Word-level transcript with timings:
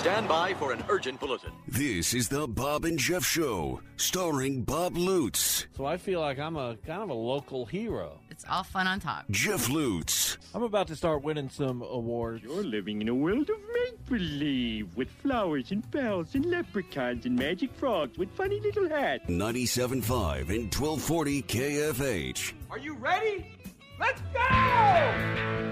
Stand 0.00 0.28
by 0.28 0.54
for 0.54 0.72
an 0.72 0.82
urgent 0.88 1.20
bulletin. 1.20 1.52
This 1.68 2.14
is 2.14 2.26
the 2.30 2.48
Bob 2.48 2.86
and 2.86 2.98
Jeff 2.98 3.22
Show, 3.22 3.82
starring 3.98 4.62
Bob 4.62 4.96
Lutz, 4.96 5.66
So 5.76 5.84
I 5.84 5.98
feel 5.98 6.20
like 6.20 6.38
I'm 6.38 6.56
a 6.56 6.78
kind 6.86 7.02
of 7.02 7.10
a 7.10 7.14
local 7.14 7.66
hero. 7.66 8.18
It's 8.30 8.46
all 8.48 8.62
fun 8.62 8.86
on 8.86 8.98
top. 9.00 9.26
Jeff 9.30 9.68
Lutz, 9.68 10.38
I'm 10.54 10.62
about 10.62 10.86
to 10.86 10.96
start 10.96 11.22
winning 11.22 11.50
some 11.50 11.82
awards. 11.82 12.42
You're 12.42 12.64
living 12.64 13.02
in 13.02 13.10
a 13.10 13.14
world 13.14 13.50
of 13.50 13.58
make 13.74 14.06
believe 14.06 14.96
with 14.96 15.10
flowers 15.10 15.70
and 15.70 15.88
bells 15.90 16.34
and 16.34 16.46
leprechauns 16.46 17.26
and 17.26 17.36
magic 17.36 17.70
frogs 17.74 18.16
with 18.16 18.30
funny 18.30 18.58
little 18.60 18.88
hats. 18.88 19.26
97.5 19.28 20.48
and 20.48 20.74
1240 20.74 21.42
KFH. 21.42 22.54
Are 22.70 22.78
you 22.78 22.94
ready? 22.94 23.46
Let's 23.98 24.22
go! 24.32 25.69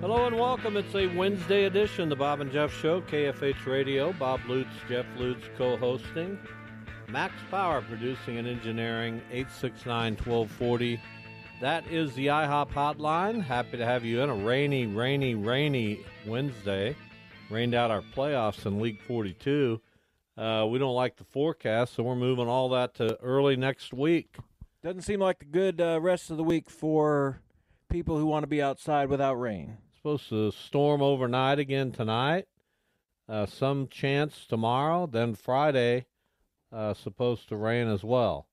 Hello 0.00 0.26
and 0.26 0.34
welcome. 0.34 0.78
It's 0.78 0.94
a 0.94 1.08
Wednesday 1.08 1.64
edition, 1.64 2.04
of 2.04 2.08
the 2.08 2.16
Bob 2.16 2.40
and 2.40 2.50
Jeff 2.50 2.72
Show, 2.72 3.02
KFH 3.02 3.66
Radio. 3.66 4.14
Bob 4.14 4.40
Lutz, 4.48 4.70
Jeff 4.88 5.04
Lutz 5.18 5.44
co-hosting. 5.58 6.38
Max 7.10 7.34
Power 7.50 7.82
producing 7.82 8.38
and 8.38 8.48
engineering, 8.48 9.20
869-1240. 9.30 10.98
That 11.60 11.86
is 11.88 12.14
the 12.14 12.28
IHOP 12.28 12.70
hotline. 12.70 13.42
Happy 13.42 13.76
to 13.76 13.84
have 13.84 14.02
you 14.02 14.22
in 14.22 14.30
a 14.30 14.34
rainy, 14.34 14.86
rainy, 14.86 15.34
rainy 15.34 16.00
Wednesday. 16.26 16.96
Rained 17.50 17.74
out 17.74 17.90
our 17.90 18.02
playoffs 18.16 18.64
in 18.64 18.80
League 18.80 19.02
42. 19.02 19.82
Uh, 20.38 20.66
we 20.70 20.78
don't 20.78 20.94
like 20.94 21.18
the 21.18 21.24
forecast, 21.24 21.92
so 21.92 22.04
we're 22.04 22.16
moving 22.16 22.48
all 22.48 22.70
that 22.70 22.94
to 22.94 23.20
early 23.20 23.54
next 23.54 23.92
week. 23.92 24.34
Doesn't 24.82 25.02
seem 25.02 25.20
like 25.20 25.42
a 25.42 25.44
good 25.44 25.78
uh, 25.78 26.00
rest 26.00 26.30
of 26.30 26.38
the 26.38 26.44
week 26.44 26.70
for 26.70 27.42
people 27.90 28.16
who 28.16 28.24
want 28.24 28.44
to 28.44 28.46
be 28.46 28.62
outside 28.62 29.10
without 29.10 29.34
rain. 29.34 29.76
Supposed 30.00 30.30
to 30.30 30.50
storm 30.50 31.02
overnight 31.02 31.58
again 31.58 31.92
tonight. 31.92 32.46
Uh, 33.28 33.44
some 33.44 33.86
chance 33.86 34.46
tomorrow. 34.46 35.06
Then 35.06 35.34
Friday, 35.34 36.06
uh, 36.72 36.94
supposed 36.94 37.48
to 37.50 37.56
rain 37.56 37.86
as 37.86 38.02
well. 38.02 38.46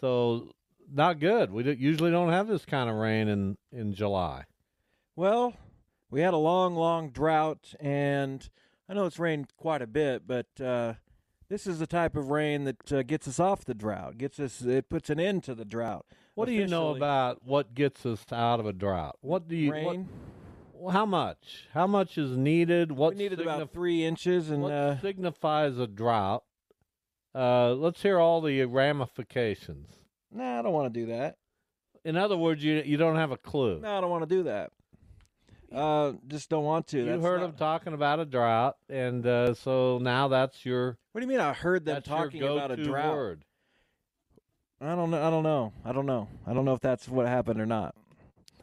So 0.00 0.52
not 0.92 1.20
good. 1.20 1.50
We 1.50 1.64
usually 1.74 2.10
don't 2.10 2.28
have 2.28 2.48
this 2.48 2.66
kind 2.66 2.90
of 2.90 2.96
rain 2.96 3.28
in 3.28 3.56
in 3.72 3.94
July. 3.94 4.44
Well, 5.16 5.54
we 6.10 6.20
had 6.20 6.34
a 6.34 6.38
long, 6.38 6.74
long 6.74 7.10
drought, 7.10 7.74
and 7.80 8.46
I 8.88 8.94
know 8.94 9.06
it's 9.06 9.18
rained 9.18 9.56
quite 9.56 9.80
a 9.80 9.86
bit, 9.86 10.26
but 10.26 10.46
uh, 10.60 10.94
this 11.48 11.66
is 11.66 11.78
the 11.78 11.86
type 11.86 12.14
of 12.14 12.30
rain 12.30 12.64
that 12.64 12.92
uh, 12.92 13.02
gets 13.02 13.26
us 13.26 13.40
off 13.40 13.64
the 13.64 13.74
drought. 13.74 14.18
Gets 14.18 14.38
us. 14.38 14.60
It 14.60 14.90
puts 14.90 15.08
an 15.08 15.18
end 15.18 15.44
to 15.44 15.54
the 15.54 15.64
drought. 15.64 16.04
What 16.34 16.46
do 16.46 16.52
you 16.52 16.66
know 16.66 16.94
about 16.94 17.42
what 17.42 17.74
gets 17.74 18.04
us 18.04 18.24
out 18.30 18.60
of 18.60 18.66
a 18.66 18.72
drought? 18.72 19.16
What 19.22 19.48
do 19.48 19.56
you? 19.56 19.68
What, 19.70 19.76
rain? 19.76 19.86
well, 19.86 20.06
how 20.90 21.06
much? 21.06 21.68
How 21.72 21.86
much 21.86 22.18
is 22.18 22.36
needed? 22.36 22.92
What 22.92 23.14
we 23.14 23.18
needed 23.18 23.40
about 23.40 23.72
three 23.72 24.04
inches, 24.04 24.50
and 24.50 24.62
what 24.62 24.72
uh, 24.72 25.00
signifies 25.00 25.78
a 25.78 25.86
drought? 25.86 26.44
Uh, 27.34 27.72
let's 27.74 28.00
hear 28.02 28.18
all 28.18 28.40
the 28.40 28.64
ramifications. 28.64 29.88
nah, 30.30 30.58
I 30.58 30.62
don't 30.62 30.72
want 30.72 30.92
to 30.92 31.00
do 31.00 31.06
that. 31.06 31.36
In 32.04 32.16
other 32.16 32.36
words, 32.36 32.62
you 32.62 32.82
you 32.84 32.96
don't 32.96 33.16
have 33.16 33.30
a 33.32 33.36
clue. 33.36 33.80
No, 33.80 33.96
I 33.96 34.00
don't 34.00 34.10
want 34.10 34.28
to 34.28 34.34
do 34.34 34.42
that. 34.44 34.70
Uh, 35.74 36.12
just 36.28 36.50
don't 36.50 36.64
want 36.64 36.86
to. 36.88 36.98
You 36.98 37.04
That's 37.06 37.22
heard 37.22 37.40
not- 37.40 37.46
them 37.48 37.56
talking 37.56 37.92
about 37.94 38.20
a 38.20 38.24
drought, 38.24 38.76
and 38.88 39.26
uh, 39.26 39.54
so 39.54 39.98
now 39.98 40.28
that's 40.28 40.64
your 40.64 40.98
What 41.12 41.20
do 41.20 41.26
you 41.26 41.28
mean? 41.30 41.40
I 41.40 41.52
heard 41.52 41.84
them 41.84 42.00
talking 42.02 42.42
about 42.42 42.70
a 42.70 42.76
drought. 42.76 43.12
word. 43.14 43.44
I 44.80 44.94
don't 44.94 45.10
know. 45.10 45.26
I 45.26 45.30
don't 45.30 45.42
know. 45.42 45.72
I 45.84 45.92
don't 45.92 46.06
know. 46.06 46.28
I 46.46 46.52
don't 46.52 46.64
know 46.64 46.74
if 46.74 46.80
that's 46.80 47.08
what 47.08 47.26
happened 47.26 47.60
or 47.60 47.66
not. 47.66 47.94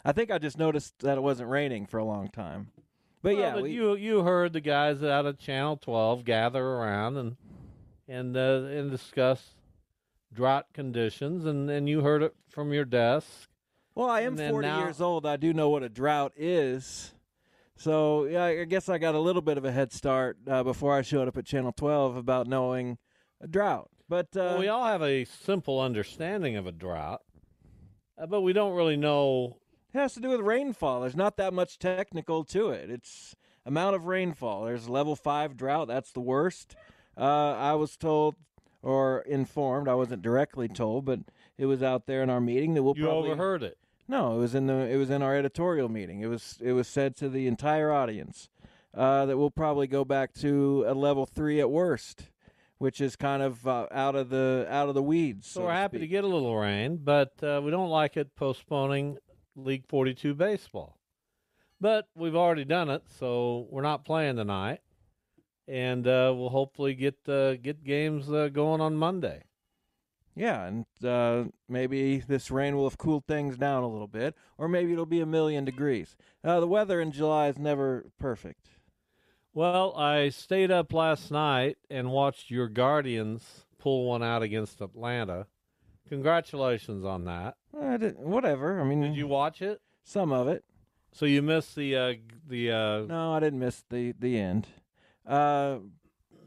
I 0.03 0.11
think 0.11 0.31
I 0.31 0.37
just 0.37 0.57
noticed 0.57 0.99
that 0.99 1.17
it 1.17 1.21
wasn't 1.21 1.49
raining 1.49 1.85
for 1.85 1.97
a 1.97 2.03
long 2.05 2.29
time. 2.29 2.71
But 3.21 3.33
Well, 3.33 3.41
yeah, 3.41 3.53
but 3.53 3.63
we, 3.63 3.71
you 3.71 3.95
you 3.95 4.21
heard 4.23 4.53
the 4.53 4.61
guys 4.61 5.03
out 5.03 5.25
of 5.25 5.37
Channel 5.37 5.77
Twelve 5.77 6.23
gather 6.25 6.65
around 6.65 7.17
and 7.17 7.37
and 8.07 8.35
uh, 8.35 8.63
and 8.69 8.89
discuss 8.89 9.55
drought 10.33 10.65
conditions, 10.73 11.45
and 11.45 11.69
and 11.69 11.87
you 11.87 12.01
heard 12.01 12.23
it 12.23 12.35
from 12.49 12.73
your 12.73 12.85
desk. 12.85 13.49
well, 13.93 14.09
I 14.09 14.21
am 14.21 14.37
40 14.37 14.67
now- 14.67 14.79
years 14.79 15.01
old. 15.01 15.25
I 15.25 15.37
do 15.37 15.53
know 15.53 15.69
what 15.69 15.83
a 15.83 15.89
drought 15.89 16.33
is. 16.35 17.13
So 17.77 18.25
yeah, 18.25 18.45
I 18.45 18.63
guess 18.65 18.89
I 18.89 18.97
got 18.97 19.15
a 19.15 19.19
little 19.19 19.41
bit 19.41 19.57
of 19.57 19.65
a 19.65 19.71
head 19.71 19.91
start 19.91 20.37
uh, 20.47 20.61
before 20.63 20.95
I 20.95 21.01
showed 21.01 21.27
up 21.27 21.37
at 21.37 21.45
Channel 21.45 21.71
12 21.73 22.15
about 22.15 22.45
knowing 22.47 22.97
a 23.39 23.47
drought. 23.47 23.89
But 24.07 24.27
uh, 24.35 24.53
Well, 24.53 24.59
we 24.59 24.67
all 24.67 24.85
have 24.85 25.01
a 25.01 25.25
simple 25.25 25.79
understanding 25.79 26.57
of 26.57 26.67
a 26.67 26.71
drought, 26.71 27.21
uh, 28.21 28.27
but 28.27 28.41
we 28.41 28.53
don't 28.53 28.75
really 28.75 28.97
know. 28.97 29.57
It 29.93 29.97
has 29.97 30.13
to 30.13 30.19
do 30.19 30.29
with 30.29 30.41
rainfall. 30.41 31.01
There's 31.01 31.15
not 31.15 31.37
that 31.37 31.53
much 31.53 31.79
technical 31.79 32.43
to 32.45 32.69
it. 32.69 32.89
It's 32.89 33.35
amount 33.65 33.95
of 33.95 34.05
rainfall. 34.05 34.65
There's 34.65 34.89
level 34.89 35.15
five 35.15 35.57
drought. 35.57 35.87
That's 35.87 36.11
the 36.11 36.21
worst. 36.21 36.75
Uh, 37.17 37.53
I 37.53 37.73
was 37.73 37.97
told 37.97 38.35
or 38.81 39.21
informed. 39.21 39.87
I 39.87 39.93
wasn't 39.95 40.21
directly 40.21 40.67
told, 40.67 41.05
but 41.05 41.19
it 41.57 41.65
was 41.65 41.83
out 41.83 42.05
there 42.05 42.23
in 42.23 42.29
our 42.29 42.41
meeting 42.41 42.73
that 42.73 42.83
we'll 42.83 42.97
You 42.97 43.05
probably 43.05 43.31
overheard 43.31 43.63
it. 43.63 43.77
No, 44.07 44.35
it 44.35 44.39
was 44.39 44.55
in 44.55 44.67
the 44.67 44.73
it 44.73 44.97
was 44.97 45.09
in 45.09 45.21
our 45.21 45.35
editorial 45.35 45.87
meeting. 45.87 46.21
It 46.21 46.27
was 46.27 46.57
it 46.61 46.73
was 46.73 46.87
said 46.87 47.15
to 47.17 47.29
the 47.29 47.47
entire 47.47 47.91
audience 47.91 48.49
uh, 48.93 49.25
that 49.25 49.37
we'll 49.37 49.51
probably 49.51 49.87
go 49.87 50.03
back 50.03 50.33
to 50.35 50.83
a 50.87 50.93
level 50.93 51.25
three 51.25 51.59
at 51.59 51.69
worst, 51.69 52.29
which 52.77 52.99
is 52.99 53.15
kind 53.15 53.41
of 53.41 53.65
uh, 53.65 53.87
out 53.91 54.15
of 54.15 54.29
the 54.29 54.65
out 54.69 54.89
of 54.89 54.95
the 54.95 55.03
weeds. 55.03 55.47
So 55.47 55.61
so 55.61 55.65
we're 55.65 55.73
happy 55.73 55.99
to 55.99 56.07
get 56.07 56.23
a 56.23 56.27
little 56.27 56.57
rain, 56.57 56.99
but 57.01 57.31
uh, 57.43 57.61
we 57.63 57.71
don't 57.71 57.89
like 57.89 58.17
it 58.17 58.35
postponing 58.35 59.17
League 59.55 59.85
42 59.87 60.33
baseball. 60.33 60.97
But 61.79 62.07
we've 62.15 62.35
already 62.35 62.65
done 62.65 62.89
it, 62.89 63.03
so 63.19 63.67
we're 63.71 63.81
not 63.81 64.05
playing 64.05 64.35
tonight, 64.35 64.81
and 65.67 66.05
uh, 66.05 66.33
we'll 66.35 66.49
hopefully 66.49 66.93
get 66.93 67.27
uh, 67.27 67.55
get 67.55 67.83
games 67.83 68.31
uh, 68.31 68.49
going 68.49 68.81
on 68.81 68.95
Monday. 68.95 69.43
Yeah, 70.35 70.65
and 70.65 70.85
uh, 71.03 71.45
maybe 71.67 72.19
this 72.19 72.51
rain 72.51 72.75
will 72.75 72.87
have 72.87 72.97
cooled 72.97 73.25
things 73.25 73.57
down 73.57 73.83
a 73.83 73.89
little 73.89 74.07
bit, 74.07 74.35
or 74.57 74.67
maybe 74.67 74.93
it'll 74.93 75.05
be 75.05 75.21
a 75.21 75.25
million 75.25 75.65
degrees. 75.65 76.15
Uh, 76.43 76.59
the 76.59 76.67
weather 76.67 77.01
in 77.01 77.11
July 77.11 77.47
is 77.47 77.57
never 77.57 78.05
perfect. 78.19 78.69
Well, 79.53 79.93
I 79.97 80.29
stayed 80.29 80.71
up 80.71 80.93
last 80.93 81.31
night 81.31 81.77
and 81.89 82.11
watched 82.11 82.49
your 82.49 82.69
Guardians 82.69 83.65
pull 83.77 84.05
one 84.05 84.23
out 84.23 84.43
against 84.43 84.79
Atlanta. 84.79 85.47
Congratulations 86.11 87.05
on 87.05 87.23
that. 87.23 87.55
I 87.81 87.95
did, 87.95 88.17
whatever. 88.17 88.81
I 88.81 88.83
mean, 88.83 88.99
Did 88.99 89.15
you 89.15 89.27
watch 89.27 89.61
it? 89.61 89.79
some 90.03 90.33
of 90.33 90.49
it. 90.49 90.65
So 91.13 91.25
you 91.25 91.41
missed 91.41 91.73
the 91.73 91.95
uh, 91.95 92.13
the 92.45 92.69
uh, 92.69 92.99
No, 93.03 93.31
I 93.33 93.39
didn't 93.39 93.59
miss 93.59 93.85
the 93.89 94.13
the 94.19 94.37
end. 94.37 94.67
Uh, 95.25 95.77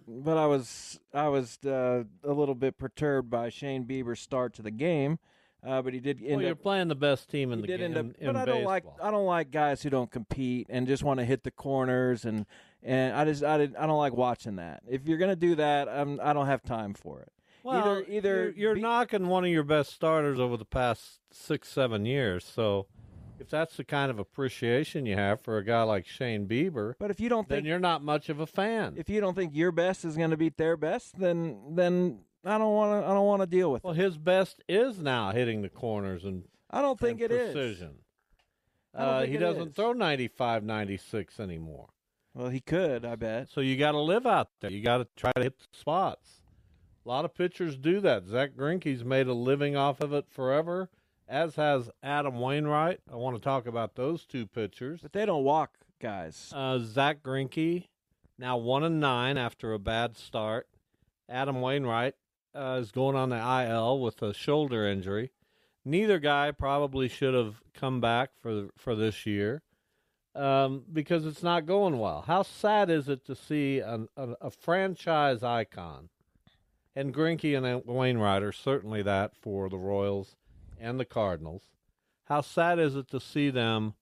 but 0.07 0.37
I 0.37 0.45
was 0.45 1.01
I 1.15 1.29
was 1.29 1.59
uh, 1.65 2.05
a 2.23 2.33
little 2.33 2.55
bit 2.55 2.77
perturbed 2.77 3.31
by 3.31 3.49
Shane 3.49 3.87
Bieber's 3.87 4.21
start 4.21 4.53
to 4.55 4.63
the 4.63 4.71
game. 4.71 5.19
Uh, 5.67 5.81
but 5.81 5.95
he 5.95 6.01
did 6.01 6.21
end 6.21 6.33
well, 6.33 6.43
you're 6.43 6.53
up. 6.53 6.61
playing 6.61 6.89
the 6.89 6.95
best 6.95 7.31
team 7.31 7.51
in 7.51 7.63
the 7.63 7.67
game. 7.67 7.97
up, 7.97 8.05
in, 8.19 8.27
but 8.27 8.37
I 8.37 8.45
don't 8.45 8.65
like 8.65 8.83
baseball. 8.85 9.09
I 9.09 9.11
don't 9.11 9.25
like 9.25 9.51
guys 9.51 9.83
who 9.83 9.89
don't 9.89 10.11
compete 10.11 10.67
and 10.69 10.87
just 10.87 11.03
want 11.03 11.21
to 11.21 11.25
hit 11.25 11.43
the 11.43 11.51
corners 11.51 12.27
and 12.27 12.45
and 12.83 13.17
I 13.17 13.25
just 13.25 13.43
I 13.43 13.57
did, 13.57 13.77
I 13.77 13.87
don't 13.87 13.97
like 13.97 14.13
watching 14.13 14.57
that. 14.57 14.83
If 14.87 15.09
you're 15.09 15.17
gonna 15.17 15.37
do 15.37 15.55
that, 15.55 15.89
I'm 15.89 16.21
I 16.23 16.35
don't 16.35 16.49
have 16.49 16.63
time 16.63 16.93
for 16.93 17.21
it. 17.21 17.33
Well, 17.65 17.77
either 17.79 18.05
either 18.09 18.35
you're, 18.45 18.53
you're 18.53 18.75
be- 18.77 18.81
knocking 18.83 19.27
one 19.27 19.45
of 19.45 19.51
your 19.51 19.65
best 19.65 19.93
starters 19.93 20.39
over 20.39 20.57
the 20.57 20.65
past 20.65 21.19
six, 21.33 21.69
seven 21.69 22.05
years. 22.07 22.45
So, 22.45 22.87
if 23.41 23.49
that's 23.51 23.77
the 23.77 23.85
kind 23.85 24.11
of 24.11 24.19
appreciation 24.21 25.07
you 25.07 25.17
have 25.17 25.41
for 25.41 25.59
a 25.59 25.65
guy 25.65 25.83
like 25.83 26.07
Shane 26.07 26.47
Bieber, 26.47 26.95
But 27.01 27.11
if 27.11 27.19
you 27.19 27.29
don't 27.29 27.49
then 27.49 27.59
think 27.59 27.67
you're 27.67 27.79
not 27.81 28.03
much 28.05 28.29
of 28.29 28.39
a 28.39 28.47
fan. 28.47 28.95
if 28.97 29.09
you 29.09 29.21
don't 29.21 29.35
think 29.35 29.55
your 29.57 29.73
best 29.73 30.05
is 30.05 30.17
going 30.17 30.31
to 30.31 30.37
beat 30.37 30.57
their 30.57 30.77
best, 30.77 31.19
then 31.19 31.59
then 31.75 32.21
I 32.45 32.59
don't 32.59 32.75
want 32.75 33.03
to 33.03 33.09
I 33.11 33.15
don't 33.15 33.27
want 33.27 33.41
to 33.43 33.47
deal 33.47 33.73
with 33.73 33.81
it. 33.83 33.85
well, 33.85 33.95
it. 33.95 33.97
his 34.03 34.19
best 34.19 34.63
is 34.69 35.01
now 35.01 35.33
hitting 35.33 35.63
the 35.63 35.69
corners 35.71 36.25
and, 36.25 36.45
I 36.71 36.83
don't 36.83 36.99
think 37.01 37.21
it 37.21 37.31
is. 37.33 37.53
precision. 37.55 37.95
I 38.95 39.05
don't 39.05 39.09
Uh, 39.15 39.27
he 39.27 39.37
doesn't 39.39 39.69
is. 39.69 39.75
throw 39.75 39.93
95, 39.93 40.63
96 40.65 41.41
anymore. 41.41 41.89
Well, 42.35 42.49
he 42.49 42.61
could, 42.61 43.05
I 43.05 43.15
bet. 43.17 43.49
So 43.49 43.61
you 43.61 43.77
got 43.77 43.93
to 43.93 44.01
live 44.01 44.27
out 44.27 44.49
there. 44.61 44.71
You 44.71 44.83
got 44.83 44.99
to 44.99 45.07
try 45.17 45.31
to 45.33 45.43
hit 45.43 45.59
the 45.59 45.67
spots. 45.73 46.41
A 47.05 47.09
lot 47.09 47.25
of 47.25 47.35
pitchers 47.35 47.77
do 47.77 48.01
that. 48.01 48.27
Zach 48.27 48.53
Greinke's 48.57 49.05
made 49.05 49.27
a 49.27 49.35
living 49.35 49.77
off 49.77 50.01
of 50.01 50.13
it 50.15 50.27
forever, 50.31 50.89
as 51.29 51.57
has 51.57 51.91
Adam 52.03 52.41
Wainwright. 52.41 53.01
I 53.13 53.17
want 53.17 53.37
to 53.37 53.43
talk 53.43 53.67
about 53.67 53.95
those 53.95 54.25
two 54.25 54.47
pitchers. 54.47 55.01
But 55.03 55.13
they 55.13 55.27
don't 55.27 55.45
walk 55.45 55.73
guys. 56.01 56.51
Uh, 56.55 56.79
Zach 56.79 57.23
Greinke 57.23 57.89
now 58.39 58.57
one 58.57 58.85
and 58.85 59.01
nine 59.01 59.37
after 59.37 59.73
a 59.73 59.79
bad 59.79 60.17
start. 60.17 60.67
Adam 61.29 61.61
Wainwright 61.61 62.15
uh, 62.55 62.79
is 62.81 62.91
going 62.91 63.17
on 63.17 63.31
the 63.31 63.67
IL 63.69 64.01
with 64.01 64.23
a 64.23 64.35
shoulder 64.35 64.87
injury. 64.87 65.31
Neither 65.85 66.19
guy 66.19 66.51
probably 66.51 67.09
should 67.09 67.35
have 67.35 67.61
come 67.75 68.01
back 68.01 68.31
for 68.41 68.69
for 68.77 68.95
this 68.95 69.27
year 69.27 69.63
um, 70.35 70.85
because 70.91 71.27
it's 71.27 71.43
not 71.43 71.67
going 71.67 71.99
well. 71.99 72.25
How 72.27 72.43
sad 72.43 72.91
is 72.91 73.09
it 73.09 73.25
to 73.27 73.35
see 73.35 73.81
an, 73.81 74.09
a, 74.17 74.31
a 74.41 74.51
franchise 74.51 75.43
icon? 75.43 76.09
And 76.97 77.13
Greinke 77.13 77.57
and 77.57 77.85
Wainwright 77.85 78.43
are 78.43 78.53
certainly 78.53 79.03
that 79.03 79.37
for 79.37 79.69
the 79.69 79.79
Royals 79.79 80.37
and 80.79 81.01
the 81.01 81.05
Cardinals. 81.05 81.65
How 82.27 82.41
sad 82.41 82.79
is 82.79 82.95
it 82.95 83.09
to 83.11 83.21
see 83.21 83.51
them 83.51 83.95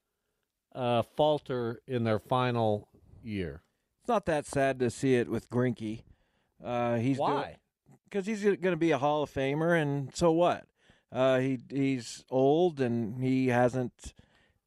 uh, 0.73 1.01
falter 1.01 1.81
in 1.87 2.03
their 2.03 2.19
final 2.19 2.87
year? 3.23 3.63
It's 4.01 4.09
not 4.09 4.25
that 4.27 4.45
sad 4.45 4.79
to 4.79 4.89
see 4.89 5.15
it 5.15 5.29
with 5.29 5.49
Greinke. 5.49 6.03
Uh, 6.63 6.97
he's 6.97 7.17
Why? 7.17 7.57
Because 8.03 8.25
he's 8.25 8.43
going 8.43 8.61
to 8.61 8.77
be 8.77 8.91
a 8.91 8.97
Hall 8.97 9.23
of 9.23 9.33
Famer, 9.33 9.81
and 9.81 10.13
so 10.15 10.31
what? 10.31 10.65
Uh, 11.11 11.39
he 11.39 11.59
he's 11.69 12.23
old 12.29 12.79
and 12.79 13.23
he 13.23 13.47
hasn't 13.47 14.13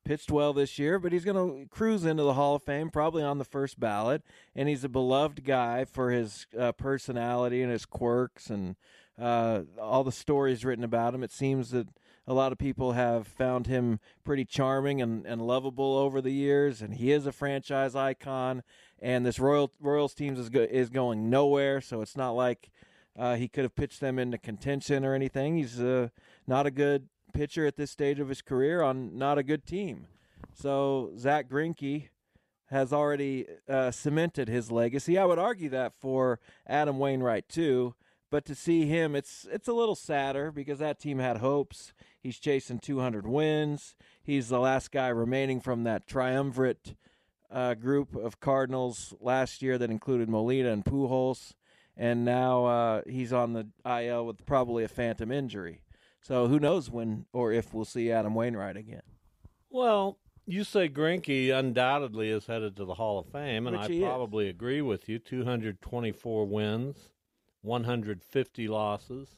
pitched 0.07 0.31
well 0.31 0.53
this 0.53 0.79
year, 0.79 1.01
but 1.01 1.13
he's 1.13 1.25
going 1.25 1.37
to 1.37 1.69
cruise 1.69 2.05
into 2.05 2.23
the 2.23 2.35
Hall 2.35 2.55
of 2.55 2.63
Fame, 2.63 2.91
probably 2.91 3.25
on 3.25 3.39
the 3.39 3.45
first 3.45 3.81
ballot. 3.81 4.23
And 4.55 4.69
he's 4.69 4.85
a 4.85 4.89
beloved 4.89 5.45
guy 5.45 5.85
for 5.85 6.13
his 6.13 6.47
uh, 6.59 6.73
personality 6.73 7.61
and 7.61 7.73
his 7.73 7.85
quirks 7.85 8.49
and 8.49 8.77
uh, 9.21 9.63
all 9.81 10.05
the 10.05 10.13
stories 10.13 10.65
written 10.65 10.85
about 10.85 11.13
him. 11.13 11.25
It 11.25 11.33
seems 11.33 11.71
that 11.71 11.89
a 12.25 12.35
lot 12.35 12.53
of 12.53 12.59
people 12.59 12.93
have 12.93 13.27
found 13.27 13.67
him 13.67 13.99
pretty 14.25 14.45
charming 14.45 15.03
and, 15.03 15.27
and 15.27 15.45
lovable 15.45 15.97
over 15.97 16.21
the 16.21 16.33
years, 16.33 16.83
and 16.83 16.95
he 16.95 17.11
is 17.11 17.27
a 17.27 17.33
franchise 17.33 17.97
icon. 17.97 18.63
And 19.01 19.27
this 19.27 19.41
Royal 19.41 19.73
Royals 19.81 20.15
team 20.15 20.37
is 20.37 20.49
go, 20.49 20.63
is 20.63 20.89
going 20.89 21.29
nowhere, 21.29 21.81
so 21.81 22.01
it's 22.01 22.17
not 22.17 22.31
like 22.31 22.71
uh, 23.19 23.35
he 23.35 23.49
could 23.49 23.65
have 23.65 23.75
pitched 23.75 24.01
them 24.01 24.19
into 24.19 24.39
contention 24.39 25.05
or 25.05 25.15
anything. 25.15 25.57
He's 25.57 25.81
uh, 25.81 26.09
not 26.47 26.67
a 26.67 26.71
good 26.71 27.09
pitcher 27.37 27.67
at 27.67 27.77
this 27.77 27.91
stage 27.91 28.19
of 28.19 28.29
his 28.29 28.43
career 28.43 28.83
on 28.83 29.17
not 29.17 29.39
a 29.39 29.43
good 29.43 29.67
team. 29.67 30.07
So 30.55 31.13
Zach 31.19 31.49
Greinke 31.49 32.09
has 32.67 32.93
already 32.93 33.47
uh, 33.69 33.91
cemented 33.91 34.49
his 34.49 34.73
legacy. 34.73 35.19
I 35.19 35.27
would 35.27 35.39
argue 35.39 35.69
that 35.69 35.93
for 36.01 36.41
Adam 36.67 36.99
Wainwright 36.99 37.49
too. 37.49 37.95
But 38.31 38.45
to 38.47 38.55
see 38.57 38.87
him, 38.87 39.15
it's 39.15 39.47
it's 39.53 39.69
a 39.69 39.73
little 39.73 39.95
sadder 39.95 40.51
because 40.51 40.81
that 40.81 40.99
team 40.99 41.21
had 41.21 41.37
hopes. 41.37 41.93
He's 42.21 42.41
chasing 42.41 42.81
200 42.81 43.27
wins. 43.27 43.95
He's 44.23 44.49
the 44.49 44.59
last 44.59 44.91
guy 44.91 45.09
remaining 45.09 45.61
from 45.61 45.85
that 45.85 46.09
triumvirate 46.09 46.97
uh, 47.51 47.75
group 47.75 48.17
of 48.17 48.41
Cardinals 48.41 49.15
last 49.21 49.63
year 49.63 49.79
that 49.79 49.91
included 49.91 50.29
Molina 50.29 50.73
and 50.73 50.85
Pujols, 50.85 51.53
and 51.97 52.25
now 52.25 52.65
uh, 52.65 53.03
he's 53.07 53.33
on 53.33 53.53
the 53.53 53.69
IL 53.89 54.27
with 54.27 54.45
probably 54.45 54.83
a 54.83 54.89
phantom 54.89 55.31
injury. 55.31 55.83
So 56.27 56.49
who 56.49 56.59
knows 56.59 56.91
when 56.91 57.27
or 57.33 57.53
if 57.53 57.73
we'll 57.73 57.85
see 57.85 58.11
Adam 58.11 58.35
Wainwright 58.35 58.77
again? 58.77 59.03
Well, 59.71 60.19
you 60.45 60.65
say 60.65 60.89
Greinke 60.89 61.57
undoubtedly 61.57 62.31
is 62.31 62.47
headed 62.47 62.75
to 62.77 62.85
the 62.85 62.95
Hall 62.95 63.21
of 63.21 63.27
Fame, 63.27 63.69
and 63.69 63.77
Which 63.77 63.89
I 63.89 63.93
he 63.93 64.03
is. 64.03 64.09
probably 64.09 64.49
agree 64.49 64.83
with 64.83 65.09
you. 65.09 65.21
224 65.21 66.47
wins, 66.47 67.11
150 67.63 68.67
losses. 68.67 69.29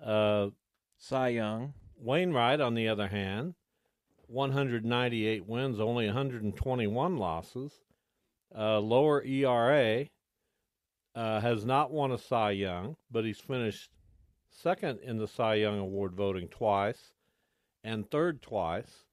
Uh, 0.00 0.50
Cy 0.96 1.28
Young. 1.30 1.74
Wainwright, 1.96 2.60
on 2.60 2.74
the 2.74 2.86
other 2.86 3.08
hand, 3.08 3.54
198 4.28 5.48
wins, 5.48 5.80
only 5.80 6.06
121 6.06 7.16
losses. 7.16 7.72
Uh, 8.56 8.78
lower 8.78 9.20
ERA. 9.24 10.06
Uh, 11.16 11.40
has 11.40 11.64
not 11.64 11.90
won 11.90 12.12
a 12.12 12.18
Cy 12.18 12.52
Young, 12.52 12.96
but 13.10 13.24
he's 13.24 13.40
finished 13.40 13.90
second 14.54 15.00
in 15.02 15.18
the 15.18 15.28
Cy 15.28 15.54
Young 15.54 15.78
Award 15.78 16.14
voting 16.14 16.48
twice 16.48 17.12
and 17.82 18.10
third 18.10 18.40
twice. 18.40 19.04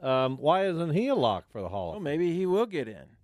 Um, 0.00 0.36
why 0.36 0.66
isn't 0.66 0.92
he 0.92 1.08
a 1.08 1.14
lock 1.14 1.44
for 1.50 1.62
the 1.62 1.68
Hall 1.68 1.92
Well, 1.92 2.00
maybe 2.00 2.34
he 2.36 2.44
will 2.44 2.66
get 2.66 2.88
in. 2.88 3.16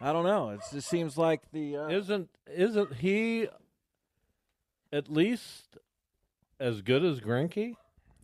I 0.00 0.12
don't 0.12 0.24
know. 0.24 0.50
It 0.50 0.60
just 0.72 0.88
seems 0.88 1.18
like 1.18 1.42
the 1.52 1.76
uh, 1.76 1.88
Isn't 1.88 2.30
isn't 2.52 2.94
he 2.96 3.48
at 4.92 5.10
least 5.10 5.76
as 6.58 6.80
good 6.80 7.04
as 7.04 7.20
Greinke? 7.20 7.74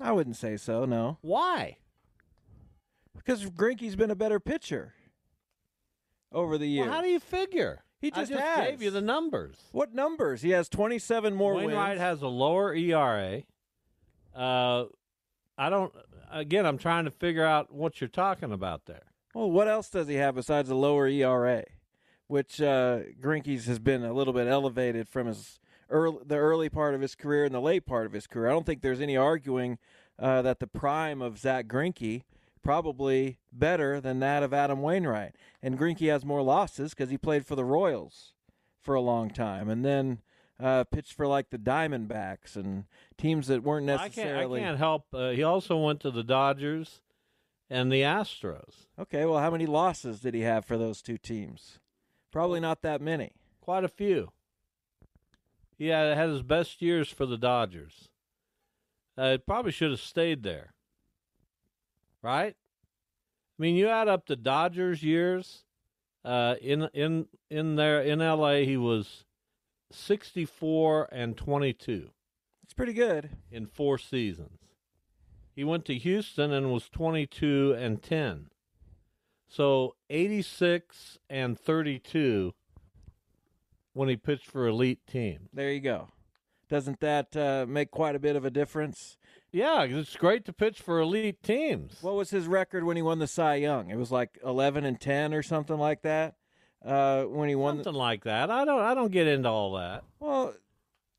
I 0.00 0.12
wouldn't 0.12 0.36
say 0.36 0.56
so. 0.56 0.84
No, 0.84 1.18
Why? 1.20 1.76
because 3.14 3.44
Greinke's 3.50 3.96
been 3.96 4.10
a 4.10 4.16
better 4.16 4.38
pitcher 4.40 4.94
over 6.32 6.56
the 6.58 6.66
years. 6.66 6.86
Well, 6.86 6.94
how 6.94 7.02
do 7.02 7.08
you 7.08 7.20
figure? 7.20 7.82
He 7.98 8.10
just 8.10 8.30
just 8.30 8.42
has. 8.42 8.68
gave 8.68 8.82
you 8.82 8.90
the 8.90 9.00
numbers. 9.00 9.56
what 9.72 9.94
numbers? 9.94 10.42
He 10.42 10.50
has 10.50 10.68
27 10.68 11.34
more 11.34 11.54
wins. 11.54 11.68
Wainwright 11.68 11.90
wins. 11.90 12.00
has 12.00 12.22
a 12.22 12.28
lower 12.28 12.74
ERA. 12.74 13.42
Uh, 14.34 14.84
I 15.56 15.70
don't. 15.70 15.92
Again, 16.30 16.66
I'm 16.66 16.78
trying 16.78 17.04
to 17.06 17.10
figure 17.10 17.44
out 17.44 17.72
what 17.72 18.00
you're 18.00 18.08
talking 18.08 18.52
about 18.52 18.86
there. 18.86 19.04
Well, 19.34 19.50
what 19.50 19.68
else 19.68 19.88
does 19.88 20.08
he 20.08 20.14
have 20.14 20.34
besides 20.34 20.68
a 20.70 20.74
lower 20.74 21.06
ERA, 21.06 21.64
which 22.26 22.60
uh, 22.60 23.00
Greinke's 23.20 23.66
has 23.66 23.78
been 23.78 24.04
a 24.04 24.12
little 24.12 24.32
bit 24.34 24.46
elevated 24.46 25.08
from 25.08 25.26
his 25.28 25.58
early, 25.88 26.18
the 26.26 26.36
early 26.36 26.68
part 26.68 26.94
of 26.94 27.00
his 27.00 27.14
career 27.14 27.44
and 27.44 27.54
the 27.54 27.60
late 27.60 27.86
part 27.86 28.06
of 28.06 28.12
his 28.12 28.26
career. 28.26 28.48
I 28.48 28.52
don't 28.52 28.66
think 28.66 28.82
there's 28.82 29.00
any 29.00 29.16
arguing 29.16 29.78
uh, 30.18 30.42
that 30.42 30.58
the 30.60 30.66
prime 30.66 31.22
of 31.22 31.38
Zach 31.38 31.66
Greinke 31.66 32.22
probably 32.66 33.38
better 33.52 34.00
than 34.00 34.18
that 34.18 34.42
of 34.42 34.52
Adam 34.52 34.82
Wainwright. 34.82 35.36
And 35.62 35.78
Greinke 35.78 36.10
has 36.10 36.24
more 36.24 36.42
losses 36.42 36.90
because 36.90 37.10
he 37.10 37.16
played 37.16 37.46
for 37.46 37.54
the 37.54 37.64
Royals 37.64 38.32
for 38.82 38.96
a 38.96 39.00
long 39.00 39.30
time, 39.30 39.68
and 39.68 39.84
then 39.84 40.18
uh, 40.58 40.84
pitched 40.84 41.12
for 41.12 41.26
like 41.28 41.50
the 41.50 41.58
Diamondbacks 41.58 42.56
and 42.56 42.84
teams 43.16 43.46
that 43.46 43.62
weren't 43.62 43.88
I 43.88 43.96
can't. 43.96 44.00
I 44.00 44.06
necessarily. 44.06 44.60
can't 44.60 44.78
help. 44.78 45.04
Uh, 45.14 45.30
he 45.30 45.42
also 45.44 45.76
went 45.76 46.00
to 46.00 46.10
the 46.10 46.24
Dodgers 46.24 47.02
and 47.70 47.92
the 47.92 48.02
Astros. 48.02 48.86
Okay, 48.98 49.24
well, 49.24 49.38
how 49.38 49.50
many 49.50 49.66
losses 49.66 50.20
did 50.20 50.34
he 50.34 50.40
have 50.40 50.64
for 50.64 50.76
those 50.76 51.02
two 51.02 51.18
teams? 51.18 51.78
Probably 52.32 52.60
not 52.60 52.82
that 52.82 53.00
many. 53.00 53.32
Quite 53.60 53.84
a 53.84 53.88
few. 53.88 54.32
He 55.78 55.88
had, 55.88 56.16
had 56.16 56.30
his 56.30 56.42
best 56.42 56.82
years 56.82 57.10
for 57.10 57.26
the 57.26 57.38
Dodgers. 57.38 58.08
Uh, 59.18 59.34
it 59.34 59.46
probably 59.46 59.72
should 59.72 59.90
have 59.90 60.00
stayed 60.00 60.42
there. 60.42 60.74
Right? 62.22 62.54
I 63.58 63.62
mean, 63.62 63.76
you 63.76 63.88
add 63.88 64.08
up 64.08 64.26
the 64.26 64.36
Dodgers 64.36 65.02
years. 65.02 65.62
Uh, 66.24 66.56
in 66.60 66.88
in 66.92 67.26
in 67.50 67.76
there 67.76 68.00
in 68.02 68.20
L.A., 68.20 68.64
he 68.64 68.76
was 68.76 69.24
sixty-four 69.92 71.08
and 71.12 71.36
twenty-two 71.36 72.10
It's 72.64 72.74
pretty 72.74 72.92
good. 72.94 73.30
in 73.50 73.66
four 73.66 73.96
seasons. 73.98 74.58
He 75.54 75.62
went 75.64 75.84
to 75.86 75.94
Houston 75.94 76.52
and 76.52 76.72
was 76.72 76.88
twenty-two 76.88 77.76
and 77.78 78.02
ten. 78.02 78.46
So 79.48 79.94
eighty-six 80.10 81.18
and 81.30 81.58
thirty-two 81.58 82.54
when 83.92 84.08
he 84.08 84.16
pitched 84.16 84.46
for 84.46 84.66
elite 84.66 85.06
teams. 85.06 85.48
There 85.52 85.70
you 85.70 85.80
go. 85.80 86.08
Doesn't 86.68 86.98
that 87.00 87.36
uh, 87.36 87.64
make 87.68 87.92
quite 87.92 88.16
a 88.16 88.18
bit 88.18 88.34
of 88.34 88.44
a 88.44 88.50
difference? 88.50 89.16
Yeah, 89.52 89.84
it's 89.84 90.16
great 90.16 90.44
to 90.46 90.52
pitch 90.52 90.80
for 90.80 91.00
elite 91.00 91.42
teams. 91.42 91.98
What 92.02 92.14
was 92.14 92.30
his 92.30 92.46
record 92.46 92.84
when 92.84 92.96
he 92.96 93.02
won 93.02 93.18
the 93.18 93.26
Cy 93.26 93.56
Young? 93.56 93.90
It 93.90 93.96
was 93.96 94.10
like 94.12 94.38
11 94.44 94.84
and 94.84 95.00
10 95.00 95.32
or 95.32 95.42
something 95.42 95.78
like 95.78 96.02
that. 96.02 96.34
Uh, 96.84 97.24
when 97.24 97.48
he 97.48 97.54
won, 97.54 97.76
something 97.76 97.92
the, 97.94 97.98
like 97.98 98.24
that. 98.24 98.50
I 98.50 98.64
don't. 98.64 98.80
I 98.82 98.94
don't 98.94 99.10
get 99.10 99.26
into 99.26 99.48
all 99.48 99.72
that. 99.74 100.04
Well, 100.20 100.54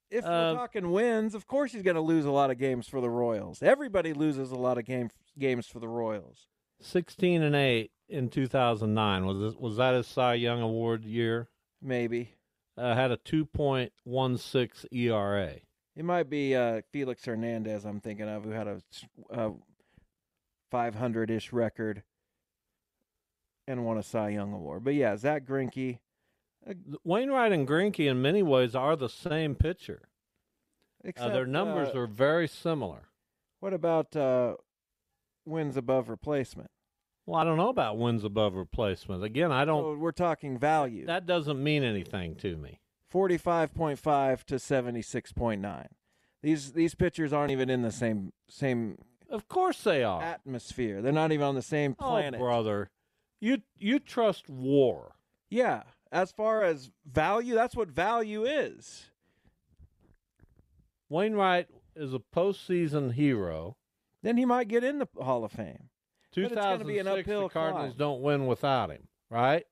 if 0.10 0.24
Uh, 0.24 0.28
we're 0.54 0.60
talking 0.60 0.92
wins, 0.92 1.36
of 1.36 1.48
course 1.48 1.72
he's 1.74 1.82
going 1.82 1.96
to 1.96 2.02
lose 2.02 2.26
a 2.26 2.32
lot 2.32 2.52
of 2.52 2.58
games 2.58 2.88
for 2.88 3.02
the 3.02 3.10
Royals. 3.10 3.62
Everybody 3.62 4.14
loses 4.14 4.52
a 4.52 4.56
lot 4.56 4.78
of 4.78 4.86
game 4.86 5.10
games 5.38 5.68
for 5.68 5.80
the 5.80 5.88
Royals. 5.88 6.48
Sixteen 6.80 7.42
and 7.42 7.56
eight 7.56 7.92
in 8.08 8.30
two 8.30 8.48
thousand 8.48 8.94
nine. 8.94 9.26
Was 9.26 9.40
this, 9.40 9.56
was 9.60 9.78
that 9.78 9.96
his 9.96 10.06
Cy 10.08 10.36
Young 10.36 10.62
Award 10.62 11.04
year? 11.04 11.50
Maybe 11.82 12.36
Uh, 12.78 12.94
had 12.96 13.12
a 13.12 13.18
two 13.18 13.46
point 13.46 13.92
one 14.04 14.38
six 14.38 14.86
ERA. 14.92 15.56
It 15.98 16.06
might 16.06 16.30
be 16.30 16.56
uh, 16.56 16.82
Felix 16.92 17.26
Hernandez. 17.26 17.84
I'm 17.84 18.00
thinking 18.00 18.30
of 18.30 18.44
who 18.44 18.52
had 18.52 18.68
a, 18.68 18.82
a 19.32 19.52
500 20.70 21.32
ish 21.32 21.52
record 21.52 22.04
and 23.68 23.84
won 23.84 23.98
a 23.98 24.04
Cy 24.04 24.30
Young 24.30 24.54
award. 24.54 24.84
But 24.84 24.94
yeah, 24.94 25.18
Zach 25.18 25.44
Greinke. 25.44 25.98
Wainwright 27.04 27.52
and 27.52 27.68
Greinke, 27.68 28.08
in 28.08 28.22
many 28.22 28.44
ways, 28.44 28.76
are 28.76 28.96
the 28.96 29.10
same 29.10 29.56
pitcher. 29.56 30.10
Except, 31.04 31.32
uh, 31.32 31.34
their 31.34 31.46
numbers 31.48 31.90
uh, 31.96 32.00
are 32.00 32.08
very 32.08 32.48
similar. 32.48 33.08
What 33.60 33.74
about 33.74 34.16
uh, 34.16 34.56
wins 35.46 35.78
above 35.78 36.10
replacement? 36.10 36.70
Well, 37.26 37.40
I 37.40 37.44
don't 37.44 37.58
know 37.58 37.70
about 37.70 37.98
wins 37.98 38.24
above 38.24 38.56
replacement. 38.56 39.24
Again, 39.24 39.52
I 39.52 39.66
don't. 39.66 39.82
So 39.82 40.00
we're 40.00 40.12
talking 40.12 40.60
value. 40.60 41.08
That 41.08 41.26
doesn't 41.26 41.62
mean 41.62 41.84
anything 41.84 42.36
to 42.36 42.56
me. 42.56 42.82
45.5 43.14 44.44
to 44.44 44.56
76.9. 44.56 45.88
These 46.44 46.74
these 46.74 46.96
pitchers 46.96 47.34
aren't 47.34 47.52
even 47.52 47.70
in 47.70 47.82
the 47.82 47.92
same 47.92 48.32
same 48.48 48.98
Of 49.30 49.48
course 49.48 49.84
they 49.84 50.04
are. 50.04 50.22
atmosphere. 50.22 51.02
They're 51.02 51.12
not 51.12 51.32
even 51.32 51.46
on 51.46 51.56
the 51.56 51.62
same 51.62 51.96
oh, 52.00 52.10
planet. 52.10 52.40
Oh, 52.40 52.44
brother, 52.44 52.90
you 53.42 53.64
you 53.78 54.00
trust 54.00 54.48
WAR. 54.48 55.16
Yeah, 55.50 55.84
as 56.12 56.32
far 56.32 56.64
as 56.64 56.92
value, 57.06 57.56
that's 57.56 57.76
what 57.76 57.90
value 57.90 58.46
is. 58.46 59.10
Wainwright 61.10 61.68
is 61.96 62.14
a 62.14 62.20
postseason 62.20 63.14
hero. 63.14 63.78
Then 64.24 64.38
he 64.38 64.46
might 64.46 64.68
get 64.68 64.84
in 64.84 65.00
the 65.00 65.08
Hall 65.20 65.44
of 65.44 65.52
Fame. 65.52 65.90
But 66.36 66.44
it's 66.44 66.54
gonna 66.54 66.78
2006, 66.78 66.88
be 66.88 67.00
an 67.00 67.08
uphill 67.08 67.44
the 67.44 67.50
Cardinals 67.50 67.96
climb. 67.96 67.98
don't 67.98 68.22
win 68.22 68.46
without 68.46 68.92
him, 68.92 69.08
right? 69.30 69.66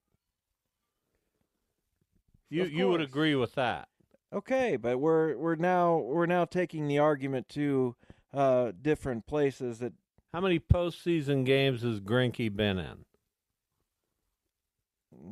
You 2.50 2.64
Of 2.64 2.72
you 2.72 2.88
would 2.90 2.98
course. 3.00 3.10
agree 3.10 3.36
with 3.36 3.56
that? 3.56 3.88
Okay, 4.34 4.76
but 4.78 5.00
we're 5.00 5.38
we're 5.38 5.56
now 5.56 5.98
we're 5.98 6.26
now 6.26 6.46
taking 6.46 6.88
the 6.88 7.00
argument 7.00 7.50
to 7.50 7.96
uh, 8.34 8.72
different 8.82 9.26
places 9.28 9.80
that 9.80 9.94
How 10.34 10.42
many 10.42 10.60
postseason 10.60 11.46
games 11.46 11.82
has 11.84 12.00
Greinke 12.00 12.54
been 12.56 12.78
in? 12.78 13.06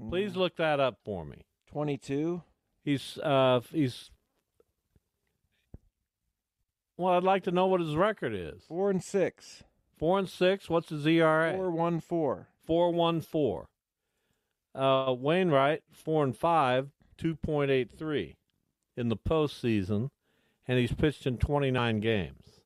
Please 0.09 0.35
look 0.35 0.55
that 0.57 0.79
up 0.79 0.99
for 1.03 1.25
me. 1.25 1.45
22 1.67 2.41
He's 2.83 3.17
uh 3.19 3.61
he's 3.71 4.09
well, 6.97 7.13
I'd 7.13 7.23
like 7.23 7.43
to 7.43 7.51
know 7.51 7.65
what 7.67 7.81
his 7.81 7.95
record 7.95 8.33
is. 8.35 8.63
4 8.67 8.91
and 8.91 9.03
6 9.03 9.63
Four 9.97 10.19
and 10.19 10.27
six. 10.29 10.69
What's 10.69 10.89
his 10.89 11.05
ERA? 11.05 11.53
Four 11.53 11.71
one 11.71 11.99
four. 12.01 12.47
Four 12.65 12.91
one 12.91 13.21
four. 13.21 13.67
Uh, 14.75 15.13
Wainwright 15.17 15.83
four 15.91 16.23
and 16.23 16.35
five, 16.35 16.89
two 17.17 17.35
point 17.35 17.71
eight 17.71 17.91
three, 17.91 18.35
in 18.97 19.09
the 19.09 19.17
postseason, 19.17 20.09
and 20.67 20.79
he's 20.79 20.93
pitched 20.93 21.25
in 21.25 21.37
twenty 21.37 21.71
nine 21.71 21.99
games. 21.99 22.61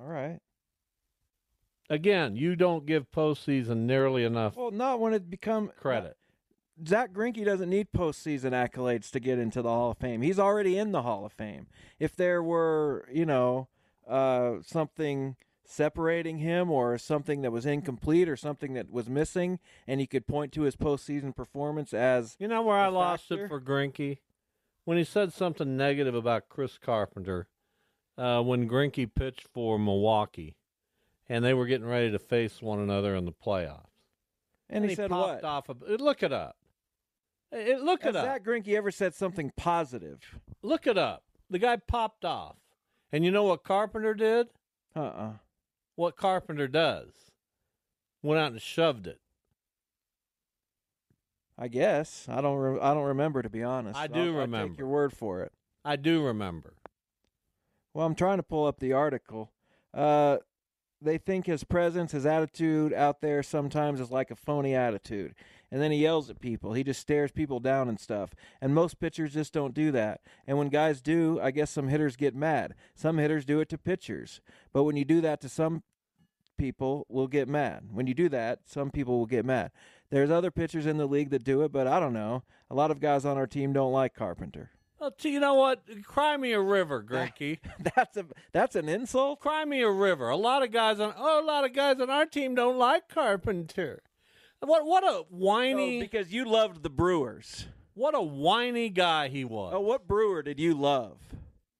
All 0.00 0.06
right. 0.06 0.40
Again, 1.90 2.36
you 2.36 2.56
don't 2.56 2.86
give 2.86 3.10
postseason 3.10 3.78
nearly 3.80 4.24
enough 4.24 4.56
Well, 4.56 4.70
not 4.70 4.98
when 4.98 5.12
it 5.12 5.28
become 5.28 5.70
credit. 5.76 6.16
Zach 6.86 7.12
Greinke 7.12 7.44
doesn't 7.44 7.68
need 7.68 7.88
postseason 7.94 8.52
accolades 8.52 9.10
to 9.10 9.20
get 9.20 9.38
into 9.38 9.60
the 9.60 9.68
Hall 9.68 9.90
of 9.90 9.98
Fame. 9.98 10.22
He's 10.22 10.38
already 10.38 10.78
in 10.78 10.92
the 10.92 11.02
Hall 11.02 11.26
of 11.26 11.32
Fame. 11.32 11.66
If 11.98 12.16
there 12.16 12.42
were, 12.42 13.06
you 13.12 13.26
know, 13.26 13.68
uh, 14.08 14.54
something 14.62 15.36
separating 15.72 16.38
him 16.38 16.70
or 16.70 16.96
something 16.98 17.42
that 17.42 17.50
was 17.50 17.66
incomplete 17.66 18.28
or 18.28 18.36
something 18.36 18.74
that 18.74 18.90
was 18.90 19.08
missing, 19.08 19.58
and 19.86 20.00
he 20.00 20.06
could 20.06 20.26
point 20.26 20.52
to 20.52 20.62
his 20.62 20.76
postseason 20.76 21.34
performance 21.34 21.92
as 21.92 22.36
You 22.38 22.48
know 22.48 22.62
where 22.62 22.76
I 22.76 22.86
a 22.86 22.90
lost 22.90 23.30
it 23.30 23.48
for 23.48 23.60
Greinke? 23.60 24.18
When 24.84 24.98
he 24.98 25.04
said 25.04 25.32
something 25.32 25.76
negative 25.76 26.14
about 26.14 26.48
Chris 26.48 26.76
Carpenter 26.76 27.46
uh, 28.18 28.42
when 28.42 28.68
Greinke 28.68 29.12
pitched 29.14 29.46
for 29.52 29.78
Milwaukee 29.78 30.56
and 31.28 31.44
they 31.44 31.54
were 31.54 31.66
getting 31.66 31.86
ready 31.86 32.10
to 32.10 32.18
face 32.18 32.60
one 32.60 32.78
another 32.78 33.14
in 33.14 33.24
the 33.24 33.32
playoffs. 33.32 33.86
and, 34.68 34.84
he, 34.84 34.94
said 34.94 35.10
popped 35.10 35.42
what? 35.42 35.44
off 35.44 35.68
of, 35.68 35.82
look 36.00 36.22
it 36.22 36.32
up. 36.32 36.56
Eh, 37.52 37.76
look 37.80 38.02
Has 38.02 38.14
it 38.14 38.16
up. 38.16 38.24
Zach 38.24 38.44
Greinke 38.44 38.76
ever 38.76 38.90
said 38.90 39.14
something 39.14 39.52
positive? 39.56 40.18
Look 40.62 40.86
it 40.86 40.98
up. 40.98 41.22
The 41.48 41.58
guy 41.58 41.76
popped 41.76 42.24
off. 42.24 42.56
And 43.12 43.24
you 43.24 43.30
know 43.30 43.44
what 43.44 43.62
Carpenter 43.62 44.14
did? 44.14 44.48
Uh-uh. 44.96 45.32
What 45.96 46.16
Carpenter 46.16 46.68
does? 46.68 47.10
Went 48.22 48.40
out 48.40 48.52
and 48.52 48.60
shoved 48.62 49.06
it. 49.06 49.20
I 51.58 51.68
guess 51.68 52.26
I 52.28 52.40
don't. 52.40 52.56
Re- 52.56 52.80
I 52.80 52.94
don't 52.94 53.04
remember 53.04 53.42
to 53.42 53.50
be 53.50 53.62
honest. 53.62 53.98
I 53.98 54.02
I'll- 54.02 54.08
do 54.08 54.32
I'll 54.34 54.40
remember. 54.40 54.72
take 54.74 54.78
your 54.78 54.88
word 54.88 55.12
for 55.12 55.42
it. 55.42 55.52
I 55.84 55.96
do 55.96 56.24
remember. 56.24 56.74
Well, 57.94 58.06
I'm 58.06 58.14
trying 58.14 58.38
to 58.38 58.42
pull 58.42 58.66
up 58.66 58.78
the 58.80 58.92
article. 58.92 59.50
Uh, 59.92 60.38
they 61.00 61.18
think 61.18 61.46
his 61.46 61.64
presence, 61.64 62.12
his 62.12 62.24
attitude 62.24 62.92
out 62.94 63.20
there 63.20 63.42
sometimes 63.42 64.00
is 64.00 64.10
like 64.10 64.30
a 64.30 64.36
phony 64.36 64.74
attitude. 64.74 65.34
And 65.72 65.80
then 65.80 65.90
he 65.90 66.02
yells 66.02 66.28
at 66.28 66.38
people. 66.38 66.74
He 66.74 66.84
just 66.84 67.00
stares 67.00 67.32
people 67.32 67.58
down 67.58 67.88
and 67.88 67.98
stuff. 67.98 68.34
And 68.60 68.74
most 68.74 69.00
pitchers 69.00 69.32
just 69.32 69.54
don't 69.54 69.72
do 69.72 69.90
that. 69.92 70.20
And 70.46 70.58
when 70.58 70.68
guys 70.68 71.00
do, 71.00 71.40
I 71.42 71.50
guess 71.50 71.70
some 71.70 71.88
hitters 71.88 72.14
get 72.14 72.34
mad. 72.34 72.74
Some 72.94 73.16
hitters 73.16 73.46
do 73.46 73.58
it 73.60 73.70
to 73.70 73.78
pitchers. 73.78 74.42
But 74.74 74.84
when 74.84 74.96
you 74.96 75.06
do 75.06 75.22
that 75.22 75.40
to 75.40 75.48
some 75.48 75.82
people, 76.58 77.06
will 77.08 77.26
get 77.26 77.48
mad. 77.48 77.84
When 77.90 78.06
you 78.06 78.12
do 78.12 78.28
that, 78.28 78.60
some 78.66 78.90
people 78.90 79.18
will 79.18 79.26
get 79.26 79.46
mad. 79.46 79.70
There's 80.10 80.30
other 80.30 80.50
pitchers 80.50 80.84
in 80.84 80.98
the 80.98 81.06
league 81.06 81.30
that 81.30 81.42
do 81.42 81.62
it, 81.62 81.72
but 81.72 81.86
I 81.86 81.98
don't 81.98 82.12
know. 82.12 82.42
A 82.70 82.74
lot 82.74 82.90
of 82.90 83.00
guys 83.00 83.24
on 83.24 83.38
our 83.38 83.46
team 83.46 83.72
don't 83.72 83.92
like 83.92 84.14
Carpenter. 84.14 84.72
Well, 85.00 85.14
you 85.22 85.40
know 85.40 85.54
what? 85.54 85.82
Cry 86.04 86.36
me 86.36 86.52
a 86.52 86.60
river, 86.60 87.02
Greinke. 87.02 87.58
That's 87.96 88.16
a 88.16 88.26
that's 88.52 88.76
an 88.76 88.88
insult. 88.88 89.40
Cry 89.40 89.64
me 89.64 89.80
a 89.80 89.90
river. 89.90 90.28
A 90.28 90.36
lot 90.36 90.62
of 90.62 90.70
guys 90.70 91.00
on 91.00 91.12
oh, 91.16 91.42
a 91.42 91.44
lot 91.44 91.64
of 91.64 91.72
guys 91.72 91.98
on 91.98 92.08
our 92.08 92.24
team 92.24 92.54
don't 92.54 92.78
like 92.78 93.08
Carpenter. 93.08 94.02
What 94.62 94.86
what 94.86 95.04
a 95.04 95.08
oh, 95.08 95.26
whiny 95.30 95.98
Oh, 95.98 96.00
because 96.00 96.32
you 96.32 96.44
loved 96.44 96.82
the 96.82 96.90
Brewers. 96.90 97.66
what 97.94 98.14
a 98.14 98.22
whiny 98.22 98.88
guy 98.90 99.28
he 99.28 99.44
was. 99.44 99.72
Oh, 99.74 99.80
what 99.80 100.06
brewer 100.06 100.42
did 100.42 100.60
you 100.60 100.74
love 100.74 101.18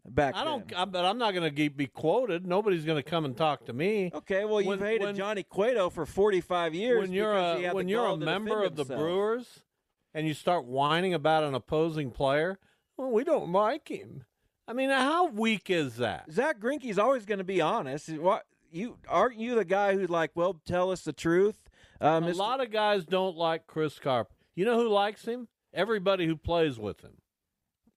back 0.05 0.35
I 0.37 0.45
don't. 0.45 0.67
then? 0.69 0.79
I, 0.79 0.85
but 0.85 1.05
I'm 1.05 1.19
not 1.19 1.33
going 1.33 1.55
to 1.55 1.71
be 1.71 1.87
quoted. 1.87 2.47
Nobody's 2.47 2.85
going 2.85 3.03
to 3.03 3.09
come 3.09 3.25
and 3.25 3.37
talk 3.37 3.67
to 3.67 3.73
me. 3.73 4.11
Okay, 4.12 4.45
well, 4.45 4.61
you've 4.61 4.69
When- 4.69 4.79
hated 4.81 5.05
when- 5.05 5.17
Johnny 5.17 5.43
Cueto 5.45 5.91
for 5.91 6.07
45 6.07 6.75
years. 6.75 7.01
when 7.01 7.12
you're 7.12 7.37
a 7.37 7.71
when 7.73 7.89
you're 7.89 8.07
a 8.07 8.17
member 8.17 8.65
of 8.65 8.77
the. 8.77 8.85
Brewers 8.85 9.61
and 10.15 10.27
you 10.27 10.35
start 10.35 10.65
whining 10.65 11.15
about 11.15 11.45
an 11.45 11.55
opposing 11.55 12.11
player, 12.11 12.59
well, 12.97 13.11
we 13.11 13.25
don't 13.25 13.51
like 13.53 13.89
him. 13.89 14.25
I 14.69 14.75
mean, 14.75 14.91
how 14.91 15.29
weak 15.29 15.71
is 15.71 15.97
that? 15.97 16.31
Zach 16.31 16.61
Greinke's 16.61 16.99
always 16.99 17.25
going 17.25 17.39
to 17.39 17.45
be 17.45 17.61
honest. 17.61 18.09
What 18.11 18.45
you 18.71 18.99
aren't 19.09 19.39
you 19.39 19.55
the 19.55 19.65
guy 19.65 19.95
who's 19.95 20.11
like, 20.11 20.33
well, 20.35 20.61
tell 20.67 20.91
us 20.91 21.03
the 21.03 21.12
truth? 21.12 21.62
Uh, 22.02 22.21
A 22.25 22.32
lot 22.32 22.61
of 22.61 22.71
guys 22.71 23.04
don't 23.04 23.37
like 23.37 23.66
Chris 23.66 23.99
Carpenter. 23.99 24.35
You 24.54 24.64
know 24.64 24.78
who 24.78 24.88
likes 24.88 25.25
him? 25.25 25.49
Everybody 25.73 26.26
who 26.26 26.37
plays 26.37 26.78
with 26.78 27.00
him. 27.00 27.18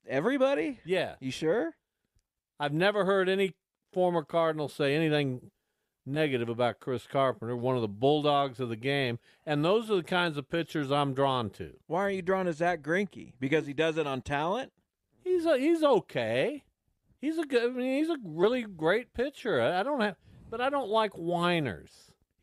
Everybody? 0.07 0.79
Yeah, 0.85 1.15
You 1.19 1.31
sure? 1.31 1.75
I've 2.59 2.74
never 2.74 3.03
heard 3.05 3.27
any 3.27 3.53
former 3.91 4.24
Cardinal 4.24 4.69
say 4.69 4.95
anything 4.95 5.51
negative 6.05 6.47
about 6.47 6.79
Chris 6.79 7.07
Carpenter, 7.07 7.57
one 7.57 7.75
of 7.75 7.81
the 7.81 7.88
bulldogs 7.88 8.59
of 8.59 8.69
the 8.69 8.75
game, 8.75 9.19
and 9.45 9.65
those 9.65 9.89
are 9.89 9.95
the 9.95 10.03
kinds 10.03 10.38
of 10.38 10.50
pitchers 10.50 10.91
I'm 10.91 11.13
drawn 11.13 11.50
to. 11.51 11.71
Why 11.88 12.01
aren't 12.01 12.15
you 12.15 12.21
drawn 12.21 12.45
to 12.45 12.53
Zach 12.53 12.81
Greinke? 12.81 13.33
Because 13.39 13.65
he 13.67 13.74
does 13.74 13.97
it 13.97 14.07
on 14.07 14.21
talent? 14.21 14.71
He's 15.24 15.45
a, 15.45 15.57
he's 15.57 15.83
okay. 15.83 16.63
He's 17.19 17.38
a 17.39 17.43
good. 17.43 17.63
I 17.63 17.67
mean, 17.74 17.97
he's 17.97 18.09
a 18.09 18.17
really 18.24 18.62
great 18.63 19.13
pitcher. 19.13 19.59
I, 19.59 19.79
I 19.79 19.83
don't 19.83 20.00
have, 20.01 20.15
but 20.50 20.62
I 20.62 20.69
don't 20.69 20.89
like 20.89 21.12
whiners. 21.13 21.91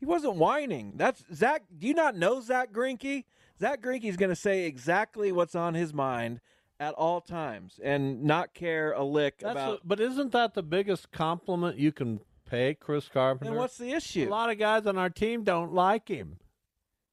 He 0.02 0.06
wasn't 0.06 0.34
whining. 0.34 0.94
That's 0.96 1.22
Zach. 1.32 1.62
Do 1.78 1.86
you 1.86 1.94
not 1.94 2.16
know 2.16 2.40
Zach 2.40 2.72
Greinke? 2.72 3.22
Zach 3.60 3.80
Greinke's 3.80 4.16
going 4.16 4.30
to 4.30 4.34
say 4.34 4.64
exactly 4.64 5.30
what's 5.30 5.54
on 5.54 5.74
his 5.74 5.94
mind 5.94 6.40
at 6.80 6.92
all 6.94 7.20
times 7.20 7.78
and 7.80 8.24
not 8.24 8.52
care 8.52 8.90
a 8.94 9.04
lick 9.04 9.38
That's 9.38 9.52
about. 9.52 9.78
a- 9.78 9.80
but 9.84 10.00
isn't 10.00 10.32
that 10.32 10.54
the 10.54 10.62
biggest 10.64 11.12
compliment 11.12 11.78
you 11.78 11.92
can 11.92 12.18
pay 12.50 12.74
Chris 12.74 13.06
Carpenter? 13.06 13.52
then 13.52 13.54
what's 13.60 13.78
the 13.78 13.92
issue? 13.92 14.26
a 14.26 14.28
lot 14.28 14.50
of 14.50 14.58
guys 14.58 14.86
on 14.88 14.98
our 14.98 15.08
team 15.08 15.44
don't 15.44 15.72
like 15.72 16.08
him. 16.08 16.38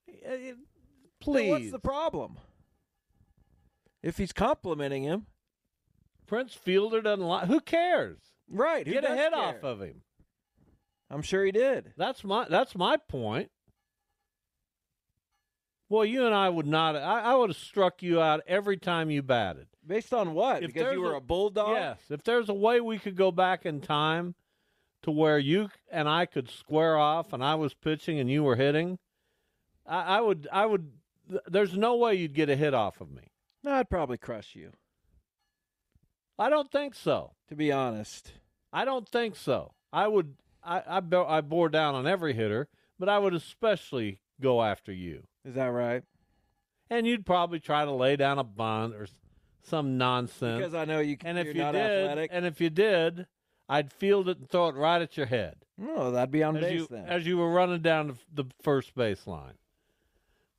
Uh, 0.10 0.30
Then 0.32 0.56
Please, 1.20 1.50
what's 1.52 1.70
the 1.72 1.78
problem? 1.78 2.38
If 4.02 4.18
he's 4.18 4.32
complimenting 4.34 5.04
him, 5.04 5.28
Prince 6.26 6.56
Fielder 6.56 7.02
doesn't 7.04 7.24
like. 7.24 7.46
Who 7.48 7.60
cares? 7.60 8.18
Right. 8.50 8.88
who 8.88 8.94
Get 8.94 9.04
a 9.04 9.10
head 9.10 9.34
care? 9.34 9.40
off 9.44 9.64
of 9.64 9.82
him. 9.82 10.02
I'm 11.10 11.22
sure 11.22 11.44
he 11.46 11.52
did. 11.52 11.94
That's 11.98 12.24
my 12.24 12.48
that's 12.50 12.76
my 12.76 12.98
point. 12.98 13.50
Well, 15.90 16.06
you 16.06 16.26
and 16.26 16.36
I 16.36 16.50
would 16.50 16.68
not. 16.68 16.96
I, 16.96 17.22
I 17.22 17.36
would 17.36 17.50
have 17.50 17.58
struck 17.58 18.04
you 18.04 18.22
out 18.22 18.42
every 18.48 18.78
time 18.78 19.10
you 19.10 19.24
batted. 19.24 19.68
Based 19.86 20.14
on 20.14 20.34
what? 20.36 20.62
If 20.62 20.74
because 20.74 20.94
you 20.94 21.02
were 21.02 21.14
a- 21.14 21.18
a, 21.18 21.22
bulldog? 21.22 21.76
Yes. 21.76 21.98
If 22.12 22.24
there's 22.24 22.48
a 22.48 22.54
way 22.54 22.80
we 22.80 23.00
could 23.00 23.16
go 23.16 23.32
back 23.32 23.66
in 23.66 23.82
time 23.82 24.36
to 25.02 25.10
where 25.10 25.40
you 25.40 25.70
and 25.92 26.08
I 26.08 26.28
could 26.28 26.50
square 26.50 26.96
off, 26.96 27.34
and 27.34 27.44
I 27.44 27.56
was 27.56 27.74
pitching 27.74 28.20
and 28.20 28.30
you 28.30 28.44
were 28.44 28.56
hitting, 28.56 29.00
I, 29.88 30.18
I 30.18 30.22
would. 30.22 30.48
I 30.52 30.66
would. 30.68 30.92
There's 31.48 31.76
no 31.76 31.96
way 31.96 32.16
you'd 32.16 32.34
get 32.36 32.50
a 32.50 32.56
hit 32.56 32.76
off 32.76 33.02
of 33.02 33.10
me. 33.10 33.32
No, 33.64 33.72
I'd 33.74 33.90
probably 33.90 34.18
crush 34.18 34.56
you, 34.56 34.72
I 36.38 36.50
don't 36.50 36.72
think 36.72 36.94
so. 36.96 37.32
to 37.50 37.56
be 37.56 37.72
honest. 37.72 38.32
I 38.72 38.86
don't 38.86 39.10
think 39.10 39.36
so. 39.36 39.74
I 39.92 40.08
would. 40.08 40.36
I 40.64 40.80
I, 40.80 41.02
I 41.38 41.42
bore 41.42 41.70
down 41.70 41.96
on 41.96 42.08
every 42.08 42.34
hitter, 42.34 42.68
but 42.98 43.10
I 43.10 43.20
would 43.20 43.34
especially 43.34 44.20
go 44.42 44.62
after 44.62 44.92
you. 44.92 45.24
Is 45.46 45.56
that 45.56 45.68
right? 45.68 46.04
and 46.92 47.06
you'd 47.06 47.24
probably 47.24 47.60
try 47.60 47.86
to 47.86 47.92
lay 47.92 48.16
down 48.16 48.40
a 48.40 48.44
bunt 48.44 48.96
or 48.96 49.08
some 49.62 50.00
nonsense. 50.00 50.58
Because 50.58 50.74
I 50.74 50.86
know 50.86 51.00
you 51.00 51.18
and 51.24 51.38
you're 51.38 51.48
if 51.48 51.56
you 51.56 51.62
not 51.62 51.74
did, 51.74 51.82
athletic. 51.82 52.32
and 52.34 52.46
if 52.48 52.60
you 52.60 52.72
did, 52.72 53.28
I'd 53.68 53.94
field 53.94 54.28
it 54.28 54.40
and 54.40 54.50
throw 54.50 54.70
it 54.70 54.76
right 54.76 55.00
at 55.00 55.16
your 55.16 55.28
head 55.28 55.58
no, 55.80 56.12
that'd 56.12 56.32
be 56.32 56.44
on 56.44 56.58
as 56.58 56.64
base 56.64 56.80
you 56.82 56.88
then. 56.90 57.06
as 57.08 57.26
you 57.26 57.38
were 57.38 57.50
running 57.50 57.82
down 57.82 58.08
the, 58.08 58.44
the 58.44 58.50
first 58.62 58.94
base 58.96 59.26
line. 59.26 59.54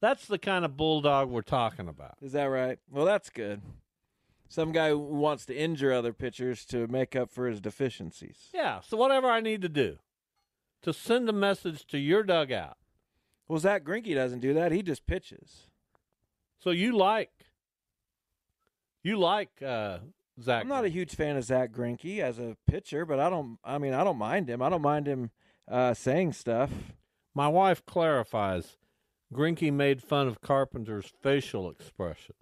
That's 0.01 0.27
the 0.27 0.39
kind 0.39 0.65
of 0.65 0.79
bulldog 0.79 1.29
we're 1.29 1.43
talking 1.43 1.87
about. 1.89 2.17
Is 2.23 2.33
that 2.33 2.45
right? 2.45 2.79
Well, 2.91 3.05
that's 3.05 3.29
good. 3.29 3.61
Some 4.51 4.73
guy 4.73 4.89
who 4.89 4.99
wants 4.99 5.47
to 5.47 5.57
injure 5.57 5.93
other 5.93 6.13
pitchers 6.13 6.65
to 6.67 6.89
make 6.89 7.15
up 7.15 7.31
for 7.31 7.47
his 7.47 7.61
deficiencies. 7.61 8.49
Yeah. 8.53 8.81
So 8.81 8.97
whatever 8.97 9.29
I 9.29 9.41
need 9.41 9.63
to 9.63 9.69
do 9.69 9.99
to 10.83 10.93
send 10.93 11.29
a 11.29 11.33
message 11.33 11.87
to 11.87 11.99
your 11.99 12.25
dugout. 12.25 12.77
Well, 13.47 13.61
Zach 13.61 13.85
Greinke 13.85 14.13
doesn't 14.13 14.41
do 14.41 14.53
that. 14.55 14.73
He 14.73 14.83
just 14.83 15.07
pitches. 15.07 15.69
So 16.59 16.71
you 16.71 16.97
like 16.97 17.31
you 19.05 19.19
like 19.19 19.63
uh, 19.63 19.99
Zach? 20.43 20.63
I'm 20.63 20.69
not 20.69 20.85
a 20.85 20.89
huge 20.89 21.15
fan 21.15 21.37
of 21.37 21.45
Zach 21.45 21.71
Greinke 21.71 22.19
as 22.19 22.41
a 22.41 22.57
pitcher, 22.69 23.07
but 23.07 23.21
I 23.21 23.31
don't. 23.31 23.59
I 23.65 23.79
mean, 23.79 23.95
I 23.95 24.03
don't 24.03 24.19
mind 24.19 24.51
him. 24.51 24.63
I 24.63 24.69
don't 24.69 24.83
mind 24.83 25.07
him 25.07 25.31
uh, 25.71 25.95
saying 25.95 26.33
stuff. 26.33 26.71
My 27.35 27.47
wife 27.47 27.87
clarifies. 27.87 28.79
Greinke 29.33 29.73
made 29.73 30.03
fun 30.03 30.27
of 30.27 30.41
Carpenter's 30.41 31.07
facial 31.23 31.71
expression. 31.71 32.35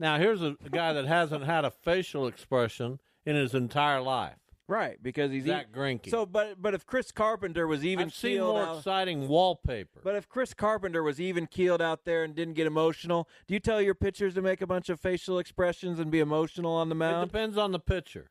Now, 0.00 0.18
here's 0.18 0.40
a, 0.40 0.56
guy 0.70 0.94
that 0.94 1.06
hasn't 1.06 1.44
had 1.44 1.66
a 1.66 1.70
facial 1.70 2.26
expression 2.26 2.98
in 3.26 3.36
his 3.36 3.54
entire 3.54 4.00
life. 4.00 4.36
Right, 4.66 4.96
because 5.02 5.30
he's 5.30 5.44
Zach 5.44 5.72
Greinke. 5.72 6.08
So, 6.08 6.24
but 6.24 6.62
but 6.62 6.74
if 6.74 6.86
Chris 6.86 7.10
Carpenter 7.10 7.66
was 7.66 7.84
even 7.84 8.06
I've 8.06 8.14
seen 8.14 8.40
more 8.40 8.62
out, 8.62 8.78
exciting 8.78 9.26
wallpaper. 9.26 10.00
but 10.04 10.14
if 10.14 10.28
Chris 10.28 10.54
Carpenter 10.54 11.02
was 11.02 11.20
even 11.20 11.48
keeled 11.48 11.82
out 11.82 12.04
there 12.04 12.22
and 12.22 12.36
didn't 12.36 12.54
get 12.54 12.68
emotional, 12.68 13.28
do 13.48 13.54
you 13.54 13.58
tell 13.58 13.82
your 13.82 13.96
pitchers 13.96 14.34
to 14.34 14.42
make 14.42 14.62
a 14.62 14.68
bunch 14.68 14.88
of 14.88 15.00
facial 15.00 15.40
expressions 15.40 15.98
and 15.98 16.08
be 16.08 16.20
emotional 16.20 16.72
on 16.72 16.88
the 16.88 16.94
mound? 16.94 17.24
it 17.24 17.32
depends 17.32 17.58
on 17.58 17.72
the 17.72 17.80
pitcher. 17.80 18.30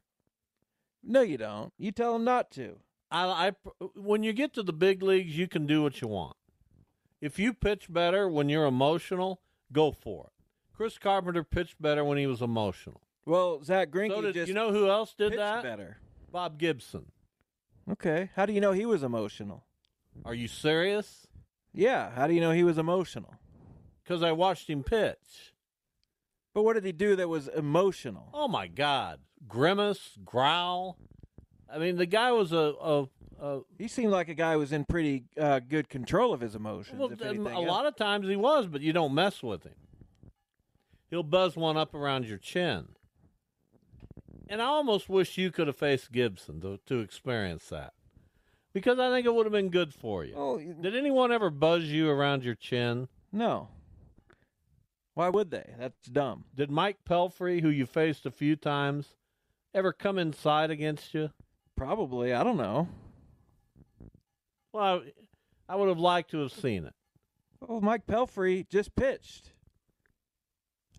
No, 1.04 1.22
you 1.22 1.38
don't. 1.38 1.74
You 1.78 1.92
tell 1.92 2.14
them 2.14 2.24
not 2.24 2.52
to. 2.52 2.78
I, 3.12 3.50
I, 3.50 3.52
when 3.96 4.24
you 4.24 4.32
get 4.32 4.54
to 4.54 4.64
the 4.64 4.74
big 4.74 5.04
leagues, 5.04 5.38
you 5.38 5.48
can 5.48 5.68
do 5.68 5.84
what 5.84 6.02
you 6.02 6.08
want. 6.08 6.38
If 7.20 7.38
you 7.38 7.54
pitch 7.54 7.92
better 7.92 8.30
when 8.30 8.48
you're 8.48 8.66
emotional, 8.66 9.42
go 9.74 9.92
for 9.92 10.28
it. 10.28 10.39
Chris 10.80 10.98
Carpenter 10.98 11.44
pitched 11.44 11.82
better 11.82 12.06
when 12.06 12.18
he 12.18 12.26
was 12.26 12.42
emotional. 12.42 13.02
Well, 13.26 13.62
Zach 13.66 13.92
Greinke 13.92 14.16
So 14.16 14.22
did, 14.22 14.34
just 14.34 14.48
you 14.48 14.54
know 14.54 14.72
who 14.72 14.88
else 14.88 15.14
did 15.14 15.32
pitched 15.32 15.40
that? 15.40 15.62
better. 15.62 15.98
Bob 16.32 16.58
Gibson. 16.58 17.08
Okay, 17.92 18.30
how 18.34 18.46
do 18.46 18.54
you 18.54 18.62
know 18.62 18.72
he 18.72 18.86
was 18.86 19.04
emotional? 19.04 19.66
Are 20.24 20.34
you 20.34 20.48
serious? 20.48 21.28
Yeah, 21.74 22.12
how 22.12 22.28
do 22.28 22.34
you 22.34 22.40
know 22.40 22.52
he 22.52 22.64
was 22.64 22.78
emotional? 22.78 23.36
Because 24.02 24.24
I 24.24 24.32
watched 24.32 24.70
him 24.70 24.84
pitch. 24.84 25.54
But 26.54 26.64
what 26.64 26.76
did 26.76 26.86
he 26.86 26.94
do 26.94 27.18
that 27.18 27.28
was 27.28 27.50
emotional? 27.50 28.30
Oh 28.34 28.48
my 28.48 28.68
God! 28.68 29.20
Grimace, 29.50 30.18
growl. 30.24 30.98
I 31.70 31.78
mean, 31.78 31.98
the 31.98 32.06
guy 32.06 32.32
was 32.32 32.54
a 32.54 32.74
a, 32.82 33.10
a 33.42 33.60
He 33.78 33.90
seemed 33.90 34.14
like 34.14 34.30
a 34.30 34.34
guy 34.34 34.54
who 34.54 34.60
was 34.60 34.72
in 34.72 34.86
pretty 34.86 35.26
uh, 35.38 35.60
good 35.60 35.90
control 35.90 36.34
of 36.34 36.40
his 36.40 36.56
emotions. 36.56 36.98
well, 36.98 37.10
a 37.10 37.26
anything 37.26 37.44
lot 37.44 37.86
of 37.86 37.98
times 37.98 38.30
he 38.30 38.38
was, 38.38 38.68
but 38.68 38.80
you 38.80 38.94
don't 38.94 39.14
mess 39.14 39.44
with 39.44 39.66
him. 39.66 39.76
He'll 41.10 41.24
buzz 41.24 41.56
one 41.56 41.78
up 41.78 41.94
around 41.94 42.26
your 42.26 42.38
chin. 42.38 42.90
And 44.48 44.62
I 44.62 44.66
almost 44.66 45.10
wish 45.10 45.38
you 45.38 45.52
could 45.52 45.68
have 45.68 45.76
faced 45.78 46.12
Gibson 46.12 46.60
to 46.62 46.80
to 46.88 47.00
experience 47.00 47.68
that, 47.70 47.94
because 48.74 48.98
I 49.00 49.12
think 49.12 49.26
it 49.28 49.34
would 49.34 49.46
have 49.46 49.54
been 49.54 49.70
good 49.70 49.94
for 49.94 50.26
you. 50.26 50.34
Oh, 50.36 50.58
Did 50.60 50.96
anyone 50.96 51.32
ever 51.32 51.50
buzz 51.52 51.84
you 51.86 52.10
around 52.10 52.44
your 52.44 52.56
chin? 52.56 53.08
no. 53.32 53.70
Why 55.16 55.28
would 55.28 55.52
they? 55.52 55.74
That's 55.78 56.08
dumb. 56.08 56.46
Did 56.56 56.72
Mike 56.72 57.00
Pelfrey, 57.08 57.60
who 57.62 57.68
you 57.68 57.86
faced 57.86 58.26
a 58.26 58.32
few 58.32 58.56
times, 58.56 59.16
ever 59.74 59.92
come 59.92 60.18
inside 60.18 60.72
against 60.72 61.14
you? 61.14 61.32
Probably. 61.76 62.34
I 62.34 62.42
don't 62.42 62.56
know. 62.56 62.88
Well, 64.72 65.02
I, 65.68 65.74
I 65.74 65.76
would 65.76 65.90
have 65.90 66.00
liked 66.00 66.32
to 66.32 66.38
have 66.40 66.54
seen 66.54 66.86
it. 66.86 66.94
Well, 67.60 67.82
Mike 67.82 68.08
Pelfrey 68.08 68.66
just 68.70 68.96
pitched. 68.96 69.52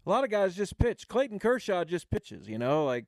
A 0.06 0.10
lot 0.10 0.24
of 0.24 0.30
guys 0.30 0.56
just 0.56 0.78
pitch. 0.78 1.08
Clayton 1.08 1.38
Kershaw 1.38 1.84
just 1.84 2.10
pitches. 2.10 2.48
You 2.48 2.58
know, 2.58 2.84
like 2.84 3.06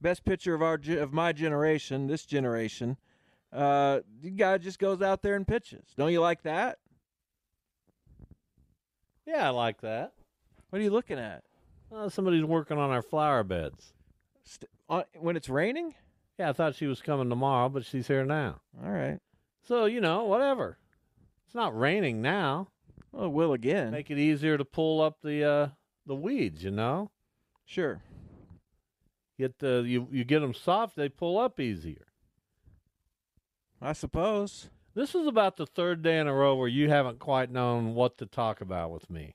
best 0.00 0.24
pitcher 0.24 0.54
of 0.54 0.62
our 0.62 0.78
of 0.98 1.12
my 1.12 1.32
generation, 1.32 2.06
this 2.06 2.24
generation. 2.24 2.96
Uh, 3.52 4.00
the 4.20 4.30
guy 4.30 4.58
just 4.58 4.78
goes 4.78 5.02
out 5.02 5.22
there 5.22 5.34
and 5.34 5.46
pitches. 5.46 5.84
Don't 5.96 6.12
you 6.12 6.20
like 6.20 6.42
that? 6.42 6.78
Yeah, 9.26 9.46
I 9.46 9.50
like 9.50 9.80
that. 9.80 10.12
What 10.70 10.80
are 10.80 10.82
you 10.82 10.90
looking 10.90 11.18
at? 11.18 11.42
Uh, 11.94 12.08
somebody's 12.08 12.44
working 12.44 12.78
on 12.78 12.90
our 12.90 13.02
flower 13.02 13.42
beds. 13.42 13.92
St- 14.44 14.70
on, 14.88 15.04
when 15.18 15.36
it's 15.36 15.48
raining? 15.48 15.94
Yeah, 16.38 16.50
I 16.50 16.52
thought 16.52 16.74
she 16.74 16.86
was 16.86 17.00
coming 17.00 17.28
tomorrow, 17.28 17.68
but 17.68 17.84
she's 17.84 18.08
here 18.08 18.24
now. 18.24 18.60
All 18.84 18.90
right. 18.90 19.18
So, 19.66 19.86
you 19.86 20.00
know, 20.00 20.24
whatever. 20.24 20.78
It's 21.46 21.54
not 21.54 21.76
raining 21.76 22.20
now. 22.20 22.68
Well, 23.12 23.26
it 23.26 23.32
will 23.32 23.52
again. 23.52 23.90
Make 23.90 24.10
it 24.10 24.18
easier 24.18 24.58
to 24.58 24.64
pull 24.64 25.00
up 25.00 25.18
the 25.22 25.44
uh, 25.44 25.68
the 26.06 26.14
weeds, 26.14 26.62
you 26.64 26.70
know? 26.70 27.10
sure. 27.64 28.02
Get 29.38 29.58
the 29.58 29.84
you 29.86 30.08
you 30.10 30.24
get 30.24 30.40
them 30.40 30.54
soft, 30.54 30.96
they 30.96 31.08
pull 31.10 31.38
up 31.38 31.60
easier. 31.60 32.06
I 33.82 33.92
suppose. 33.92 34.70
This 34.94 35.14
is 35.14 35.26
about 35.26 35.58
the 35.58 35.66
third 35.66 36.00
day 36.02 36.18
in 36.18 36.26
a 36.26 36.32
row 36.32 36.54
where 36.56 36.68
you 36.68 36.88
haven't 36.88 37.18
quite 37.18 37.50
known 37.50 37.94
what 37.94 38.16
to 38.18 38.24
talk 38.26 38.62
about 38.62 38.90
with 38.90 39.10
me. 39.10 39.34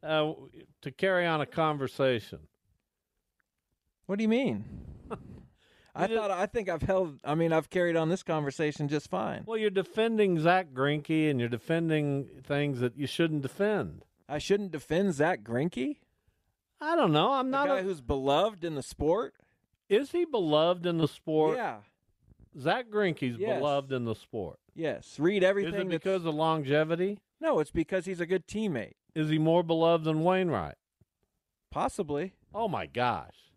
Uh, 0.00 0.34
to 0.82 0.92
carry 0.92 1.26
on 1.26 1.40
a 1.40 1.46
conversation. 1.46 2.38
What 4.06 4.18
do 4.18 4.22
you 4.22 4.28
mean? 4.28 4.64
I 5.96 6.06
just- 6.06 6.16
thought 6.16 6.30
I 6.30 6.46
think 6.46 6.68
I've 6.68 6.82
held. 6.82 7.18
I 7.24 7.34
mean, 7.34 7.52
I've 7.52 7.70
carried 7.70 7.96
on 7.96 8.08
this 8.08 8.22
conversation 8.22 8.86
just 8.86 9.10
fine. 9.10 9.42
Well, 9.46 9.58
you're 9.58 9.70
defending 9.70 10.38
Zach 10.38 10.68
Greinke 10.72 11.28
and 11.28 11.40
you're 11.40 11.48
defending 11.48 12.28
things 12.44 12.78
that 12.78 12.96
you 12.96 13.08
shouldn't 13.08 13.42
defend. 13.42 14.04
I 14.28 14.38
shouldn't 14.38 14.72
defend 14.72 15.14
Zach 15.14 15.42
Greinke, 15.42 15.96
I 16.80 16.94
don't 16.94 17.12
know. 17.12 17.32
I'm 17.32 17.50
not. 17.50 17.66
guy 17.68 17.78
A, 17.78 17.82
who's 17.82 18.00
beloved 18.00 18.62
in 18.64 18.74
the 18.74 18.82
sport. 18.82 19.34
is 19.88 20.12
he 20.12 20.24
beloved 20.24 20.84
in 20.86 20.98
the 20.98 21.08
sport? 21.08 21.56
Yeah. 21.56 21.78
Zach 22.58 22.88
Greinke's 22.88 23.38
Yes. 23.38 23.58
beloved 23.58 23.90
in 23.92 24.04
the 24.04 24.14
sport. 24.14 24.58
Yes. 24.74 25.18
Read 25.18 25.42
everything. 25.42 25.74
Is 25.74 25.80
it 25.80 25.84
that's- 25.84 25.98
because 25.98 26.24
of 26.24 26.34
longevity? 26.34 27.18
No, 27.40 27.58
it's 27.60 27.70
because 27.70 28.04
he's 28.06 28.20
a 28.20 28.26
good 28.26 28.46
teammate. 28.46 28.94
Is 29.14 29.28
he 29.30 29.38
more 29.38 29.62
beloved 29.62 30.04
than 30.04 30.22
Wainwright? 30.22 30.76
Possibly. 31.70 32.34
Oh 32.54 32.68
my 32.68 32.86
gosh. 32.86 33.52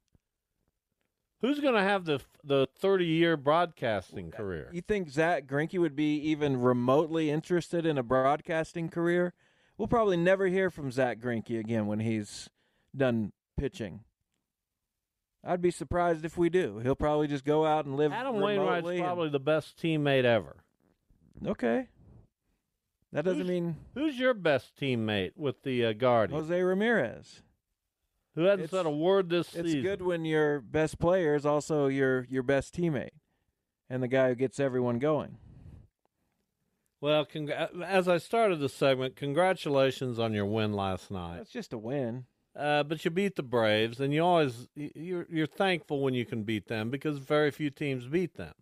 Who's 1.42 1.60
going 1.60 1.74
to 1.74 1.82
have 1.82 2.06
the 2.06 2.22
the 2.44 2.68
30 2.78 3.06
year 3.06 3.36
broadcasting 3.38 4.32
career? 4.32 4.70
You 4.72 4.82
think 4.82 5.10
Zach 5.10 5.46
Greinke 5.48 5.80
would 5.80 5.96
be 5.96 6.16
even 6.18 6.62
remotely 6.62 7.30
interested 7.32 7.86
in 7.86 7.98
a 7.98 8.04
broadcasting 8.04 8.90
career? 8.90 9.34
We'll 9.82 9.88
probably 9.88 10.16
never 10.18 10.46
hear 10.46 10.70
from 10.70 10.92
Zach 10.92 11.18
Greinke 11.20 11.60
again 11.60 11.88
when 11.88 12.00
he's 12.02 12.52
done 12.96 13.32
pitching. 13.58 14.02
I'd 15.44 15.60
be 15.60 15.72
surprised 15.72 16.24
if 16.24 16.38
we 16.38 16.52
do. 16.52 16.78
He'll 16.84 16.94
probably 16.96 17.26
just 17.28 17.44
go 17.44 17.66
out 17.66 17.86
and 17.86 17.98
live 17.98 18.12
Adam. 18.12 18.36
Wainwright's 18.40 18.88
and- 18.88 19.00
probably 19.00 19.30
the 19.30 19.40
best 19.40 19.82
teammate 19.82 20.24
ever. 20.24 20.58
Okay. 21.48 21.88
That 23.12 23.26
doesn't 23.26 23.40
Who's- 23.40 23.50
mean 23.50 23.76
Who's 23.96 24.20
your 24.20 24.36
best 24.36 24.76
teammate 24.80 25.32
with 25.36 25.64
the 25.64 25.84
uh, 25.84 25.94
Guardians? 25.94 26.44
Jose 26.44 26.62
Ramirez. 26.62 27.42
Who 28.36 28.42
hasn't 28.44 28.66
it's- 28.66 28.70
said 28.80 28.86
a 28.86 28.92
word 28.96 29.30
this 29.32 29.48
It's 29.56 29.66
season? 29.66 29.80
It's 29.80 29.84
good 29.84 30.04
when 30.04 30.26
your 30.26 30.62
best 30.62 31.00
player 31.00 31.34
is 31.34 31.44
also 31.44 31.88
your 31.88 32.28
your 32.30 32.44
best 32.44 32.76
teammate 32.76 33.18
and 33.90 34.04
the 34.04 34.08
guy 34.08 34.28
who 34.30 34.36
gets 34.36 34.60
everyone 34.60 35.00
going. 35.00 35.40
Well, 37.02 37.26
congr- 37.26 37.82
as 37.84 38.08
I 38.08 38.20
started 38.20 38.60
the 38.60 38.70
segment, 38.70 39.16
congratulations 39.16 40.20
on 40.20 40.34
your 40.34 40.46
win 40.46 40.72
last 40.74 41.10
night. 41.12 41.38
That's 41.38 41.52
just 41.52 41.74
a 41.74 41.78
win. 41.78 42.26
Uh, 42.56 42.84
but 42.84 43.04
you 43.04 43.10
beat 43.12 43.36
the 43.38 43.44
Braves, 43.44 44.00
and 44.00 44.14
you 44.14 44.24
always 44.24 44.68
you're 44.76 45.26
you're 45.30 45.48
thankful 45.48 46.02
when 46.02 46.14
you 46.14 46.26
can 46.26 46.44
beat 46.44 46.68
them 46.68 46.90
because 46.90 47.18
very 47.18 47.50
few 47.50 47.70
teams 47.70 48.06
beat 48.06 48.36
them. 48.36 48.54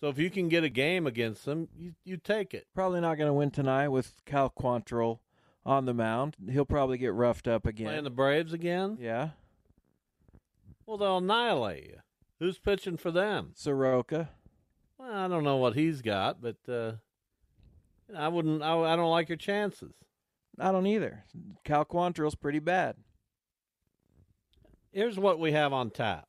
So 0.00 0.08
if 0.08 0.18
you 0.18 0.28
can 0.28 0.48
get 0.48 0.64
a 0.64 0.68
game 0.68 1.06
against 1.06 1.44
them, 1.46 1.68
you 1.74 1.94
you 2.04 2.16
take 2.18 2.52
it. 2.52 2.66
Probably 2.74 3.00
not 3.00 3.16
going 3.16 3.28
to 3.28 3.32
win 3.32 3.50
tonight 3.50 3.88
with 3.88 4.20
Cal 4.26 4.50
Quantrill 4.50 5.20
on 5.64 5.84
the 5.86 5.94
mound. 5.94 6.36
He'll 6.50 6.64
probably 6.66 6.98
get 6.98 7.14
roughed 7.14 7.48
up 7.48 7.64
again. 7.64 7.86
Playing 7.86 8.04
the 8.04 8.10
Braves 8.10 8.52
again? 8.52 8.98
yeah, 9.00 9.30
Well, 10.84 10.98
they'll 10.98 11.18
annihilate 11.18 11.84
you. 11.86 11.96
Who's 12.38 12.58
pitching 12.58 12.96
for 12.98 13.10
them? 13.10 13.52
Soroka. 13.54 14.30
Well, 14.98 15.12
I 15.12 15.28
don't 15.28 15.44
know 15.44 15.56
what 15.56 15.74
he's 15.74 16.02
got, 16.02 16.42
but 16.42 16.56
uh, 16.68 16.92
I 18.14 18.28
wouldn't. 18.28 18.62
I, 18.62 18.78
I 18.78 18.96
don't 18.96 19.10
like 19.10 19.28
your 19.28 19.36
chances. 19.36 19.94
I 20.58 20.72
don't 20.72 20.86
either. 20.86 21.24
Cal 21.64 21.84
Quantrill's 21.84 22.34
pretty 22.34 22.60
bad. 22.60 22.96
Here's 24.92 25.18
what 25.18 25.38
we 25.38 25.52
have 25.52 25.72
on 25.72 25.90
tap. 25.90 26.28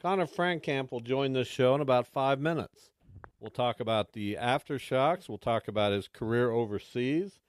Conner 0.00 0.26
Frankamp 0.26 0.92
will 0.92 1.00
join 1.00 1.32
this 1.32 1.48
show 1.48 1.74
in 1.74 1.80
about 1.80 2.06
five 2.06 2.38
minutes. 2.38 2.90
We'll 3.40 3.50
talk 3.50 3.80
about 3.80 4.12
the 4.12 4.36
aftershocks. 4.40 5.28
We'll 5.28 5.38
talk 5.38 5.66
about 5.66 5.92
his 5.92 6.08
career 6.08 6.50
overseas. 6.50 7.40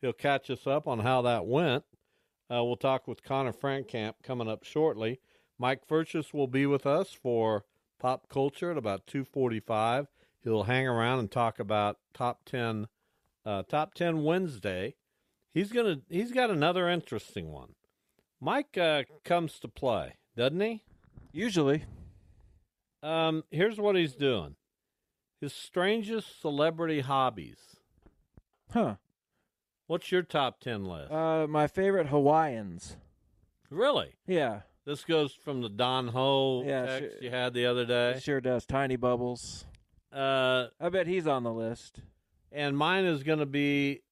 He'll 0.00 0.12
catch 0.12 0.48
us 0.48 0.66
up 0.66 0.86
on 0.86 1.00
how 1.00 1.22
that 1.22 1.46
went. 1.46 1.84
Uh, 2.50 2.62
we'll 2.64 2.76
talk 2.76 3.06
with 3.08 3.22
Conner 3.22 3.52
Frankamp 3.52 4.14
coming 4.22 4.48
up 4.48 4.64
shortly. 4.64 5.20
Mike 5.58 5.86
Furches 5.86 6.32
will 6.32 6.46
be 6.46 6.66
with 6.66 6.86
us 6.86 7.12
for 7.12 7.64
pop 7.98 8.28
culture 8.28 8.70
at 8.70 8.78
about 8.78 9.06
2:45. 9.06 10.08
He'll 10.42 10.64
hang 10.64 10.86
around 10.86 11.20
and 11.20 11.30
talk 11.30 11.58
about 11.58 11.98
top 12.12 12.44
10 12.44 12.88
uh, 13.46 13.62
top 13.64 13.94
10 13.94 14.22
Wednesday. 14.24 14.94
He's 15.52 15.70
gonna 15.72 16.00
he's 16.08 16.32
got 16.32 16.50
another 16.50 16.88
interesting 16.88 17.50
one. 17.52 17.74
Mike 18.40 18.76
uh, 18.76 19.04
comes 19.24 19.58
to 19.60 19.68
play, 19.68 20.14
doesn't 20.36 20.60
he? 20.60 20.82
Usually, 21.32 21.84
Um, 23.02 23.44
here's 23.50 23.78
what 23.78 23.96
he's 23.96 24.14
doing. 24.14 24.56
His 25.40 25.52
strangest 25.52 26.40
celebrity 26.40 27.00
hobbies. 27.00 27.58
huh? 28.72 28.96
What's 29.86 30.10
your 30.10 30.22
top 30.22 30.60
10 30.60 30.84
list? 30.86 31.12
Uh, 31.12 31.46
my 31.46 31.66
favorite 31.66 32.06
Hawaiians. 32.08 32.96
really? 33.70 34.14
Yeah, 34.26 34.60
This 34.86 35.04
goes 35.04 35.32
from 35.34 35.60
the 35.62 35.68
Don 35.68 36.08
Ho 36.08 36.62
Yeah, 36.66 36.86
text 36.86 37.14
sure. 37.16 37.22
you 37.22 37.30
had 37.30 37.52
the 37.54 37.66
other 37.66 37.84
day. 37.84 38.18
sure 38.20 38.40
does. 38.40 38.64
Tiny 38.66 38.96
Bubbles. 38.96 39.66
Uh, 40.12 40.68
I 40.80 40.88
bet 40.88 41.06
he's 41.06 41.26
on 41.26 41.42
the 41.42 41.52
list. 41.52 42.00
And 42.54 42.78
mine 42.78 43.04
is 43.04 43.24
going 43.24 43.40
to 43.40 43.46
be 43.46 44.02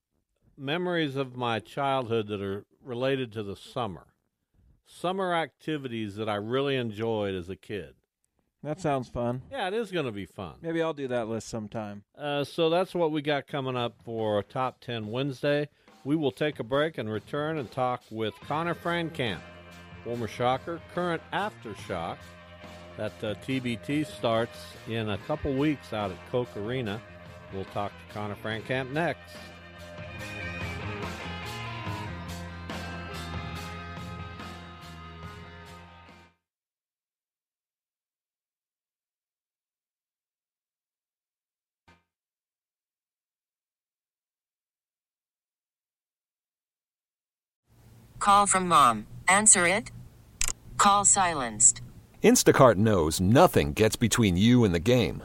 memories 0.59 1.14
of 1.14 1.37
my 1.37 1.61
childhood 1.61 2.26
that 2.26 2.42
are 2.42 2.64
related 2.85 3.31
to 3.33 3.44
the 3.44 3.55
summer. 3.55 4.09
Summer 4.85 5.33
activities 5.33 6.16
that 6.16 6.28
I 6.28 6.35
really 6.35 6.74
enjoyed 6.74 7.37
as 7.37 7.48
a 7.48 7.55
kid. 7.55 7.94
That 8.64 8.81
sounds 8.81 9.09
fun. 9.09 9.42
Yeah, 9.50 9.68
it 9.68 9.74
is 9.74 9.92
going 9.92 10.07
to 10.07 10.12
be 10.12 10.26
fun. 10.26 10.55
Maybe 10.61 10.83
I'll 10.83 10.92
do 10.92 11.07
that 11.09 11.28
list 11.28 11.48
sometime. 11.48 12.02
Uh, 12.18 12.42
so 12.42 12.68
that's 12.68 12.94
what 12.94 13.12
we 13.12 13.22
got 13.22 13.46
coming 13.46 13.76
up 13.76 13.94
for 14.05 14.42
Top 14.42 14.81
10 14.81 15.07
Wednesday. 15.07 15.68
We 16.05 16.16
will 16.16 16.33
take 16.33 16.59
a 16.59 16.64
break 16.64 16.98
and 16.98 17.09
return 17.09 17.59
and 17.59 17.70
talk 17.70 18.02
with 18.11 18.35
Conner 18.40 18.74
Frankamp, 18.74 19.38
former 20.02 20.26
Shocker, 20.26 20.81
current 20.94 21.22
Aftershock. 21.33 22.16
That 22.96 23.12
uh, 23.22 23.35
TBT 23.46 24.05
starts 24.05 24.59
in 24.88 25.11
a 25.11 25.18
couple 25.18 25.55
weeks 25.55 25.92
out 25.92 26.11
at 26.11 26.31
Koch 26.31 26.48
Arena. 26.57 27.00
We'll 27.53 27.65
talk 27.67 27.93
to 27.93 28.15
Conner 28.15 28.37
Frankamp 28.43 28.91
next. 28.91 29.21
Call 48.19 48.47
from 48.47 48.69
mom. 48.69 49.09
Answer 49.27 49.67
it. 49.67 49.91
Call 50.79 51.05
silenced. 51.05 51.83
Instacart 52.23 52.77
knows 52.77 53.21
nothing 53.21 53.73
gets 53.73 53.97
between 53.97 54.37
you 54.37 54.62
and 54.62 54.73
the 54.73 54.79
game. 54.79 55.25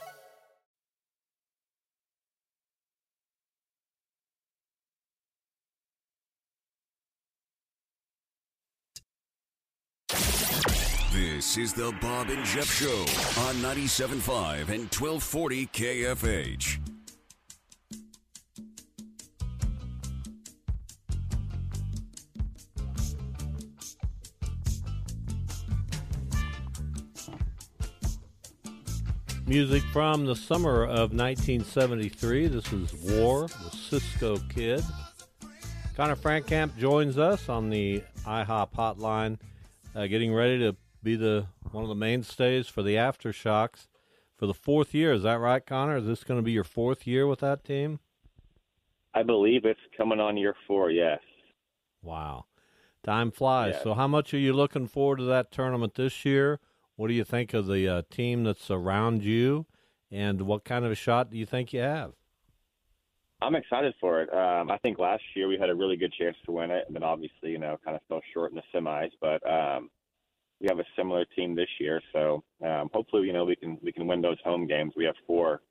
This 11.41 11.57
is 11.57 11.73
the 11.73 11.91
Bob 11.99 12.29
and 12.29 12.45
Jeff 12.45 12.71
Show 12.71 12.99
on 13.41 13.55
97.5 13.55 14.69
and 14.69 14.93
1240 14.93 15.65
KFH. 15.65 16.77
Music 29.47 29.81
from 29.91 30.27
the 30.27 30.35
summer 30.35 30.83
of 30.83 31.11
1973. 31.11 32.49
This 32.49 32.71
is 32.71 32.93
War, 32.93 33.47
the 33.47 33.75
Cisco 33.75 34.37
Kid. 34.53 34.83
Conner 35.97 36.15
Frankamp 36.15 36.77
joins 36.77 37.17
us 37.17 37.49
on 37.49 37.71
the 37.71 38.03
IHOP 38.27 38.73
hotline, 38.73 39.39
uh, 39.95 40.05
getting 40.05 40.31
ready 40.31 40.59
to 40.59 40.75
be 41.03 41.15
the 41.15 41.47
one 41.71 41.83
of 41.83 41.89
the 41.89 41.95
mainstays 41.95 42.67
for 42.67 42.83
the 42.83 42.95
aftershocks. 42.95 43.87
for 44.35 44.47
the 44.47 44.53
fourth 44.53 44.95
year. 44.95 45.13
Is 45.13 45.23
that 45.23 45.39
right, 45.39 45.63
Conner? 45.63 45.97
Is 45.97 46.07
this 46.07 46.23
going 46.23 46.39
to 46.39 46.43
be 46.43 46.51
your 46.51 46.63
fourth 46.63 47.05
year 47.05 47.27
with 47.27 47.39
that 47.41 47.63
team? 47.63 47.99
I 49.13 49.23
believe 49.23 49.65
it's 49.65 49.79
coming 49.95 50.19
on 50.19 50.37
year 50.37 50.55
four. 50.67 50.89
Yes. 50.89 51.19
Wow, 52.01 52.45
time 53.03 53.29
flies. 53.31 53.75
Yeah. 53.77 53.83
So, 53.83 53.93
how 53.93 54.07
much 54.07 54.33
are 54.33 54.39
you 54.39 54.53
looking 54.53 54.87
forward 54.87 55.17
to 55.17 55.25
that 55.25 55.51
tournament 55.51 55.95
this 55.95 56.25
year? 56.25 56.59
What 56.95 57.07
do 57.07 57.13
you 57.13 57.23
think 57.23 57.53
of 57.53 57.67
the 57.67 57.87
uh, 57.87 58.01
team 58.09 58.43
that's 58.43 58.71
around 58.71 59.23
you, 59.23 59.65
and 60.09 60.41
what 60.41 60.63
kind 60.63 60.85
of 60.85 60.91
a 60.91 60.95
shot 60.95 61.29
do 61.29 61.37
you 61.37 61.45
think 61.45 61.73
you 61.73 61.81
have? 61.81 62.13
I'm 63.43 63.55
excited 63.55 63.95
for 63.99 64.21
it. 64.21 64.31
Um, 64.33 64.69
I 64.69 64.77
think 64.79 64.99
last 64.99 65.23
year 65.35 65.47
we 65.47 65.57
had 65.57 65.69
a 65.69 65.75
really 65.75 65.97
good 65.97 66.13
chance 66.13 66.37
to 66.45 66.51
win 66.51 66.69
it, 66.69 66.85
and 66.87 66.95
then 66.95 67.03
obviously, 67.03 67.49
you 67.51 67.57
know, 67.57 67.79
kind 67.83 67.95
of 67.95 68.01
fell 68.07 68.21
short 68.33 68.51
in 68.51 68.57
the 68.57 68.63
semis. 68.73 69.09
But 69.19 69.41
um, 69.49 69.89
we 70.61 70.67
have 70.67 70.79
a 70.79 70.85
similar 70.95 71.25
team 71.35 71.55
this 71.55 71.69
year, 71.79 72.01
so 72.13 72.43
um, 72.63 72.89
hopefully, 72.93 73.25
you 73.25 73.33
know, 73.33 73.45
we 73.45 73.55
can 73.55 73.77
we 73.81 73.91
can 73.91 74.05
win 74.05 74.21
those 74.21 74.37
home 74.43 74.67
games. 74.67 74.93
We 74.95 75.05
have 75.05 75.15
four 75.25 75.61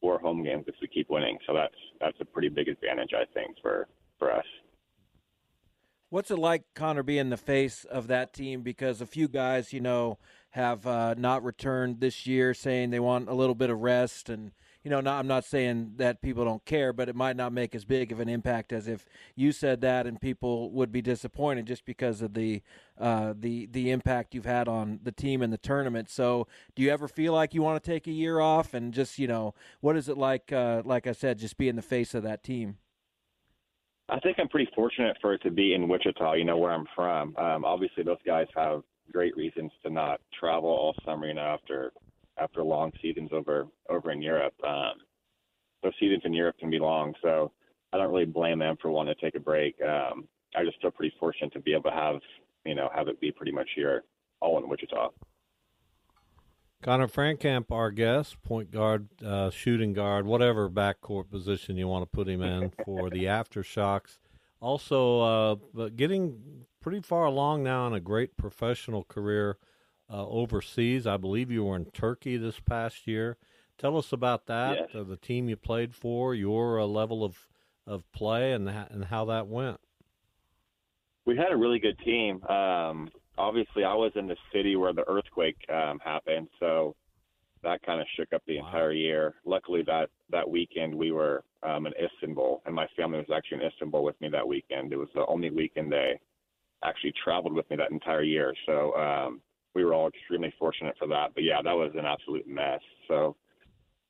four 0.00 0.18
home 0.18 0.42
games 0.42 0.64
if 0.66 0.74
we 0.80 0.88
keep 0.88 1.08
winning, 1.08 1.38
so 1.46 1.54
that's 1.54 1.74
that's 2.00 2.20
a 2.20 2.24
pretty 2.24 2.48
big 2.48 2.68
advantage, 2.68 3.10
I 3.14 3.24
think, 3.32 3.56
for 3.62 3.88
for 4.18 4.32
us. 4.32 4.44
What's 6.10 6.32
it 6.32 6.40
like, 6.40 6.64
Conner, 6.74 7.04
being 7.04 7.30
the 7.30 7.36
face 7.36 7.84
of 7.84 8.08
that 8.08 8.32
team? 8.32 8.62
Because 8.62 9.00
a 9.00 9.06
few 9.06 9.28
guys, 9.28 9.72
you 9.72 9.80
know, 9.80 10.18
have 10.50 10.84
uh, 10.84 11.14
not 11.16 11.44
returned 11.44 12.00
this 12.00 12.26
year, 12.26 12.52
saying 12.52 12.90
they 12.90 12.98
want 12.98 13.28
a 13.28 13.34
little 13.34 13.54
bit 13.54 13.70
of 13.70 13.78
rest. 13.78 14.28
And 14.28 14.50
you 14.82 14.90
know, 14.90 15.00
not, 15.00 15.18
I'm 15.18 15.26
not 15.26 15.44
saying 15.44 15.92
that 15.96 16.22
people 16.22 16.44
don't 16.44 16.64
care, 16.64 16.92
but 16.92 17.08
it 17.08 17.14
might 17.14 17.36
not 17.36 17.52
make 17.52 17.74
as 17.74 17.84
big 17.84 18.12
of 18.12 18.20
an 18.20 18.28
impact 18.28 18.72
as 18.72 18.88
if 18.88 19.04
you 19.36 19.52
said 19.52 19.82
that, 19.82 20.06
and 20.06 20.20
people 20.20 20.70
would 20.70 20.90
be 20.90 21.02
disappointed 21.02 21.66
just 21.66 21.84
because 21.84 22.22
of 22.22 22.32
the 22.34 22.62
uh, 22.98 23.34
the 23.38 23.66
the 23.66 23.90
impact 23.90 24.34
you've 24.34 24.46
had 24.46 24.68
on 24.68 25.00
the 25.02 25.12
team 25.12 25.42
and 25.42 25.52
the 25.52 25.58
tournament. 25.58 26.08
So, 26.08 26.46
do 26.74 26.82
you 26.82 26.90
ever 26.90 27.08
feel 27.08 27.34
like 27.34 27.52
you 27.52 27.62
want 27.62 27.82
to 27.82 27.90
take 27.90 28.06
a 28.06 28.12
year 28.12 28.40
off 28.40 28.72
and 28.72 28.94
just, 28.94 29.18
you 29.18 29.26
know, 29.26 29.54
what 29.80 29.96
is 29.96 30.08
it 30.08 30.16
like? 30.16 30.50
Uh, 30.52 30.82
like 30.84 31.06
I 31.06 31.12
said, 31.12 31.38
just 31.38 31.58
being 31.58 31.76
the 31.76 31.82
face 31.82 32.14
of 32.14 32.22
that 32.22 32.42
team. 32.42 32.78
I 34.08 34.18
think 34.20 34.38
I'm 34.40 34.48
pretty 34.48 34.70
fortunate 34.74 35.16
for 35.20 35.34
it 35.34 35.42
to 35.42 35.50
be 35.50 35.74
in 35.74 35.88
Wichita, 35.88 36.34
you 36.34 36.44
know, 36.44 36.56
where 36.56 36.72
I'm 36.72 36.86
from. 36.96 37.36
Um, 37.36 37.64
obviously, 37.64 38.02
those 38.02 38.18
guys 38.26 38.46
have 38.56 38.82
great 39.12 39.36
reasons 39.36 39.70
to 39.84 39.90
not 39.90 40.20
travel 40.38 40.68
all 40.68 40.94
summer, 41.04 41.26
you 41.26 41.34
know, 41.34 41.42
after 41.42 41.92
after 42.40 42.62
long 42.62 42.92
seasons 43.02 43.30
over 43.32 43.66
over 43.88 44.10
in 44.10 44.22
Europe. 44.22 44.54
Um, 44.66 44.94
those 45.82 45.92
seasons 45.98 46.22
in 46.24 46.34
Europe 46.34 46.56
can 46.58 46.70
be 46.70 46.78
long, 46.78 47.14
so 47.22 47.52
I 47.92 47.98
don't 47.98 48.12
really 48.12 48.26
blame 48.26 48.58
them 48.58 48.76
for 48.80 48.90
wanting 48.90 49.14
to 49.14 49.20
take 49.20 49.34
a 49.34 49.40
break. 49.40 49.76
Um, 49.82 50.28
I 50.56 50.64
just 50.64 50.80
feel 50.80 50.90
pretty 50.90 51.14
fortunate 51.18 51.52
to 51.52 51.60
be 51.60 51.72
able 51.72 51.90
to 51.90 51.96
have, 51.96 52.20
you 52.64 52.74
know, 52.74 52.90
have 52.94 53.08
it 53.08 53.20
be 53.20 53.32
pretty 53.32 53.52
much 53.52 53.68
here, 53.74 54.04
all 54.40 54.58
in 54.58 54.68
Wichita. 54.68 55.10
Conner 56.82 57.08
Frankamp, 57.08 57.70
our 57.70 57.90
guest, 57.90 58.42
point 58.42 58.70
guard, 58.70 59.08
uh, 59.24 59.50
shooting 59.50 59.92
guard, 59.92 60.24
whatever 60.24 60.68
backcourt 60.70 61.30
position 61.30 61.76
you 61.76 61.86
want 61.86 62.02
to 62.02 62.06
put 62.06 62.26
him 62.26 62.42
in 62.42 62.72
for 62.84 63.10
the 63.10 63.24
aftershocks. 63.24 64.18
Also, 64.60 65.20
uh, 65.20 65.56
but 65.74 65.96
getting 65.96 66.64
pretty 66.80 67.00
far 67.00 67.26
along 67.26 67.62
now 67.62 67.86
in 67.86 67.92
a 67.92 68.00
great 68.00 68.36
professional 68.36 69.04
career 69.04 69.58
uh, 70.10 70.26
overseas. 70.26 71.06
I 71.06 71.16
believe 71.16 71.50
you 71.50 71.64
were 71.64 71.76
in 71.76 71.86
Turkey 71.86 72.36
this 72.36 72.58
past 72.60 73.06
year. 73.06 73.36
Tell 73.78 73.96
us 73.96 74.12
about 74.12 74.46
that, 74.46 74.76
Yes. 74.78 74.88
uh, 74.94 75.04
the 75.04 75.16
team 75.16 75.48
you 75.48 75.56
played 75.56 75.94
for, 75.94 76.34
your 76.34 76.80
uh, 76.80 76.84
level 76.84 77.24
of, 77.24 77.48
of 77.86 78.10
play, 78.12 78.52
and 78.52 78.68
ha- 78.68 78.88
and 78.90 79.04
how 79.06 79.24
that 79.26 79.46
went. 79.46 79.80
We 81.24 81.36
had 81.36 81.52
a 81.52 81.56
really 81.56 81.78
good 81.78 81.98
team. 82.00 82.42
Um, 82.44 83.08
obviously, 83.38 83.84
I 83.84 83.94
was 83.94 84.12
in 84.16 84.26
the 84.26 84.36
city 84.52 84.76
where 84.76 84.92
the 84.92 85.08
earthquake 85.08 85.56
um, 85.72 85.98
happened, 86.04 86.48
so 86.58 86.94
that 87.62 87.82
kind 87.82 88.00
of 88.00 88.06
shook 88.16 88.32
up 88.32 88.42
the 88.46 88.58
entire 88.58 88.92
year. 88.92 89.34
Luckily, 89.44 89.82
that 89.86 90.10
that 90.30 90.48
weekend 90.48 90.94
we 90.94 91.12
were 91.12 91.44
um, 91.62 91.86
in 91.86 91.92
Istanbul, 92.02 92.62
and 92.66 92.74
my 92.74 92.86
family 92.96 93.18
was 93.18 93.30
actually 93.34 93.62
in 93.62 93.70
Istanbul 93.70 94.02
with 94.02 94.20
me 94.20 94.28
that 94.28 94.46
weekend. 94.46 94.92
It 94.92 94.96
was 94.96 95.08
the 95.14 95.26
only 95.26 95.50
weekend 95.50 95.92
they 95.92 96.20
actually 96.84 97.12
traveled 97.22 97.54
with 97.54 97.68
me 97.70 97.76
that 97.76 97.90
entire 97.90 98.22
year, 98.22 98.54
so 98.66 98.94
um, 98.96 99.40
we 99.74 99.84
were 99.84 99.94
all 99.94 100.08
extremely 100.08 100.52
fortunate 100.58 100.94
for 100.98 101.06
that. 101.08 101.34
But 101.34 101.44
yeah, 101.44 101.62
that 101.62 101.72
was 101.72 101.92
an 101.96 102.04
absolute 102.04 102.46
mess. 102.46 102.80
So 103.08 103.36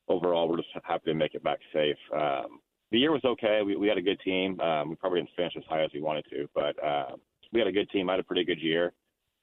overall, 0.09 0.49
we're 0.49 0.57
just 0.57 0.69
happy 0.85 1.11
to 1.11 1.15
make 1.15 1.35
it 1.35 1.43
back 1.43 1.59
safe. 1.73 1.97
Um, 2.15 2.61
the 2.91 2.99
year 2.99 3.13
was 3.13 3.25
okay. 3.25 3.61
We, 3.65 3.77
we 3.77 3.89
had 3.89 3.99
a 3.99 4.03
good 4.03 4.21
team. 4.25 4.61
Um, 4.61 4.91
we 4.91 4.97
probably 4.97 5.21
didn't 5.21 5.31
finish 5.37 5.53
as 5.57 5.65
high 5.69 5.85
as 5.85 5.91
we 5.95 6.01
wanted 6.01 6.25
to, 6.31 6.49
but 6.55 6.83
uh, 6.85 7.17
we 7.53 7.61
had 7.61 7.69
a 7.69 7.73
good 7.73 7.89
team. 7.91 8.09
I 8.09 8.15
had 8.15 8.21
a 8.21 8.25
pretty 8.25 8.45
good 8.45 8.61
year. 8.61 8.93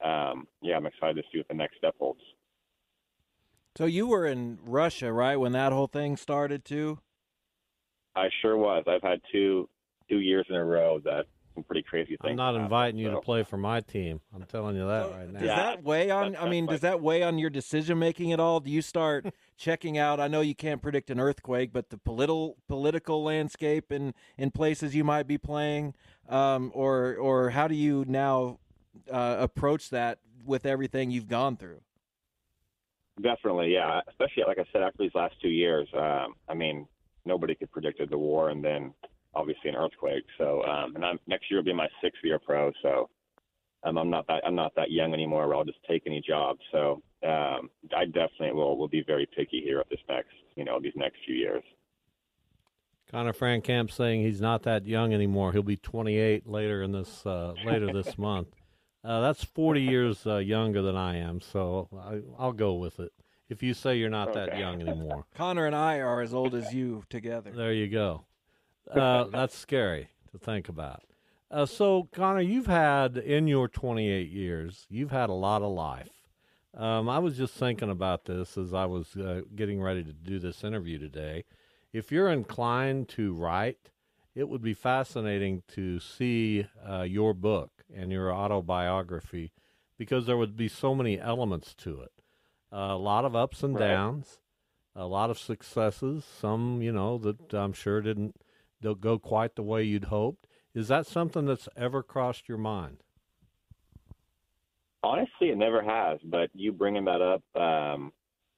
Um, 0.04 0.48
yeah, 0.62 0.76
I'm 0.76 0.86
excited 0.86 1.16
to 1.16 1.24
see 1.32 1.40
what 1.40 1.48
the 1.48 1.56
next 1.56 1.78
step 1.78 1.96
holds. 2.00 2.22
So 3.78 3.86
you 3.86 4.08
were 4.08 4.26
in 4.26 4.60
Russia, 4.66 5.14
right, 5.14 5.38
when 5.38 5.52
that 5.54 5.72
whole 5.72 5.88
thing 5.88 6.18
started 6.18 6.66
too? 6.66 7.00
I 8.16 8.30
sure 8.42 8.58
was. 8.58 8.84
I've 8.88 9.04
had 9.04 9.22
two 9.32 9.70
two 10.10 10.20
years 10.20 10.46
in 10.50 10.56
a 10.56 10.66
row 10.66 11.00
that 11.04 11.26
some 11.58 11.64
pretty 11.64 11.82
crazy 11.82 12.18
things. 12.22 12.32
I'm 12.32 12.36
not 12.36 12.54
happened, 12.54 12.66
inviting 12.66 13.00
you 13.00 13.08
so. 13.08 13.16
to 13.16 13.22
play 13.22 13.44
for 13.44 13.58
my 13.58 13.82
team. 13.82 14.22
I'm 14.34 14.44
telling 14.44 14.76
you 14.76 14.88
that 14.88 15.10
right 15.10 15.34
now. 15.34 15.40
Does 15.40 15.48
that 15.48 15.84
weigh 15.84 16.12
on? 16.12 16.36
I 16.36 16.48
mean, 16.48 16.68
does 16.68 16.82
that 16.82 17.02
weigh 17.02 17.24
on 17.24 17.40
your 17.40 17.50
decision 17.50 17.98
making 17.98 18.32
at 18.32 18.40
all? 18.40 18.60
Do 18.60 18.70
you 18.70 18.84
start 18.84 19.26
checking 19.58 19.98
out? 19.98 20.20
I 20.20 20.28
know 20.28 20.42
you 20.42 20.54
can't 20.54 20.82
predict 20.82 21.10
an 21.10 21.20
earthquake, 21.20 21.74
but 21.74 21.90
the 21.90 21.98
political 21.98 22.58
political 22.68 23.24
landscape 23.24 23.92
in 23.92 24.14
in 24.38 24.52
places 24.52 24.96
you 24.96 25.04
might 25.04 25.28
be 25.28 25.40
playing, 25.40 25.96
um, 26.30 26.72
or 26.76 27.16
or 27.16 27.50
how 27.50 27.68
do 27.68 27.76
you 27.76 28.06
now 28.08 28.60
uh, 29.12 29.38
approach 29.40 29.90
that 29.90 30.20
with 30.46 30.66
everything 30.66 31.10
you've 31.10 31.28
gone 31.28 31.58
through? 31.58 31.82
Definitely, 33.22 33.74
yeah. 33.74 34.02
Especially 34.08 34.44
like 34.48 34.60
I 34.60 34.66
said, 34.72 34.84
after 34.84 35.00
these 35.00 35.16
last 35.16 35.34
two 35.42 35.50
years, 35.50 35.88
um, 35.96 36.36
I 36.48 36.54
mean, 36.54 36.88
nobody 37.26 37.56
could 37.56 37.72
predicted 37.72 38.12
the 38.12 38.18
war 38.18 38.50
and 38.50 38.64
then 38.64 38.94
obviously 39.38 39.70
an 39.70 39.76
earthquake. 39.76 40.24
So, 40.38 40.64
um, 40.64 40.96
and 40.96 41.06
I'm, 41.06 41.20
next 41.28 41.50
year 41.50 41.60
will 41.60 41.66
be 41.66 41.74
my 41.74 41.88
sixth 42.02 42.20
year 42.24 42.40
pro. 42.40 42.72
So, 42.82 43.10
um, 43.84 43.98
I'm 43.98 44.10
not 44.10 44.26
that 44.28 44.42
I'm 44.46 44.56
not 44.56 44.74
that 44.76 44.92
young 44.92 45.14
anymore 45.14 45.48
where 45.48 45.56
I'll 45.56 45.64
just 45.64 45.84
take 45.88 46.04
any 46.06 46.22
job. 46.22 46.58
So, 46.72 47.02
um, 47.24 47.70
I 47.96 48.06
definitely 48.06 48.54
will 48.54 48.78
will 48.78 48.88
be 48.88 49.04
very 49.06 49.28
picky 49.36 49.62
here 49.62 49.80
at 49.80 49.90
this 49.90 50.00
next 50.10 50.34
you 50.56 50.66
know 50.66 50.80
these 50.82 50.94
next 50.96 51.18
few 51.26 51.36
years. 51.36 51.64
Conner 53.10 53.32
Frankamp 53.32 53.90
saying 53.90 54.24
he's 54.24 54.42
not 54.42 54.64
that 54.64 54.86
young 54.86 55.14
anymore. 55.14 55.54
He'll 55.54 55.64
be 55.64 55.78
28 55.78 56.46
later 56.46 56.84
in 56.84 56.92
this 56.92 57.26
uh, 57.26 57.54
later 57.66 57.94
this 57.94 58.18
month. 58.18 58.50
Uh, 59.04 59.22
that's 59.22 59.44
40 59.44 59.82
years 59.82 60.28
uh, 60.28 60.38
younger 60.38 60.82
than 60.82 60.98
I 60.98 61.18
am, 61.18 61.40
so 61.40 61.88
I, 61.98 62.20
I'll 62.38 62.52
go 62.52 62.74
with 62.74 63.00
it. 63.00 63.14
If 63.48 63.64
you 63.64 63.74
say 63.74 63.96
you're 63.96 64.10
not 64.10 64.34
that 64.34 64.58
young 64.58 64.82
anymore, 64.82 65.26
Conner 65.36 65.66
and 65.66 65.76
I 65.76 66.00
are 66.00 66.20
as 66.20 66.34
old 66.34 66.54
as 66.54 66.74
you 66.74 67.06
together. 67.10 67.52
there 67.52 67.72
you 67.72 67.88
go. 67.88 68.26
Uh, 68.92 69.26
that's 69.32 69.58
scary 69.58 70.10
to 70.32 70.38
think 70.38 70.70
about. 70.70 71.04
Uh, 71.50 71.66
so, 71.66 72.10
Conner, 72.12 72.42
you've 72.42 72.68
had 72.68 73.18
in 73.18 73.48
your 73.48 73.68
28 73.68 74.30
years, 74.30 74.86
you've 74.90 75.12
had 75.12 75.30
a 75.30 75.34
lot 75.34 75.62
of 75.62 75.72
life. 75.72 76.10
Um, 76.76 77.10
I 77.10 77.20
was 77.20 77.38
just 77.38 77.54
thinking 77.54 77.90
about 77.90 78.26
this 78.26 78.58
as 78.58 78.74
I 78.74 78.86
was 78.86 79.16
uh, 79.16 79.42
getting 79.56 79.82
ready 79.82 80.04
to 80.04 80.14
do 80.14 80.40
this 80.40 80.64
interview 80.64 81.00
today. 81.00 81.46
If 81.94 82.12
you're 82.12 82.30
inclined 82.30 83.08
to 83.10 83.34
write, 83.34 83.92
it 84.36 84.50
would 84.50 84.62
be 84.62 84.74
fascinating 84.74 85.64
to 85.70 86.00
see 86.00 86.68
uh, 86.88 87.02
your 87.04 87.34
book 87.34 87.72
and 87.96 88.12
your 88.12 88.32
autobiography 88.34 89.52
because 89.98 90.26
there 90.28 90.38
would 90.38 90.56
be 90.56 90.68
so 90.68 90.94
many 90.94 91.20
elements 91.20 91.74
to 91.76 92.02
it. 92.02 92.12
Uh, 92.72 92.90
a 92.92 92.98
lot 92.98 93.26
of 93.26 93.36
ups 93.36 93.64
and 93.64 93.74
Right. 93.76 93.88
downs, 93.88 94.40
a 94.96 95.08
lot 95.08 95.30
of 95.32 95.40
successes, 95.40 96.26
some, 96.26 96.82
you 96.82 96.92
know, 96.92 97.18
that 97.18 97.54
I'm 97.54 97.74
sure 97.74 98.02
didn't 98.02 98.36
don't 98.82 99.02
go 99.02 99.18
quite 99.18 99.56
the 99.56 99.64
way 99.64 99.84
you'd 99.84 100.06
hoped. 100.06 100.48
Is 100.74 100.88
that 100.90 101.08
something 101.08 101.46
that's 101.46 101.68
ever 101.76 102.04
crossed 102.04 102.48
your 102.48 102.58
mind? 102.58 103.04
Honestly, 105.04 105.50
it 105.50 105.58
never 105.58 105.82
has. 105.82 106.20
But 106.24 106.50
you 106.54 106.72
bringing 106.72 107.06
that 107.06 107.22
up, 107.22 107.44
um, 107.60 108.12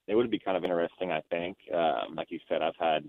it 0.08 0.15
would 0.15 0.32
be 0.32 0.39
kind 0.39 0.58
of 0.58 0.63
interesting. 0.63 1.12
I 1.12 1.21
think, 1.29 1.58
um, 1.73 2.15
like 2.15 2.32
you 2.32 2.39
said, 2.49 2.62
I've 2.62 2.73
had 2.79 3.03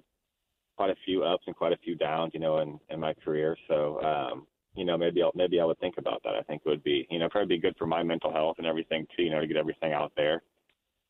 quite 0.77 0.91
a 0.91 0.97
few 1.05 1.25
ups 1.25 1.45
and 1.47 1.57
quite 1.57 1.73
a 1.73 1.79
few 1.79 1.95
downs, 1.95 2.33
you 2.35 2.41
know, 2.41 2.59
in, 2.61 2.79
in 2.89 3.01
my 3.01 3.15
career. 3.15 3.57
So, 3.69 4.01
um, 4.03 4.47
you 4.75 4.85
know, 4.85 4.97
maybe 4.97 5.23
I'll, 5.23 5.33
maybe 5.35 5.61
I 5.61 5.65
would 5.65 5.79
think 5.81 5.97
about 5.99 6.23
that. 6.23 6.35
I 6.35 6.43
think 6.43 6.63
it 6.65 6.69
would 6.69 6.85
be, 6.85 7.07
you 7.11 7.19
know, 7.19 7.29
probably 7.29 7.57
be 7.57 7.61
good 7.61 7.77
for 7.77 7.87
my 7.87 8.03
mental 8.03 8.33
health 8.33 8.57
and 8.59 8.67
everything 8.67 9.07
too. 9.17 9.25
You 9.25 9.31
know, 9.31 9.41
to 9.41 9.47
get 9.47 9.57
everything 9.57 9.93
out 9.93 10.13
there 10.17 10.43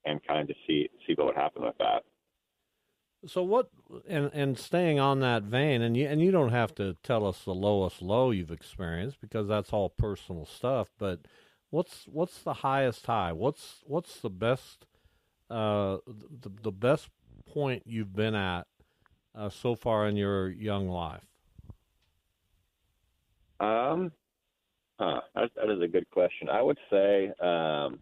and 0.05 0.25
kind 0.27 0.41
of 0.41 0.49
just 0.49 0.61
see 0.67 0.89
see 1.07 1.15
what 1.15 1.27
would 1.27 1.37
happen 1.37 1.63
with 1.63 1.77
that. 1.79 2.05
So 3.27 3.43
what? 3.43 3.69
And 4.09 4.31
and 4.33 4.59
staying 4.59 4.99
on 4.99 5.21
that 5.21 5.43
vein, 5.43 5.83
and 5.83 5.97
you 5.97 6.07
and 6.07 6.21
you 6.23 6.31
don't 6.31 6.51
have 6.53 6.75
to 6.77 6.97
tell 7.03 7.27
us 7.27 7.45
the 7.45 7.55
lowest 7.55 8.01
low 8.01 8.31
you've 8.31 8.51
experienced 8.51 9.21
because 9.21 9.47
that's 9.47 9.73
all 9.73 9.91
personal 9.91 10.47
stuff. 10.47 10.89
But 10.99 11.21
what's 11.71 12.05
what's 12.07 12.43
the 12.43 12.55
highest 12.55 13.07
high? 13.07 13.33
What's 13.33 13.83
what's 13.87 14.21
the 14.21 14.31
best 14.31 14.87
uh 15.51 15.99
the, 16.07 16.51
the 16.63 16.73
best 16.73 17.11
point 17.47 17.83
you've 17.85 18.15
been 18.15 18.35
at 18.35 18.67
uh, 19.35 19.51
so 19.51 19.75
far 19.75 20.07
in 20.09 20.17
your 20.17 20.49
young 20.49 20.89
life? 20.89 21.25
Um, 23.61 24.11
huh, 24.99 25.21
that, 25.35 25.51
that 25.57 25.71
is 25.71 25.83
a 25.83 25.89
good 25.89 26.09
question. 26.11 26.49
I 26.49 26.63
would 26.63 26.79
say 26.91 27.31
um, 27.41 27.99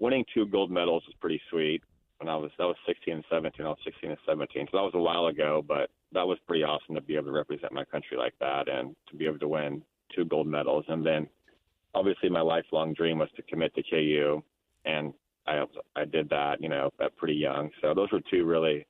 winning 0.00 0.24
two 0.32 0.46
gold 0.46 0.70
medals 0.70 1.02
is 1.08 1.14
pretty 1.20 1.40
sweet. 1.50 1.82
When 2.20 2.28
I 2.28 2.36
was 2.36 2.50
that 2.58 2.64
was 2.64 2.76
16 2.86 3.14
and 3.14 3.24
17. 3.30 3.64
I 3.64 3.70
was 3.70 3.78
16 3.84 4.10
and 4.10 4.18
17, 4.26 4.68
so 4.70 4.76
that 4.76 4.82
was 4.82 4.92
a 4.94 4.98
while 4.98 5.26
ago. 5.26 5.64
But 5.66 5.90
that 6.12 6.26
was 6.26 6.38
pretty 6.46 6.62
awesome 6.62 6.94
to 6.94 7.00
be 7.00 7.16
able 7.16 7.26
to 7.26 7.32
represent 7.32 7.72
my 7.72 7.84
country 7.84 8.16
like 8.16 8.34
that 8.40 8.68
and 8.68 8.94
to 9.10 9.16
be 9.16 9.26
able 9.26 9.38
to 9.38 9.48
win 9.48 9.82
two 10.14 10.24
gold 10.26 10.46
medals. 10.46 10.84
And 10.88 11.04
then, 11.04 11.28
obviously, 11.94 12.28
my 12.28 12.42
lifelong 12.42 12.92
dream 12.92 13.18
was 13.18 13.30
to 13.36 13.42
commit 13.42 13.74
to 13.74 13.82
KU, 13.82 14.42
and 14.84 15.14
I 15.46 15.64
I 15.96 16.04
did 16.04 16.28
that, 16.28 16.62
you 16.62 16.68
know, 16.68 16.90
at 17.00 17.16
pretty 17.16 17.34
young. 17.34 17.70
So 17.80 17.94
those 17.94 18.12
were 18.12 18.20
two 18.30 18.44
really, 18.44 18.86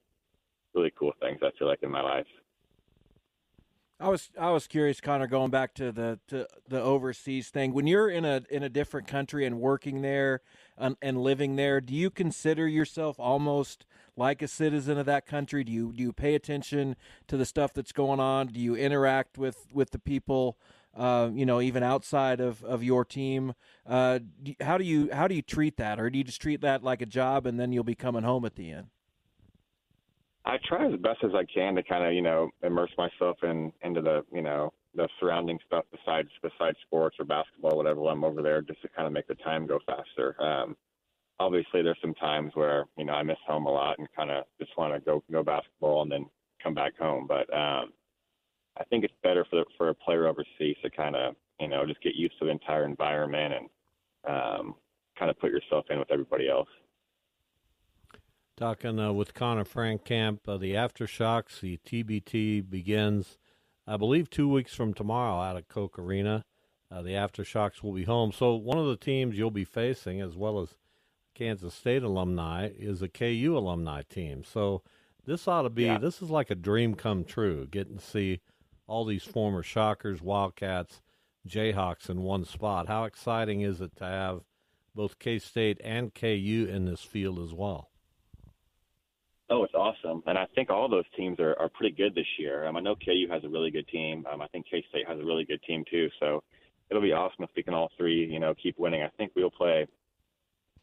really 0.75 0.93
cool 0.99 1.13
things 1.21 1.39
I 1.43 1.51
feel 1.59 1.69
like 1.69 1.83
in 1.83 1.91
my 1.91 2.03
life. 2.03 2.27
I 4.01 4.09
was 4.09 4.31
I 4.41 4.51
was 4.51 4.67
curious, 4.67 4.99
Conner, 5.01 5.27
going 5.27 5.51
back 5.51 5.75
to 5.75 5.93
the 5.93 6.19
to 6.29 6.47
the 6.67 6.81
overseas 6.81 7.51
thing. 7.51 7.75
When 7.75 7.87
you're 7.87 8.09
in 8.09 8.25
a 8.25 8.43
in 8.49 8.63
a 8.63 8.71
different 8.71 9.07
country 9.07 9.45
and 9.45 9.61
working 9.61 10.01
there 10.01 10.41
and, 10.79 10.97
and 11.03 11.23
living 11.23 11.57
there, 11.57 11.83
do 11.83 11.95
you 11.95 12.09
consider 12.09 12.67
yourself 12.67 13.21
almost 13.21 13.85
like 14.17 14.41
a 14.41 14.49
citizen 14.49 14.97
of 14.97 15.05
that 15.07 15.27
country? 15.27 15.65
Do 15.65 15.73
you 15.73 15.93
do 15.93 16.03
you 16.03 16.13
pay 16.15 16.35
attention 16.35 16.97
to 17.29 17.37
the 17.37 17.45
stuff 17.45 17.75
that's 17.75 17.93
going 17.93 18.21
on? 18.21 18.47
Do 18.47 18.59
you 18.59 18.75
interact 18.75 19.37
with 19.37 19.67
with 19.73 19.91
the 19.91 19.99
people? 19.99 20.57
Uh, 20.93 21.31
you 21.33 21.47
know, 21.47 21.61
even 21.61 21.85
outside 21.85 22.41
of, 22.41 22.65
of 22.65 22.83
your 22.83 23.05
team, 23.05 23.55
uh, 23.87 24.19
do, 24.43 24.53
how 24.61 24.77
do 24.77 24.83
you 24.83 25.09
how 25.13 25.29
do 25.29 25.37
you 25.37 25.43
treat 25.43 25.77
that, 25.77 26.01
or 26.01 26.11
do 26.11 26.19
you 26.19 26.25
just 26.25 26.43
treat 26.43 26.63
that 26.63 26.83
like 26.83 27.01
a 27.01 27.07
job 27.07 27.47
and 27.47 27.61
then 27.61 27.71
you'll 27.71 27.85
be 27.85 27.95
coming 27.95 28.25
home 28.25 28.45
at 28.45 28.57
the 28.57 28.73
end? 28.73 28.89
I 30.51 30.59
try 30.65 30.85
as 30.85 30.99
best 30.99 31.23
as 31.23 31.31
I 31.33 31.45
can 31.45 31.77
to 31.77 31.83
kind 31.85 32.05
of 32.05 32.13
you 32.13 32.23
know 32.23 32.51
immerse 32.65 32.91
myself 32.99 33.37
in 33.45 33.73
into 33.83 34.03
the 34.03 34.25
you 34.33 34.43
know 34.43 34.73
the 34.97 35.09
surrounding 35.21 35.61
stuff 35.65 35.85
besides 35.93 36.29
besides 36.43 36.77
sports 36.85 37.17
or 37.21 37.25
basketball, 37.25 37.77
whatever. 37.77 38.05
I'm 38.09 38.25
over 38.25 38.43
there, 38.43 38.61
just 38.61 38.83
to 38.83 38.89
kind 38.89 39.07
of 39.07 39.13
make 39.13 39.29
the 39.29 39.37
time 39.37 39.69
go 39.69 39.79
faster. 39.87 40.35
Um, 40.43 40.77
obviously, 41.39 41.83
there's 41.83 42.01
some 42.03 42.15
times 42.15 42.51
where 42.55 42.87
you 42.99 43.05
know 43.05 43.13
I 43.13 43.23
miss 43.23 43.39
home 43.47 43.67
a 43.67 43.71
lot 43.71 44.01
and 44.01 44.09
kind 44.17 44.33
of 44.33 44.45
just 44.59 44.77
want 44.77 44.93
to 44.93 45.01
go 45.01 45.23
go 45.31 45.45
basketball 45.45 46.03
and 46.03 46.11
then 46.11 46.27
come 46.61 46.75
back 46.75 46.99
home. 46.99 47.29
But 47.29 47.53
um, 47.55 47.93
I 48.77 48.85
think 48.91 49.05
it's 49.05 49.15
better 49.23 49.47
for 49.49 49.57
the, 49.57 49.65
for 49.79 49.91
a 49.91 49.95
player 49.95 50.27
overseas 50.27 50.77
to 50.83 50.91
kind 50.91 51.15
of 51.15 51.37
you 51.61 51.69
know 51.69 51.87
just 51.87 52.03
get 52.03 52.17
used 52.17 52.37
to 52.41 52.47
the 52.47 52.51
entire 52.51 52.85
environment 52.85 53.55
and 53.55 53.69
um, 54.29 54.75
kind 55.17 55.31
of 55.31 55.39
put 55.39 55.53
yourself 55.53 55.85
in 55.91 56.01
with 56.01 56.11
everybody 56.11 56.49
else. 56.49 56.69
Talking 58.61 59.01
uh, 59.01 59.11
with 59.15 59.33
Conner 59.33 59.65
Frankamp, 59.65 60.41
uh, 60.47 60.59
the 60.59 60.75
aftershocks, 60.75 61.61
the 61.61 61.79
TBT 61.79 62.69
begins, 62.69 63.39
I 63.87 63.97
believe, 63.97 64.29
two 64.29 64.51
weeks 64.51 64.75
from 64.75 64.93
tomorrow 64.93 65.41
out 65.41 65.57
at 65.57 65.69
Koch 65.69 65.99
Arena. 65.99 66.45
Uh, 66.93 67.01
the 67.01 67.13
aftershocks 67.13 67.83
will 67.83 67.95
be 67.95 68.05
home. 68.05 68.33
So 68.33 68.55
one 68.55 68.77
of 68.77 68.85
the 68.85 68.99
teams 68.99 69.39
you'll 69.39 69.51
be 69.51 69.65
facing, 69.65 70.21
as 70.21 70.37
well 70.37 70.61
as 70.61 70.77
Kansas 71.35 71.73
State 71.73 72.03
alumni, 72.03 72.69
is 72.79 73.01
a 73.01 73.09
KU 73.09 73.55
alumni 73.57 74.03
team. 74.03 74.45
So 74.45 74.83
this 75.25 75.49
ought 75.49 75.63
to 75.63 75.71
be 75.71 75.85
yeah. 75.85 75.97
this 75.97 76.21
is 76.21 76.29
like 76.29 76.51
a 76.51 76.55
dream 76.55 76.95
come 76.95 77.25
true, 77.25 77.67
getting 77.67 77.97
to 77.97 78.05
see 78.05 78.41
all 78.87 79.07
these 79.07 79.25
former 79.25 79.63
Shockers, 79.63 80.21
Wildcats, 80.21 81.01
Jayhawks 81.49 82.11
in 82.11 82.25
one 82.25 82.45
spot. 82.45 82.89
How 82.89 83.05
exciting 83.05 83.63
is 83.63 83.81
it 83.81 83.97
to 83.97 84.05
have 84.05 84.41
both 84.95 85.19
K 85.19 85.39
State 85.39 85.81
and 85.83 86.15
KU 86.15 86.69
in 86.71 86.85
this 86.85 87.01
field 87.01 87.39
as 87.39 87.55
well? 87.55 87.91
Oh, 89.53 89.65
it's 89.65 89.75
awesome, 89.75 90.23
and 90.27 90.39
I 90.39 90.47
think 90.55 90.71
all 90.71 90.89
those 90.89 91.05
teams 91.17 91.41
are, 91.41 91.59
are 91.59 91.69
pretty 91.69 91.95
good 91.97 92.15
this 92.15 92.39
year. 92.39 92.67
Um, 92.67 92.77
I 92.77 92.81
know 92.81 92.95
KU 92.95 93.27
has 93.31 93.43
a 93.43 93.49
really 93.49 93.73
good 93.73 93.89
team. 93.89 94.25
Um, 94.33 94.41
I 94.41 94.47
think 94.47 94.65
K 94.71 94.85
State 94.91 95.09
has 95.09 95.19
a 95.19 95.25
really 95.25 95.45
good 95.45 95.61
team 95.65 95.85
too. 95.91 96.09
So 96.21 96.45
it'll 96.89 97.03
be 97.03 97.13
awesome 97.13 97.43
if 97.43 97.51
we 97.57 97.65
can 97.65 97.75
all 97.75 97.91
three, 97.99 98.31
you 98.31 98.39
know, 98.39 98.55
keep 98.63 98.79
winning. 98.79 99.03
I 99.03 99.09
think 99.17 99.33
we'll 99.35 99.51
play. 99.51 99.89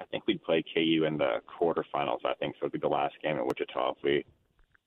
I 0.02 0.06
think 0.06 0.28
we'd 0.28 0.44
play 0.44 0.66
KU 0.74 1.06
in 1.06 1.18
the 1.18 1.38
quarterfinals. 1.48 2.26
I 2.26 2.34
think 2.42 2.56
so. 2.60 2.66
It'd 2.66 2.74
be 2.74 2.80
the 2.80 2.90
last 2.90 3.16
game 3.24 3.38
at 3.38 3.46
Wichita 3.46 3.92
if 3.92 3.98
we 4.04 4.26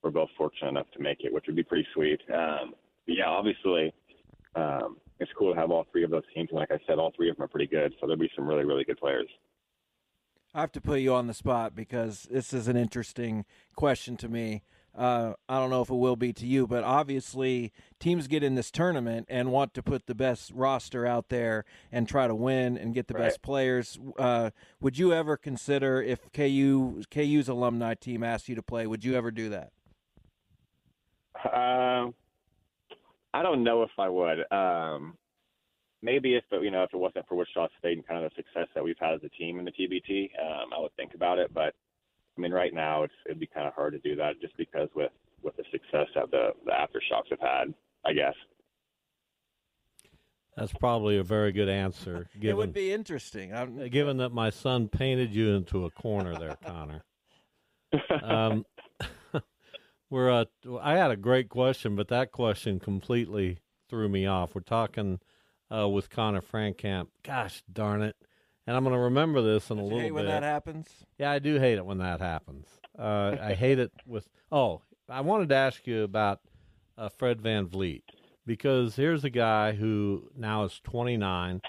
were 0.02 0.10
both 0.10 0.28
fortunate 0.36 0.68
enough 0.68 0.90
to 0.92 1.02
make 1.02 1.24
it, 1.24 1.32
which 1.32 1.44
would 1.46 1.56
be 1.56 1.62
pretty 1.62 1.86
sweet. 1.94 2.20
Um, 2.32 2.74
yeah, 3.06 3.28
obviously, 3.28 3.94
um, 4.56 4.98
it's 5.20 5.32
cool 5.38 5.54
to 5.54 5.58
have 5.58 5.70
all 5.70 5.86
three 5.90 6.04
of 6.04 6.10
those 6.10 6.22
teams. 6.34 6.50
And 6.50 6.58
like 6.58 6.70
I 6.70 6.78
said, 6.86 6.98
all 6.98 7.12
three 7.16 7.30
of 7.30 7.36
them 7.36 7.44
are 7.44 7.48
pretty 7.48 7.66
good. 7.66 7.92
So 7.94 8.06
there'll 8.06 8.20
be 8.20 8.30
some 8.36 8.46
really, 8.46 8.64
really 8.64 8.84
good 8.84 8.98
players. 8.98 9.28
I 10.52 10.60
have 10.60 10.72
to 10.72 10.80
put 10.80 11.00
you 11.00 11.14
on 11.14 11.26
the 11.26 11.34
spot 11.34 11.74
because 11.74 12.26
this 12.30 12.52
is 12.52 12.66
an 12.66 12.76
interesting 12.76 13.44
question 13.76 14.16
to 14.18 14.28
me. 14.28 14.62
Uh, 14.96 15.34
I 15.48 15.58
don't 15.60 15.70
know 15.70 15.82
if 15.82 15.90
it 15.90 15.94
will 15.94 16.16
be 16.16 16.32
to 16.32 16.46
you, 16.46 16.66
but 16.66 16.82
obviously 16.82 17.72
teams 18.00 18.26
get 18.26 18.42
in 18.42 18.56
this 18.56 18.72
tournament 18.72 19.26
and 19.30 19.52
want 19.52 19.72
to 19.74 19.82
put 19.82 20.06
the 20.06 20.16
best 20.16 20.50
roster 20.52 21.06
out 21.06 21.28
there 21.28 21.64
and 21.92 22.08
try 22.08 22.26
to 22.26 22.34
win 22.34 22.76
and 22.76 22.92
get 22.92 23.06
the 23.06 23.14
right. 23.14 23.24
best 23.24 23.40
players. 23.40 23.98
Uh, 24.18 24.50
would 24.80 24.98
you 24.98 25.12
ever 25.12 25.36
consider 25.36 26.02
if 26.02 26.32
KU 26.32 27.02
KU's 27.08 27.48
alumni 27.48 27.94
team 27.94 28.24
asked 28.24 28.48
you 28.48 28.56
to 28.56 28.62
play? 28.62 28.86
Would 28.88 29.04
you 29.04 29.14
ever 29.14 29.30
do 29.30 29.50
that? 29.50 29.70
Um, 31.44 32.14
I 33.32 33.42
don't 33.42 33.62
know 33.62 33.84
if 33.84 33.90
I 33.96 34.08
would. 34.08 34.52
Um, 34.52 35.16
maybe 36.02 36.34
if 36.34 36.44
you 36.50 36.70
know 36.70 36.82
if 36.82 36.92
it 36.92 36.96
wasn't 36.96 37.26
for 37.28 37.34
Wichita 37.34 37.68
State 37.78 37.96
and 37.96 38.06
kind 38.06 38.24
of 38.24 38.30
the 38.30 38.36
success 38.42 38.68
that 38.74 38.84
we've 38.84 38.98
had 38.98 39.14
as 39.14 39.20
a 39.24 39.28
team 39.30 39.58
in 39.58 39.64
the 39.64 39.72
TBT, 39.72 40.30
um, 40.40 40.70
I 40.76 40.80
would 40.80 40.94
think 40.96 41.14
about 41.14 41.38
it. 41.38 41.52
But 41.52 41.74
I 42.36 42.40
mean, 42.40 42.52
right 42.52 42.72
now 42.72 43.02
it's 43.02 43.14
it'd 43.26 43.40
be 43.40 43.46
kind 43.46 43.66
of 43.66 43.74
hard 43.74 43.92
to 43.92 43.98
do 43.98 44.16
that 44.16 44.40
just 44.40 44.56
because 44.56 44.88
with 44.94 45.12
with 45.42 45.56
the 45.56 45.64
success 45.70 46.08
that 46.14 46.30
the 46.30 46.50
the 46.64 46.72
aftershocks 46.72 47.30
have 47.30 47.40
had, 47.40 47.74
I 48.04 48.12
guess. 48.12 48.34
That's 50.56 50.72
probably 50.72 51.16
a 51.16 51.22
very 51.22 51.52
good 51.52 51.68
answer. 51.68 52.28
Given, 52.38 52.50
it 52.50 52.56
would 52.56 52.72
be 52.72 52.92
interesting. 52.92 53.54
I'm, 53.54 53.88
given 53.88 54.18
that 54.18 54.30
my 54.30 54.50
son 54.50 54.88
painted 54.88 55.34
you 55.34 55.54
into 55.54 55.86
a 55.86 55.90
corner 55.90 56.36
there, 56.38 56.56
Conner. 56.64 57.02
um, 58.22 58.66
we're 60.10 60.30
uh, 60.30 60.44
I 60.80 60.96
had 60.96 61.10
a 61.10 61.16
great 61.16 61.48
question, 61.48 61.96
but 61.96 62.08
that 62.08 62.32
question 62.32 62.78
completely 62.78 63.58
threw 63.88 64.08
me 64.08 64.26
off. 64.26 64.54
We're 64.54 64.60
talking 64.62 65.20
uh, 65.74 65.88
with 65.88 66.10
Conner 66.10 66.42
Frankamp. 66.42 67.08
Gosh 67.22 67.62
darn 67.72 68.02
it! 68.02 68.16
And 68.66 68.76
I'm 68.76 68.84
going 68.84 68.94
to 68.94 69.00
remember 69.00 69.42
this 69.42 69.70
in 69.70 69.78
a 69.78 69.82
little 69.82 69.98
hate 69.98 70.06
bit. 70.08 70.14
when 70.14 70.26
that 70.26 70.42
happens? 70.42 70.88
Yeah, 71.18 71.30
I 71.30 71.38
do 71.38 71.58
hate 71.58 71.78
it 71.78 71.86
when 71.86 71.98
that 71.98 72.20
happens. 72.20 72.66
Uh, 72.98 73.36
I 73.40 73.54
hate 73.54 73.78
it 73.78 73.92
with. 74.06 74.28
Oh, 74.52 74.82
I 75.08 75.22
wanted 75.22 75.48
to 75.48 75.56
ask 75.56 75.86
you 75.86 76.02
about 76.02 76.40
uh, 76.96 77.08
Fred 77.08 77.40
VanVleet 77.40 78.02
because 78.46 78.96
here's 78.96 79.24
a 79.24 79.30
guy 79.30 79.72
who 79.72 80.30
now 80.36 80.64
is 80.64 80.80
29, 80.84 81.60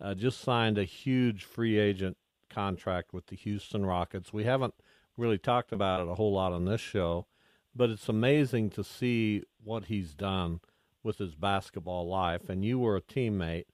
uh, 0.00 0.14
just 0.14 0.40
signed 0.40 0.78
a 0.78 0.84
huge 0.84 1.44
free 1.44 1.78
agent 1.78 2.16
contract 2.48 3.12
with 3.12 3.26
the 3.26 3.36
Houston 3.36 3.84
Rockets. 3.84 4.32
We 4.32 4.44
haven't 4.44 4.74
really 5.16 5.38
talked 5.38 5.72
about 5.72 6.00
it 6.00 6.08
a 6.08 6.14
whole 6.14 6.32
lot 6.32 6.52
on 6.52 6.64
this 6.64 6.80
show, 6.80 7.26
but 7.74 7.90
it's 7.90 8.08
amazing 8.08 8.70
to 8.70 8.84
see 8.84 9.42
what 9.62 9.86
he's 9.86 10.14
done 10.14 10.60
with 11.02 11.18
his 11.18 11.34
basketball 11.34 12.08
life, 12.08 12.48
and 12.48 12.64
you 12.64 12.78
were 12.78 12.96
a 12.96 13.02
teammate. 13.02 13.66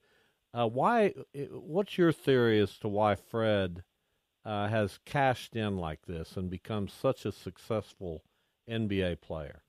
Uh, 0.52 0.68
why? 0.68 1.12
What's 1.50 1.98
your 1.98 2.12
theory 2.12 2.60
as 2.60 2.78
to 2.78 2.88
why 2.88 3.14
Fred 3.16 3.82
uh, 4.44 4.68
has 4.68 4.98
cashed 5.04 5.56
in 5.56 5.76
like 5.78 6.06
this 6.06 6.36
and 6.36 6.50
become 6.50 6.88
such 6.88 7.24
a 7.24 7.32
successful 7.32 8.22
NBA 8.68 9.20
player? 9.20 9.62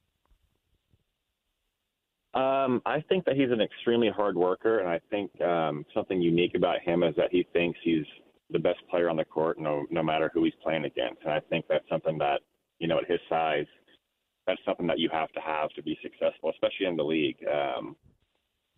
Um, 2.35 2.81
I 2.85 2.99
think 3.07 3.23
that 3.25 3.37
he's 3.37 3.51
an 3.51 3.61
extremely 3.61 4.09
hard 4.09 4.35
worker, 4.35 4.79
and 4.79 4.89
I 4.89 4.99
think 5.09 5.31
um, 5.41 5.85
something 5.93 6.21
unique 6.21 6.53
about 6.55 6.81
him 6.81 7.01
is 7.01 7.15
that 7.15 7.31
he 7.31 7.47
thinks 7.53 7.79
he's 7.81 8.05
the 8.49 8.59
best 8.59 8.79
player 8.89 9.09
on 9.09 9.15
the 9.15 9.25
court, 9.25 9.57
no 9.57 9.85
no 9.89 10.03
matter 10.03 10.29
who 10.33 10.43
he's 10.43 10.53
playing 10.61 10.83
against. 10.83 11.21
And 11.23 11.31
I 11.31 11.39
think 11.49 11.65
that's 11.69 11.87
something 11.89 12.17
that 12.17 12.41
you 12.79 12.87
know 12.87 12.97
at 12.97 13.09
his 13.09 13.21
size 13.29 13.65
that's 14.47 14.61
something 14.65 14.87
that 14.87 14.99
you 14.99 15.09
have 15.11 15.31
to 15.33 15.39
have 15.39 15.69
to 15.71 15.83
be 15.83 15.97
successful, 16.01 16.51
especially 16.51 16.85
in 16.85 16.95
the 16.95 17.03
league. 17.03 17.37
Um, 17.51 17.95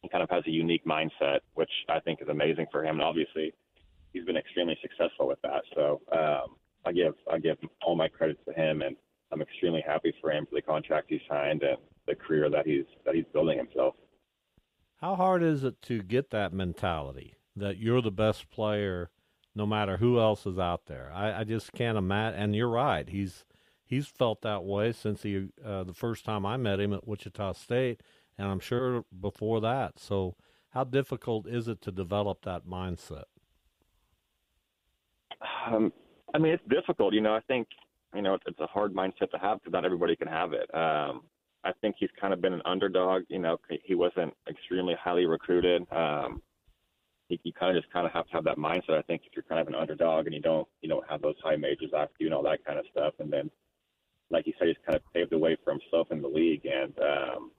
he 0.01 0.10
kind 0.10 0.23
of 0.23 0.30
has 0.30 0.43
a 0.47 0.51
unique 0.51 0.86
mindset, 0.86 1.39
which 1.56 1.71
I 1.89 1.99
think 1.99 2.21
is 2.21 2.30
amazing 2.30 2.67
for 2.71 2.84
him. 2.84 2.95
And 2.95 3.01
obviously, 3.01 3.53
he's 4.13 4.25
been 4.25 4.38
extremely 4.38 4.77
successful 4.82 5.27
with 5.27 5.41
that. 5.41 5.63
So 5.75 6.01
um, 6.12 6.56
I 6.86 6.91
give 6.91 7.13
I 7.32 7.39
give 7.39 7.58
all 7.82 7.95
my 7.95 8.08
credits 8.08 8.39
to 8.47 8.53
him, 8.53 8.82
and 8.82 8.96
I'm 9.31 9.42
extremely 9.42 9.83
happy 9.85 10.13
for 10.21 10.31
him 10.31 10.46
for 10.46 10.56
the 10.56 10.62
contract 10.62 11.08
he 11.10 11.19
signed 11.27 11.63
and 11.63 11.77
the 12.08 12.15
career 12.15 12.50
that 12.50 12.65
he's 12.65 12.85
that 13.06 13.15
he's 13.15 13.25
building 13.33 13.58
himself. 13.58 13.96
How 15.02 15.15
hard 15.15 15.44
is 15.44 15.63
it 15.63 15.81
to 15.83 16.02
get 16.02 16.31
that 16.31 16.54
mentality 16.54 17.35
that 17.56 17.77
you're 17.77 18.02
the 18.02 18.12
best 18.12 18.50
player, 18.50 19.10
no 19.54 19.65
matter 19.65 19.98
who 19.98 20.19
else 20.19 20.46
is 20.46 20.58
out 20.58 20.85
there? 20.87 21.12
I, 21.13 21.42
I 21.42 21.44
just 21.44 21.73
can't 21.73 21.98
imagine. 21.98 22.39
And 22.39 22.56
you're 22.56 22.69
right. 22.69 23.08
He's 23.08 23.46
he's 23.88 24.08
felt 24.08 24.42
that 24.42 24.63
way 24.63 24.92
since 24.92 25.23
he 25.23 25.48
uh, 25.65 25.83
the 25.83 25.94
first 25.94 26.25
time 26.25 26.46
I 26.46 26.58
met 26.58 26.79
him 26.79 26.94
at 26.94 27.08
Wichita 27.08 27.54
State, 27.54 28.02
and 28.38 28.48
I'm 28.48 28.60
sure 28.60 29.06
before 29.19 29.62
that. 29.62 29.98
So, 29.98 30.35
how 30.69 30.83
difficult 30.83 31.48
is 31.48 31.67
it 31.67 31.81
to 31.81 31.92
develop 31.92 32.44
that 32.44 32.67
mindset? 32.67 33.23
Um, 35.65 35.92
I 36.33 36.38
mean, 36.38 36.54
it's 36.54 36.63
difficult. 36.69 37.13
You 37.13 37.21
know, 37.21 37.33
I 37.33 37.42
think 37.48 37.67
you 38.13 38.21
know 38.21 38.38
it's, 38.46 38.60
a 38.60 38.67
hard 38.67 38.94
mindset 38.94 39.31
to 39.31 39.38
have 39.40 39.60
because 39.60 39.73
not 39.73 39.85
everybody 39.85 40.15
can 40.15 40.27
have 40.27 40.54
it. 40.54 40.73
Um, 40.75 41.23
I 41.63 41.71
think 41.81 41.96
he's 41.98 42.10
kind 42.19 42.33
of 42.33 42.42
been 42.42 42.54
an 42.54 42.62
underdog. 42.65 43.23
You 43.29 43.40
know, 43.40 43.58
he 43.83 43.96
wasn't 43.96 44.33
extremely 44.50 44.96
highly 45.02 45.25
recruited. 45.25 45.85
Um, 45.92 46.42
you 47.29 47.52
kind 47.52 47.75
of 47.75 47.81
just 47.81 47.92
kind 47.92 48.06
of 48.06 48.13
have 48.13 48.25
to 48.27 48.33
have 48.33 48.46
that 48.46 48.58
mindset. 48.58 48.98
I 48.98 49.02
think 49.02 49.23
if 49.25 49.33
you're 49.35 49.44
kind 49.44 49.60
of 49.60 49.67
an 49.67 49.75
underdog 49.75 50.27
and 50.27 50.35
you 50.35 50.42
don't 50.42 50.67
you 50.81 50.90
don't 50.90 51.08
have 51.10 51.21
those 51.21 51.35
high 51.44 51.58
majors 51.58 51.92
after 51.96 52.15
you 52.19 52.27
and 52.27 52.33
all 52.33 52.44
that 52.44 52.63
kind 52.65 52.79
of 52.79 52.85
stuff, 52.92 53.13
and 53.19 53.31
then 53.31 53.50
like 54.30 54.48
you 54.48 54.54
said, 54.60 54.67
he's 54.67 54.78
kind 54.86 54.96
of 54.96 55.13
paved 55.13 55.32
the 55.32 55.38
way 55.38 55.58
for 55.63 55.71
himself 55.71 56.12
in 56.12 56.21
the 56.21 56.28
league. 56.28 56.65
And 56.65 56.94
um, 57.00 57.52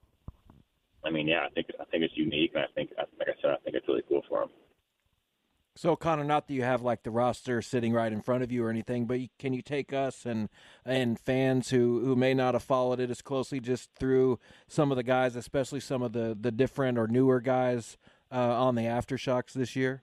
I 1.05 1.11
mean, 1.11 1.29
yeah, 1.29 1.47
I 1.47 1.49
think 1.51 1.69
I 1.81 1.85
think 1.85 2.05
it's 2.05 2.17
unique, 2.17 2.53
and 2.55 2.65
I 2.65 2.67
think 2.75 2.91
like 3.19 3.29
I 3.29 3.41
said, 3.41 3.51
I 3.51 3.57
think 3.65 3.77
it's 3.77 3.89
really 3.89 4.03
cool 4.09 4.23
for 4.29 4.43
him. 4.43 4.49
So 5.79 5.95
Conner, 5.95 6.25
not 6.25 6.49
that 6.49 6.55
you 6.55 6.65
have 6.65 6.83
like 6.83 7.05
the 7.05 7.13
roster 7.13 7.63
sitting 7.63 7.93
right 7.93 8.13
in 8.13 8.21
front 8.21 8.43
of 8.43 8.51
you 8.51 8.65
or 8.65 8.71
anything, 8.71 9.07
but 9.07 9.21
can 9.39 9.53
you 9.53 9.63
take 9.63 9.93
us 9.93 10.27
and 10.27 10.49
and 10.85 11.19
fans 11.21 11.71
who 11.71 12.01
who 12.05 12.17
may 12.17 12.35
not 12.35 12.55
have 12.55 12.65
followed 12.65 12.99
it 12.99 13.11
as 13.11 13.23
closely 13.23 13.61
just 13.61 13.91
through 13.95 14.41
some 14.67 14.91
of 14.91 14.97
the 14.97 15.05
guys, 15.05 15.37
especially 15.37 15.79
some 15.79 16.03
of 16.03 16.13
the 16.13 16.37
the 16.39 16.51
different 16.51 16.99
or 16.99 17.07
newer 17.07 17.41
guys 17.41 17.97
uh, 18.33 18.61
on 18.61 18.75
the 18.75 18.83
aftershocks 18.83 19.53
this 19.53 19.77
year? 19.77 20.03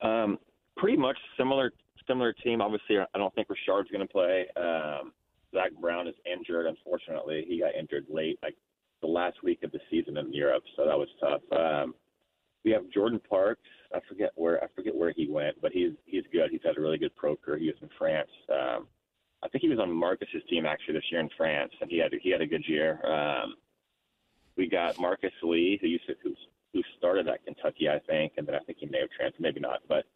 Um, 0.00 0.38
pretty 0.78 0.96
much 0.96 1.18
similar 1.36 1.72
similar 2.06 2.32
team. 2.32 2.60
Obviously, 2.60 2.98
I 2.98 3.18
don't 3.18 3.34
think 3.34 3.48
Richard's 3.48 3.90
going 3.90 4.06
to 4.06 4.12
play. 4.12 4.46
Um, 4.56 5.12
Zach 5.54 5.70
Brown 5.80 6.08
is 6.08 6.14
injured. 6.24 6.66
Unfortunately, 6.66 7.44
he 7.48 7.60
got 7.60 7.74
injured 7.74 8.06
late, 8.08 8.38
like 8.42 8.56
the 9.00 9.06
last 9.06 9.42
week 9.42 9.62
of 9.62 9.72
the 9.72 9.80
season 9.90 10.16
in 10.16 10.32
Europe, 10.32 10.64
so 10.76 10.84
that 10.86 10.98
was 10.98 11.08
tough. 11.20 11.42
Um, 11.52 11.94
we 12.64 12.70
have 12.70 12.88
Jordan 12.90 13.20
Parks. 13.28 13.68
I 13.94 14.00
forget 14.08 14.30
where 14.34 14.62
I 14.64 14.66
forget 14.74 14.94
where 14.94 15.12
he 15.14 15.28
went, 15.28 15.60
but 15.60 15.72
he's 15.72 15.92
he's 16.06 16.24
good. 16.32 16.50
He's 16.50 16.62
had 16.64 16.78
a 16.78 16.80
really 16.80 16.98
good 16.98 17.14
pro 17.14 17.36
career. 17.36 17.58
He 17.58 17.66
was 17.66 17.76
in 17.82 17.90
France. 17.98 18.30
Um, 18.48 18.88
I 19.42 19.48
think 19.48 19.62
he 19.62 19.68
was 19.68 19.78
on 19.78 19.92
Marcus's 19.92 20.42
team 20.48 20.64
actually 20.64 20.94
this 20.94 21.04
year 21.12 21.20
in 21.20 21.28
France, 21.36 21.72
and 21.80 21.90
he 21.90 21.98
had 21.98 22.12
he 22.20 22.30
had 22.30 22.40
a 22.40 22.46
good 22.46 22.64
year. 22.66 23.04
Um, 23.06 23.56
we 24.56 24.68
got 24.68 24.98
Marcus 24.98 25.32
Lee, 25.42 25.78
who 25.80 25.88
used 25.88 26.06
to 26.06 26.14
who, 26.22 26.34
who 26.72 26.82
started 26.96 27.28
at 27.28 27.44
Kentucky, 27.44 27.88
I 27.88 27.98
think, 27.98 28.32
and 28.38 28.46
then 28.46 28.54
I 28.54 28.60
think 28.60 28.78
he 28.78 28.86
may 28.86 29.00
have 29.00 29.10
transferred, 29.10 29.42
maybe 29.42 29.60
not, 29.60 29.80
but 29.88 30.06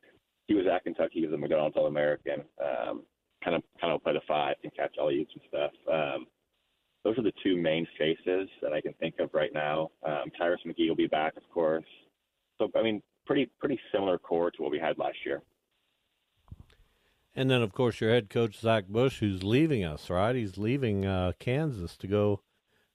he 0.49 0.55
was 0.55 0.67
at 0.67 0.83
Kentucky. 0.83 1.21
He 1.21 1.27
was 1.27 1.35
a 1.35 1.39
McDonald's 1.39 1.77
All 1.77 1.87
American. 1.87 2.43
Um, 2.61 3.03
kind 3.45 3.55
of 3.55 3.63
kind 3.81 3.93
of 3.93 4.03
play 4.03 4.15
the 4.15 4.21
five 4.27 4.57
and 4.65 4.75
catch 4.75 4.97
all 4.99 5.11
oops 5.11 5.31
and 5.33 5.43
stuff. 5.49 5.71
Um, 5.93 6.27
those 7.05 7.17
are 7.19 7.23
the 7.23 7.33
two 7.45 7.57
main 7.57 7.87
faces 7.97 8.49
that 8.61 8.73
I 8.73 8.81
can 8.81 8.93
think 8.95 9.15
of 9.21 9.31
right 9.33 9.53
now. 9.55 9.91
Um, 10.05 10.25
Tyrus 10.37 10.61
McGee 10.67 10.89
will 10.89 10.97
be 10.97 11.07
back, 11.07 11.37
of 11.37 11.49
course. 11.53 11.85
So 12.59 12.69
I 12.75 12.83
mean, 12.83 13.03
pretty 13.27 13.51
pretty 13.61 13.79
similar 13.93 14.19
core 14.19 14.51
to 14.51 14.63
what 14.63 14.73
we 14.73 14.79
had 14.79 14.99
last 14.99 15.19
year. 15.25 15.43
And 17.35 17.49
then, 17.49 17.63
of 17.63 17.73
course, 17.73 18.01
your 18.01 18.11
head 18.11 18.31
coach 18.31 18.59
Zach 18.59 18.89
Bush, 18.89 19.21
who's 19.21 19.45
leaving 19.45 19.85
us, 19.85 20.11
right? 20.11 20.35
He's 20.35 20.59
leaving 20.59 21.07
uh, 21.07 21.33
Kansas 21.39 21.97
to 21.99 22.09
go 22.09 22.41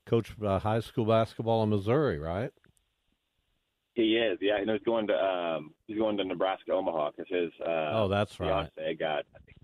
coach 0.06 0.34
uh, 0.44 0.60
high 0.60 0.82
school 0.82 1.06
basketball 1.06 1.64
in 1.64 1.70
Missouri, 1.70 2.20
right? 2.20 2.52
He 3.94 4.18
is, 4.18 4.40
yeah. 4.42 4.58
And 4.58 4.70
he's 4.70 4.82
going 4.82 5.08
to 5.08 5.14
um, 5.14 5.72
he's 5.88 5.98
going 5.98 6.18
to 6.18 6.24
Nebraska 6.24 6.72
Omaha 6.72 7.12
because 7.12 7.32
his 7.32 7.52
uh, 7.62 7.92
oh, 7.94 8.08
that's 8.08 8.40
right. 8.40 8.70
Fiance 8.76 8.96
got, 8.96 9.24
I 9.36 9.40
think, 9.46 9.58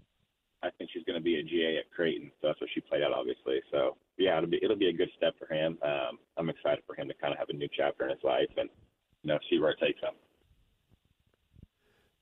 I 0.62 0.70
think 0.78 0.90
she's 0.94 1.04
going 1.04 1.18
to 1.18 1.24
be 1.24 1.40
a 1.40 1.44
GA 1.44 1.78
at 1.80 1.92
Creighton, 1.92 2.32
so 2.40 2.48
that's 2.48 2.62
what 2.62 2.70
she 2.74 2.82
played 2.82 3.02
out, 3.02 3.12
obviously. 3.12 3.60
So 3.72 3.98
yeah, 4.18 4.38
it'll 4.38 4.50
be 4.50 4.60
it'll 4.62 4.78
be 4.78 4.90
a 4.90 4.94
good 4.94 5.10
step 5.18 5.34
for 5.40 5.52
him. 5.52 5.78
Um, 5.84 6.20
I'm 6.38 6.50
excited 6.50 6.84
for 6.86 6.96
him 6.96 7.08
to 7.08 7.14
kind 7.16 7.34
of 7.34 7.40
have 7.40 7.50
a 7.50 7.54
new 7.54 7.68
chapter 7.76 8.06
in 8.06 8.12
his 8.12 8.24
life 8.24 8.50
and 8.58 8.70
you 9.24 9.30
know 9.30 9.40
see 9.50 9.60
where 9.60 9.72
it 9.72 9.80
takes 9.80 10.00
him. 10.00 10.14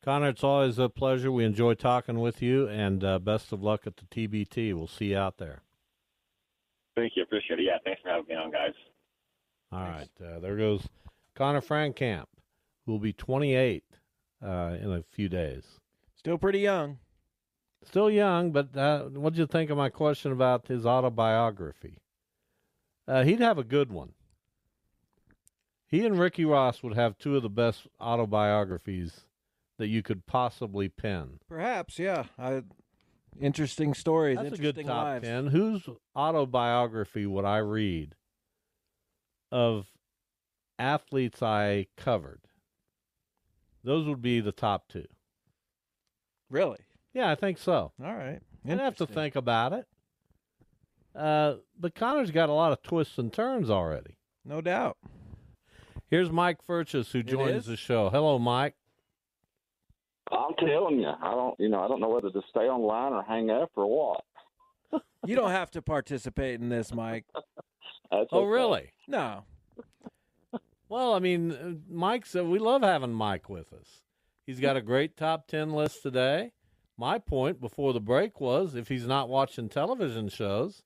Conner, 0.03 0.29
it's 0.29 0.43
always 0.43 0.79
a 0.79 0.87
pleasure. 0.87 1.29
We 1.29 1.43
enjoy 1.43 1.73
talking 1.73 2.21
with 2.21 2.41
you, 2.41 2.69
and 2.69 3.03
uh, 3.03 3.19
best 3.19 3.51
of 3.51 3.61
luck 3.61 3.85
at 3.85 3.97
the 3.97 4.05
TBT. 4.05 4.73
We'll 4.73 4.87
see 4.87 5.07
you 5.07 5.17
out 5.17 5.37
there. 5.37 5.63
Thank 6.95 7.13
you. 7.17 7.23
Appreciate 7.23 7.59
it. 7.59 7.63
Yeah, 7.63 7.77
thanks 7.83 8.01
for 8.01 8.09
having 8.09 8.27
me 8.29 8.35
on, 8.35 8.49
guys. 8.49 8.71
All 9.73 9.81
right. 9.81 10.09
Uh, 10.23 10.39
there 10.39 10.55
goes 10.55 10.87
Conner 11.37 11.61
Frankamp, 11.61 12.25
who 12.85 12.93
will 12.93 12.99
be 12.99 13.13
28 13.13 13.83
uh, 14.43 14.47
in 14.81 14.91
a 14.91 15.03
few 15.11 15.29
days. 15.29 15.63
Still 16.15 16.39
pretty 16.39 16.59
young. 16.59 16.97
Still 17.85 18.09
young, 18.09 18.51
but 18.51 18.75
uh, 18.75 19.03
what 19.03 19.33
did 19.33 19.39
you 19.39 19.45
think 19.45 19.69
of 19.69 19.77
my 19.77 19.89
question 19.89 20.31
about 20.31 20.67
his 20.67 20.83
autobiography? 20.83 21.99
Uh, 23.07 23.23
he'd 23.23 23.39
have 23.39 23.59
a 23.59 23.63
good 23.63 23.91
one. 23.91 24.13
He 25.85 26.03
and 26.07 26.17
Ricky 26.17 26.43
Ross 26.43 26.81
would 26.81 26.95
have 26.95 27.19
two 27.19 27.35
of 27.35 27.43
the 27.43 27.49
best 27.49 27.87
autobiographies 28.01 29.21
that 29.77 29.87
you 29.87 30.01
could 30.01 30.25
possibly 30.25 30.89
pen. 30.89 31.39
Perhaps, 31.47 31.99
yeah. 31.99 32.25
I, 32.39 32.63
interesting 33.39 33.93
stories. 33.93 34.37
That's 34.37 34.53
interesting 34.53 34.79
a 34.79 34.83
good 34.83 34.87
top 34.87 35.03
lives. 35.03 35.27
ten. 35.27 35.47
Whose 35.47 35.87
autobiography 36.15 37.27
would 37.27 37.45
I 37.45 37.57
read 37.57 38.15
of 39.51 39.85
athletes 40.79 41.41
I 41.41 41.87
covered? 41.97 42.41
Those 43.83 44.07
would 44.07 44.21
be 44.21 44.39
the 44.39 44.51
top 44.51 44.87
two. 44.89 45.05
Really? 46.49 46.79
Yeah, 47.13 47.31
I 47.31 47.35
think 47.35 47.57
so. 47.57 47.91
All 48.03 48.15
right. 48.15 48.39
I'd 48.67 48.79
have 48.79 48.97
to 48.97 49.07
think 49.07 49.35
about 49.35 49.73
it. 49.73 49.85
Uh, 51.15 51.55
but 51.79 51.95
Conner's 51.95 52.31
got 52.31 52.49
a 52.49 52.53
lot 52.53 52.71
of 52.71 52.83
twists 52.83 53.17
and 53.17 53.31
turns 53.31 53.69
already. 53.69 54.17
No 54.45 54.61
doubt. 54.61 54.97
Here's 56.09 56.31
Mike 56.31 56.59
Furches 56.67 57.11
who 57.11 57.23
joins 57.23 57.65
the 57.65 57.75
show. 57.75 58.09
Hello, 58.09 58.37
Mike. 58.39 58.75
I'm 60.31 60.53
telling 60.59 60.99
you, 60.99 61.07
I 61.07 61.31
don't, 61.31 61.59
you 61.59 61.69
know, 61.69 61.81
I 61.81 61.87
don't 61.87 62.01
know 62.01 62.09
whether 62.09 62.29
to 62.29 62.41
stay 62.49 62.61
online 62.67 63.13
or 63.13 63.23
hang 63.23 63.49
up 63.49 63.71
or 63.75 63.87
what. 63.87 65.01
You 65.25 65.35
don't 65.35 65.51
have 65.51 65.71
to 65.71 65.81
participate 65.81 66.61
in 66.61 66.69
this, 66.69 66.93
Mike. 66.93 67.25
Oh, 68.09 68.25
okay. 68.31 68.47
really? 68.47 68.91
No. 69.09 69.43
Well, 70.89 71.13
I 71.13 71.19
mean, 71.19 71.51
uh, 71.51 71.73
Mike 71.93 72.25
said 72.25 72.45
we 72.45 72.59
love 72.59 72.81
having 72.81 73.13
Mike 73.13 73.49
with 73.49 73.73
us. 73.73 74.01
He's 74.45 74.59
got 74.59 74.77
a 74.77 74.81
great 74.81 75.17
top 75.17 75.47
10 75.47 75.71
list 75.73 76.01
today. 76.01 76.53
My 76.97 77.19
point 77.19 77.59
before 77.59 77.93
the 77.93 77.99
break 77.99 78.39
was 78.39 78.75
if 78.75 78.87
he's 78.87 79.05
not 79.05 79.27
watching 79.29 79.67
television 79.69 80.29
shows, 80.29 80.83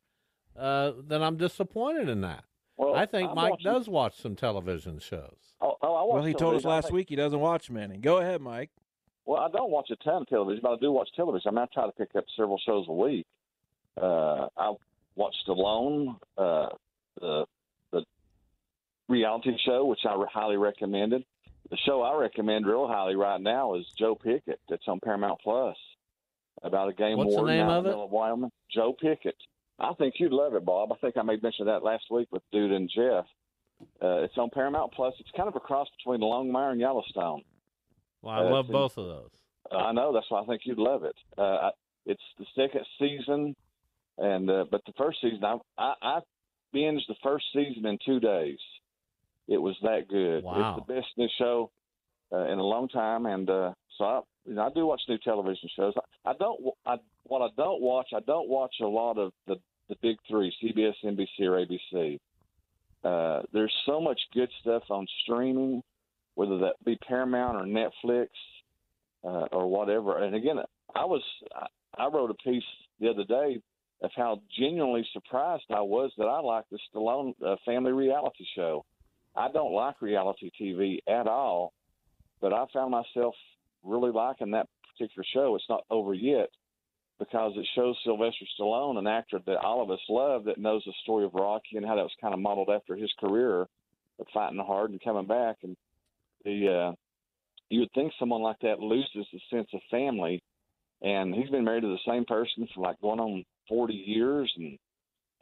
uh, 0.57 0.93
then 0.99 1.21
I'm 1.21 1.37
disappointed 1.37 2.09
in 2.09 2.21
that. 2.21 2.43
Well, 2.77 2.95
I 2.95 3.05
think 3.05 3.29
I'm 3.29 3.35
Mike 3.35 3.51
watching- 3.51 3.71
does 3.71 3.87
watch 3.87 4.15
some 4.15 4.35
television 4.35 4.97
shows. 4.99 5.53
Oh, 5.61 5.77
oh, 5.81 5.93
I 5.93 6.01
watch 6.03 6.13
Well, 6.15 6.23
he 6.23 6.33
told 6.33 6.55
us 6.55 6.65
last 6.65 6.85
think- 6.85 6.95
week 6.95 7.09
he 7.09 7.15
doesn't 7.15 7.39
watch 7.39 7.69
many. 7.69 7.97
Go 7.97 8.17
ahead, 8.17 8.41
Mike. 8.41 8.71
Well, 9.25 9.39
I 9.39 9.49
don't 9.51 9.69
watch 9.69 9.91
a 9.91 9.95
ton 9.97 10.23
of 10.23 10.27
television, 10.27 10.61
but 10.63 10.73
I 10.73 10.77
do 10.77 10.91
watch 10.91 11.09
television. 11.15 11.49
I 11.49 11.51
mean, 11.51 11.59
I 11.59 11.73
try 11.73 11.85
to 11.85 11.91
pick 11.91 12.15
up 12.15 12.25
several 12.35 12.57
shows 12.57 12.87
a 12.89 12.93
week. 12.93 13.27
Uh, 14.01 14.47
I 14.57 14.73
watched 15.15 15.47
Alone, 15.47 16.17
uh, 16.37 16.69
the 17.19 17.45
the 17.45 17.45
reality 19.11 19.55
show, 19.65 19.85
which 19.85 19.99
I 20.05 20.15
highly 20.31 20.57
recommended. 20.57 21.23
The 21.69 21.77
show 21.85 22.01
I 22.01 22.15
recommend 22.19 22.65
real 22.65 22.87
highly 22.87 23.15
right 23.15 23.39
now 23.39 23.75
is 23.75 23.85
Joe 23.97 24.15
Pickett. 24.15 24.59
That's 24.69 24.87
on 24.87 24.99
Paramount 24.99 25.39
Plus 25.41 25.77
about 26.63 26.89
a 26.89 26.93
game 26.93 27.17
What's 27.17 27.31
the 27.31 27.37
warden 27.37 27.57
name 27.57 27.65
out 27.67 27.79
of 27.79 27.85
it? 27.87 27.93
of 27.93 28.09
Wyoming. 28.09 28.51
Joe 28.73 28.93
Pickett. 28.99 29.35
I 29.79 29.93
think 29.93 30.15
you'd 30.19 30.33
love 30.33 30.53
it, 30.55 30.65
Bob. 30.65 30.91
I 30.91 30.95
think 30.97 31.17
I 31.17 31.21
made 31.21 31.41
mention 31.41 31.67
of 31.67 31.73
that 31.73 31.83
last 31.85 32.05
week 32.11 32.27
with 32.31 32.43
Dude 32.51 32.71
and 32.71 32.89
Jeff. 32.93 33.25
Uh, 34.01 34.21
it's 34.23 34.37
on 34.37 34.49
Paramount 34.51 34.91
Plus. 34.93 35.13
It's 35.19 35.31
kind 35.35 35.47
of 35.49 35.55
a 35.55 35.59
cross 35.59 35.87
between 35.97 36.19
Longmire 36.21 36.71
and 36.71 36.79
Yellowstone. 36.79 37.41
Well, 38.21 38.33
I 38.35 38.39
Uh, 38.45 38.49
love 38.51 38.67
both 38.67 38.97
of 38.97 39.05
those. 39.07 39.31
I 39.71 39.91
know 39.93 40.11
that's 40.13 40.29
why 40.29 40.41
I 40.41 40.45
think 40.45 40.61
you'd 40.65 40.77
love 40.77 41.03
it. 41.03 41.15
Uh, 41.37 41.41
I- 41.41 41.71
it's 42.05 42.21
the 42.37 42.45
second 42.55 42.85
season, 42.99 43.55
and 44.17 44.49
uh, 44.49 44.65
but 44.69 44.83
the 44.85 44.93
first 44.93 45.21
season 45.21 45.43
I, 45.43 45.57
I 45.77 45.93
I 46.01 46.19
binged 46.75 47.07
the 47.07 47.15
first 47.23 47.45
season 47.53 47.85
in 47.85 47.97
two 48.05 48.19
days. 48.19 48.59
It 49.47 49.57
was 49.57 49.75
that 49.83 50.07
good. 50.09 50.43
Wow. 50.43 50.75
It's 50.77 50.87
the 50.87 50.93
best 50.93 51.07
new 51.17 51.27
show 51.37 51.71
uh, 52.31 52.45
in 52.45 52.59
a 52.59 52.63
long 52.63 52.87
time, 52.87 53.25
and 53.25 53.49
uh, 53.49 53.73
so 53.97 54.03
I 54.05 54.21
you 54.45 54.55
know 54.55 54.63
I 54.63 54.69
do 54.73 54.85
watch 54.85 55.01
new 55.07 55.17
television 55.17 55.69
shows. 55.75 55.93
I, 56.25 56.31
I 56.31 56.33
don't 56.39 56.59
I 56.85 56.95
what 57.23 57.41
I 57.41 57.49
don't 57.57 57.81
watch 57.81 58.09
I 58.15 58.19
don't 58.21 58.49
watch 58.49 58.75
a 58.81 58.87
lot 58.87 59.17
of 59.17 59.31
the 59.47 59.55
the 59.89 59.95
big 60.01 60.17
three 60.29 60.53
CBS, 60.63 60.93
NBC, 61.03 61.41
or 61.41 61.65
ABC. 61.65 62.19
Uh, 63.03 63.41
there's 63.51 63.73
so 63.85 63.99
much 63.99 64.19
good 64.33 64.49
stuff 64.61 64.83
on 64.89 65.07
streaming, 65.23 65.81
whether 66.35 66.59
that 66.59 66.75
be 66.85 66.95
Paramount 67.07 67.57
or 67.57 67.65
Netflix 67.65 68.27
uh, 69.23 69.47
or 69.51 69.67
whatever. 69.67 70.23
And 70.23 70.35
again, 70.35 70.57
I 70.95 71.05
was 71.05 71.23
I, 71.55 71.67
I 71.97 72.07
wrote 72.07 72.29
a 72.29 72.35
piece 72.35 72.63
the 72.99 73.09
other 73.09 73.23
day 73.23 73.61
of 74.01 74.11
how 74.15 74.41
genuinely 74.57 75.05
surprised 75.13 75.63
I 75.69 75.81
was 75.81 76.11
that 76.17 76.25
I 76.25 76.39
liked 76.39 76.69
the 76.71 76.79
Stallone 76.93 77.33
uh, 77.45 77.55
family 77.65 77.91
reality 77.91 78.45
show. 78.55 78.85
I 79.35 79.51
don't 79.51 79.73
like 79.73 80.01
reality 80.01 80.51
TV 80.59 80.99
at 81.07 81.27
all, 81.27 81.73
but 82.41 82.53
I 82.53 82.65
found 82.73 82.91
myself 82.91 83.35
really 83.83 84.11
liking 84.11 84.51
that 84.51 84.67
particular 84.91 85.25
show. 85.33 85.55
It's 85.55 85.69
not 85.69 85.85
over 85.89 86.13
yet 86.13 86.49
because 87.19 87.53
it 87.55 87.67
shows 87.75 87.95
Sylvester 88.03 88.45
Stallone, 88.59 88.97
an 88.97 89.07
actor 89.07 89.39
that 89.45 89.57
all 89.57 89.81
of 89.81 89.91
us 89.91 89.99
love, 90.09 90.45
that 90.45 90.57
knows 90.57 90.83
the 90.85 90.93
story 91.03 91.23
of 91.23 91.33
Rocky 91.33 91.77
and 91.77 91.85
how 91.85 91.95
that 91.95 92.01
was 92.01 92.15
kind 92.19 92.33
of 92.33 92.39
modeled 92.39 92.69
after 92.69 92.95
his 92.95 93.11
career 93.19 93.61
of 93.61 94.27
fighting 94.33 94.57
hard 94.59 94.91
and 94.91 95.03
coming 95.03 95.27
back. 95.27 95.57
And 95.63 95.77
the 96.43 96.89
uh, 96.89 96.95
you 97.69 97.81
would 97.81 97.91
think 97.93 98.11
someone 98.19 98.41
like 98.41 98.59
that 98.63 98.79
loses 98.79 99.27
the 99.31 99.39
sense 99.49 99.69
of 99.73 99.81
family, 99.89 100.41
and 101.01 101.33
he's 101.33 101.49
been 101.49 101.63
married 101.63 101.81
to 101.81 101.87
the 101.87 102.11
same 102.11 102.25
person 102.25 102.67
for 102.73 102.81
like 102.81 102.99
going 103.01 103.19
on 103.19 103.45
40 103.69 103.93
years 103.93 104.51
and 104.57 104.77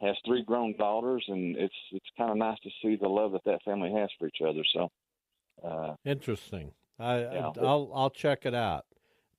has 0.00 0.16
three 0.24 0.42
grown 0.42 0.74
daughters, 0.76 1.24
and 1.28 1.56
it's 1.56 1.74
it's 1.92 2.06
kind 2.16 2.30
of 2.30 2.36
nice 2.36 2.58
to 2.60 2.70
see 2.82 2.96
the 2.96 3.08
love 3.08 3.32
that 3.32 3.44
that 3.44 3.62
family 3.64 3.92
has 3.92 4.08
for 4.18 4.28
each 4.28 4.40
other. 4.46 4.62
So 4.72 4.90
Uh, 5.62 5.94
Interesting. 6.04 6.72
I, 6.98 7.20
Yeah. 7.20 7.52
I 7.56 7.60
will 7.60 7.92
I'll 7.94 8.10
check 8.10 8.46
it 8.46 8.54
out. 8.54 8.86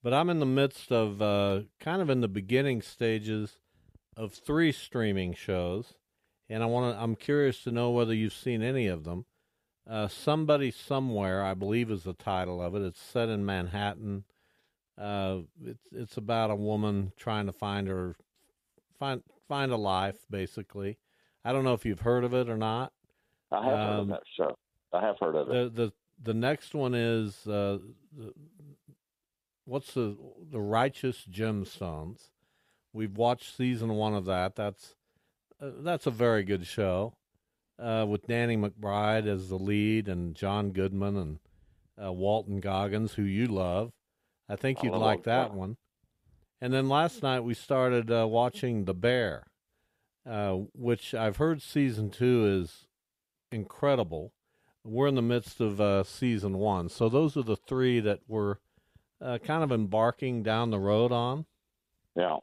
But 0.02 0.12
I'm 0.12 0.30
in 0.30 0.40
the 0.40 0.46
midst 0.46 0.90
of 0.90 1.22
uh, 1.22 1.62
kind 1.78 2.02
of 2.02 2.10
in 2.10 2.20
the 2.20 2.28
beginning 2.28 2.82
stages 2.82 3.60
of 4.16 4.32
three 4.32 4.72
streaming 4.72 5.32
shows, 5.32 5.94
and 6.48 6.62
I 6.62 6.66
want 6.66 6.94
to. 6.94 7.02
I'm 7.02 7.14
curious 7.16 7.62
to 7.64 7.70
know 7.70 7.90
whether 7.90 8.12
you've 8.14 8.32
seen 8.32 8.62
any 8.62 8.88
of 8.88 9.04
them. 9.04 9.26
Uh, 9.88 10.08
Somebody 10.08 10.70
Somewhere, 10.70 11.42
I 11.44 11.54
believe, 11.54 11.90
is 11.90 12.02
the 12.04 12.14
title 12.14 12.60
of 12.60 12.74
it. 12.74 12.82
It's 12.82 13.00
set 13.00 13.28
in 13.28 13.44
Manhattan. 13.46 14.24
Uh, 14.98 15.40
it's 15.64 15.86
it's 15.92 16.16
about 16.16 16.50
a 16.50 16.56
woman 16.56 17.12
trying 17.16 17.46
to 17.46 17.52
find 17.52 17.88
her 17.88 18.16
find 18.98 19.22
find 19.52 19.70
a 19.70 19.76
life, 19.76 20.16
basically. 20.30 20.98
I 21.44 21.52
don't 21.52 21.64
know 21.64 21.74
if 21.74 21.84
you've 21.84 22.00
heard 22.00 22.24
of 22.24 22.32
it 22.32 22.48
or 22.48 22.56
not. 22.56 22.92
I 23.50 23.62
have 23.64 23.78
heard 23.78 23.92
of 23.92 24.00
Um, 24.00 24.08
that 24.08 24.22
show. 24.34 24.56
I 24.92 25.00
have 25.00 25.16
heard 25.20 25.34
of 25.36 25.50
it. 25.50 25.74
The 25.74 25.82
the 25.84 25.92
the 26.22 26.34
next 26.34 26.74
one 26.74 26.94
is 26.94 27.46
uh, 27.46 27.78
the, 28.16 28.32
what's 29.66 29.92
the 29.92 30.16
the 30.50 30.60
Righteous 30.60 31.26
Gemstones. 31.30 32.30
We've 32.94 33.16
watched 33.16 33.54
season 33.56 33.90
one 33.94 34.14
of 34.14 34.24
that. 34.24 34.54
That's 34.54 34.96
uh, 35.60 35.70
that's 35.80 36.06
a 36.06 36.10
very 36.10 36.44
good 36.44 36.66
show 36.66 37.14
uh, 37.78 38.06
with 38.08 38.26
Danny 38.26 38.56
McBride 38.56 39.26
as 39.26 39.48
the 39.50 39.58
lead 39.58 40.08
and 40.08 40.34
John 40.34 40.70
Goodman 40.70 41.16
and 41.16 41.38
uh, 42.02 42.12
Walton 42.12 42.60
Goggins, 42.60 43.14
who 43.14 43.22
you 43.22 43.46
love. 43.46 43.92
I 44.48 44.56
think 44.56 44.82
you'd 44.82 44.92
love 44.92 45.02
like 45.02 45.24
that 45.24 45.52
one. 45.52 45.76
And 46.62 46.72
then 46.72 46.88
last 46.88 47.24
night 47.24 47.40
we 47.40 47.54
started 47.54 48.08
uh, 48.08 48.24
watching 48.28 48.84
The 48.84 48.94
Bear, 48.94 49.48
uh, 50.24 50.58
which 50.74 51.12
I've 51.12 51.38
heard 51.38 51.60
season 51.60 52.08
two 52.08 52.46
is 52.46 52.86
incredible. 53.50 54.32
We're 54.84 55.08
in 55.08 55.16
the 55.16 55.22
midst 55.22 55.60
of 55.60 55.80
uh, 55.80 56.04
season 56.04 56.58
one, 56.58 56.88
so 56.88 57.08
those 57.08 57.36
are 57.36 57.42
the 57.42 57.56
three 57.56 57.98
that 57.98 58.20
we're 58.28 58.58
uh, 59.20 59.38
kind 59.38 59.64
of 59.64 59.72
embarking 59.72 60.44
down 60.44 60.70
the 60.70 60.78
road 60.78 61.10
on. 61.10 61.46
Yeah, 62.14 62.36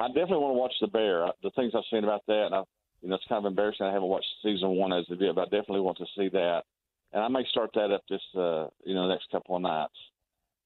I 0.00 0.08
definitely 0.08 0.38
want 0.38 0.54
to 0.54 0.58
watch 0.58 0.74
The 0.80 0.88
Bear. 0.88 1.28
The 1.44 1.50
things 1.50 1.74
I've 1.76 1.84
seen 1.92 2.02
about 2.02 2.26
that, 2.26 2.46
and 2.46 2.54
I, 2.56 2.62
you 3.02 3.08
know, 3.08 3.14
it's 3.14 3.24
kind 3.28 3.46
of 3.46 3.48
embarrassing. 3.48 3.86
I 3.86 3.92
haven't 3.92 4.08
watched 4.08 4.26
season 4.42 4.70
one 4.70 4.92
as 4.92 5.08
of 5.10 5.20
yet, 5.20 5.36
but 5.36 5.42
I 5.42 5.44
definitely 5.44 5.82
want 5.82 5.98
to 5.98 6.06
see 6.16 6.28
that, 6.30 6.62
and 7.12 7.22
I 7.22 7.28
may 7.28 7.44
start 7.50 7.70
that 7.74 7.92
up 7.92 8.02
this, 8.10 8.20
uh, 8.34 8.66
you 8.84 8.96
know, 8.96 9.06
next 9.06 9.30
couple 9.30 9.54
of 9.54 9.62
nights. 9.62 9.94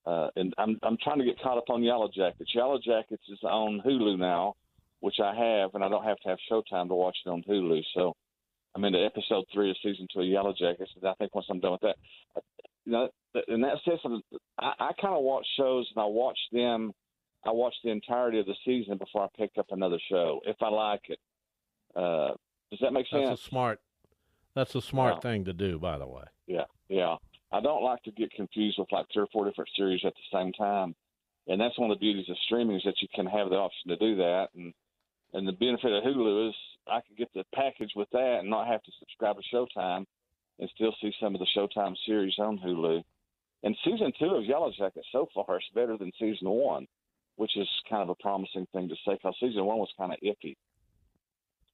Uh, 0.06 0.28
and 0.36 0.54
I'm 0.56 0.78
I'm 0.82 0.96
trying 1.02 1.18
to 1.18 1.24
get 1.24 1.40
caught 1.40 1.58
up 1.58 1.68
on 1.68 1.82
Yellow 1.82 2.08
Jackets. 2.14 2.54
Yellow 2.54 2.78
Jackets 2.78 3.24
is 3.28 3.40
on 3.42 3.82
Hulu 3.84 4.18
now, 4.18 4.54
which 5.00 5.16
I 5.22 5.34
have, 5.34 5.74
and 5.74 5.82
I 5.82 5.88
don't 5.88 6.04
have 6.04 6.18
to 6.18 6.28
have 6.28 6.38
Showtime 6.50 6.88
to 6.88 6.94
watch 6.94 7.16
it 7.24 7.28
on 7.28 7.42
Hulu. 7.42 7.82
So 7.92 8.14
I'm 8.74 8.84
into 8.84 9.04
episode 9.04 9.44
three 9.52 9.70
of 9.70 9.76
season 9.82 10.06
two 10.12 10.20
of 10.20 10.26
Yellow 10.26 10.54
Jackets, 10.56 10.90
and 10.94 11.08
I 11.08 11.14
think 11.14 11.34
once 11.34 11.46
I'm 11.50 11.58
done 11.58 11.72
with 11.72 11.80
that, 11.80 11.96
uh, 12.36 12.40
you 12.84 12.92
know, 12.92 13.08
in 13.48 13.62
that 13.62 13.78
sense, 13.84 14.00
I, 14.58 14.72
I 14.78 14.92
kind 15.00 15.14
of 15.14 15.24
watch 15.24 15.46
shows 15.56 15.90
and 15.94 16.02
I 16.02 16.06
watch 16.06 16.38
them. 16.52 16.92
I 17.44 17.50
watch 17.50 17.74
the 17.82 17.90
entirety 17.90 18.38
of 18.38 18.46
the 18.46 18.54
season 18.64 18.98
before 18.98 19.24
I 19.24 19.28
pick 19.36 19.52
up 19.58 19.66
another 19.70 19.98
show 20.08 20.40
if 20.46 20.56
I 20.62 20.68
like 20.68 21.02
it. 21.08 21.18
Uh, 21.94 22.34
does 22.70 22.80
that 22.80 22.92
make 22.92 23.08
sense? 23.08 23.28
That's 23.28 23.40
a 23.40 23.44
smart. 23.44 23.80
That's 24.54 24.74
a 24.74 24.80
smart 24.80 25.20
thing 25.22 25.44
to 25.44 25.52
do, 25.52 25.78
by 25.78 25.98
the 25.98 26.06
way. 26.06 26.24
Yeah, 26.46 26.64
yeah. 26.88 27.16
I 27.52 27.60
don't 27.60 27.82
like 27.82 28.02
to 28.04 28.10
get 28.10 28.32
confused 28.32 28.78
with 28.78 28.90
like 28.92 29.06
three 29.12 29.22
or 29.22 29.28
four 29.32 29.44
different 29.44 29.70
series 29.76 30.04
at 30.04 30.14
the 30.14 30.38
same 30.38 30.52
time, 30.52 30.94
and 31.46 31.60
that's 31.60 31.78
one 31.78 31.90
of 31.90 31.98
the 31.98 32.00
beauties 32.00 32.28
of 32.28 32.36
streaming 32.44 32.76
is 32.76 32.82
that 32.84 33.00
you 33.00 33.08
can 33.14 33.26
have 33.26 33.50
the 33.50 33.56
option 33.56 33.88
to 33.90 33.96
do 33.96 34.16
that. 34.16 34.48
And 34.54 34.74
and 35.32 35.46
the 35.46 35.52
benefit 35.52 35.92
of 35.92 36.02
Hulu 36.02 36.48
is 36.48 36.54
I 36.86 37.00
can 37.00 37.16
get 37.16 37.32
the 37.34 37.44
package 37.54 37.92
with 37.94 38.08
that 38.10 38.38
and 38.40 38.50
not 38.50 38.66
have 38.66 38.82
to 38.82 38.92
subscribe 38.98 39.36
to 39.36 39.42
Showtime, 39.54 40.06
and 40.58 40.70
still 40.74 40.94
see 41.00 41.12
some 41.20 41.34
of 41.34 41.40
the 41.40 41.46
Showtime 41.56 41.96
series 42.06 42.34
on 42.38 42.58
Hulu. 42.58 43.02
And 43.62 43.76
season 43.84 44.12
two 44.18 44.34
of 44.34 44.44
Yellow 44.44 44.72
Jacket 44.76 45.04
so 45.12 45.28
far 45.34 45.58
is 45.58 45.64
better 45.74 45.96
than 45.96 46.12
season 46.18 46.48
one, 46.48 46.86
which 47.36 47.56
is 47.56 47.68
kind 47.88 48.02
of 48.02 48.08
a 48.10 48.14
promising 48.16 48.66
thing 48.72 48.88
to 48.88 48.94
say 49.04 49.14
because 49.14 49.34
season 49.40 49.64
one 49.64 49.78
was 49.78 49.92
kind 49.96 50.12
of 50.12 50.18
iffy. 50.20 50.56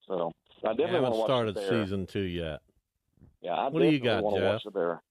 So 0.07 0.33
I 0.64 0.68
definitely 0.68 0.87
haven't 0.87 1.03
want 1.03 1.14
to 1.14 1.18
watch 1.18 1.27
started 1.27 1.59
season 1.59 2.07
two 2.07 2.20
yet. 2.20 2.61
Yeah, 3.41 3.55
I 3.55 3.68
What 3.68 3.83
do 3.83 3.89
you 3.89 3.99
got, 3.99 4.23
want 4.23 4.37
to 4.37 4.43
Jeff? 4.43 5.03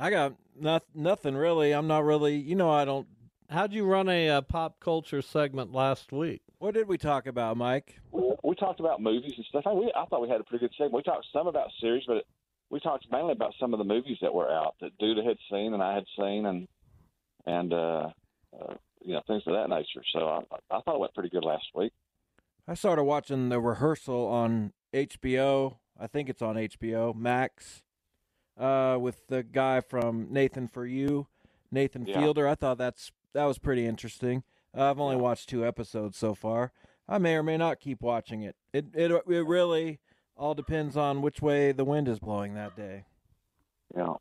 Watch 0.00 0.10
the 0.10 0.16
Bear. 0.16 0.24
I 0.24 0.28
got 0.28 0.36
not, 0.58 0.84
nothing 0.94 1.36
really. 1.36 1.72
I'm 1.72 1.86
not 1.86 2.04
really. 2.04 2.36
You 2.36 2.54
know, 2.54 2.70
I 2.70 2.84
don't. 2.84 3.06
How'd 3.48 3.72
you 3.72 3.84
run 3.84 4.08
a 4.08 4.28
uh, 4.28 4.40
pop 4.42 4.78
culture 4.80 5.22
segment 5.22 5.72
last 5.72 6.12
week? 6.12 6.42
What 6.58 6.74
did 6.74 6.88
we 6.88 6.98
talk 6.98 7.26
about, 7.26 7.56
Mike? 7.56 8.00
we, 8.12 8.32
we 8.44 8.54
talked 8.54 8.80
about 8.80 9.00
movies 9.00 9.32
and 9.36 9.46
stuff. 9.46 9.64
I, 9.66 9.72
we, 9.72 9.92
I 9.96 10.04
thought 10.06 10.22
we 10.22 10.28
had 10.28 10.40
a 10.40 10.44
pretty 10.44 10.66
good 10.66 10.74
segment. 10.76 10.94
We 10.94 11.02
talked 11.02 11.26
some 11.32 11.46
about 11.46 11.70
series, 11.80 12.04
but 12.06 12.24
we 12.70 12.80
talked 12.80 13.06
mainly 13.10 13.32
about 13.32 13.54
some 13.58 13.72
of 13.72 13.78
the 13.78 13.84
movies 13.84 14.18
that 14.22 14.32
were 14.32 14.50
out 14.50 14.76
that 14.80 14.96
Duda 15.00 15.26
had 15.26 15.36
seen 15.50 15.74
and 15.74 15.82
I 15.82 15.94
had 15.94 16.04
seen, 16.18 16.46
and 16.46 16.68
and 17.46 17.72
uh, 17.72 18.10
uh, 18.60 18.74
you 19.02 19.14
know 19.14 19.22
things 19.26 19.42
of 19.46 19.54
that 19.54 19.68
nature. 19.68 20.04
So 20.12 20.20
I, 20.20 20.40
I 20.76 20.80
thought 20.82 20.94
it 20.94 21.00
went 21.00 21.14
pretty 21.14 21.30
good 21.30 21.44
last 21.44 21.66
week. 21.74 21.92
I 22.68 22.74
started 22.74 23.04
watching 23.04 23.48
the 23.48 23.60
rehearsal 23.60 24.26
on 24.26 24.72
HBO. 24.94 25.78
I 25.98 26.06
think 26.06 26.28
it's 26.28 26.42
on 26.42 26.54
HBO 26.54 27.14
Max. 27.14 27.82
Uh, 28.60 28.98
with 29.00 29.26
the 29.28 29.42
guy 29.42 29.80
from 29.80 30.26
Nathan 30.30 30.68
for 30.68 30.84
You, 30.84 31.26
Nathan 31.70 32.04
Yeah. 32.04 32.20
Fielder. 32.20 32.46
I 32.46 32.54
thought 32.54 32.76
that's 32.76 33.10
that 33.32 33.44
was 33.46 33.58
pretty 33.58 33.86
interesting. 33.86 34.42
Uh, 34.76 34.90
I've 34.90 35.00
only 35.00 35.16
watched 35.16 35.48
two 35.48 35.66
episodes 35.66 36.18
so 36.18 36.34
far. 36.34 36.72
I 37.08 37.16
may 37.18 37.36
or 37.36 37.42
may 37.42 37.56
not 37.56 37.80
keep 37.80 38.02
watching 38.02 38.42
it. 38.42 38.56
It 38.74 38.86
it 38.94 39.10
it 39.12 39.46
really 39.46 39.98
all 40.36 40.54
depends 40.54 40.96
on 40.96 41.22
which 41.22 41.40
way 41.40 41.72
the 41.72 41.84
wind 41.86 42.06
is 42.06 42.18
blowing 42.18 42.52
that 42.54 42.76
day. 42.76 43.04
Yeah, 43.96 44.14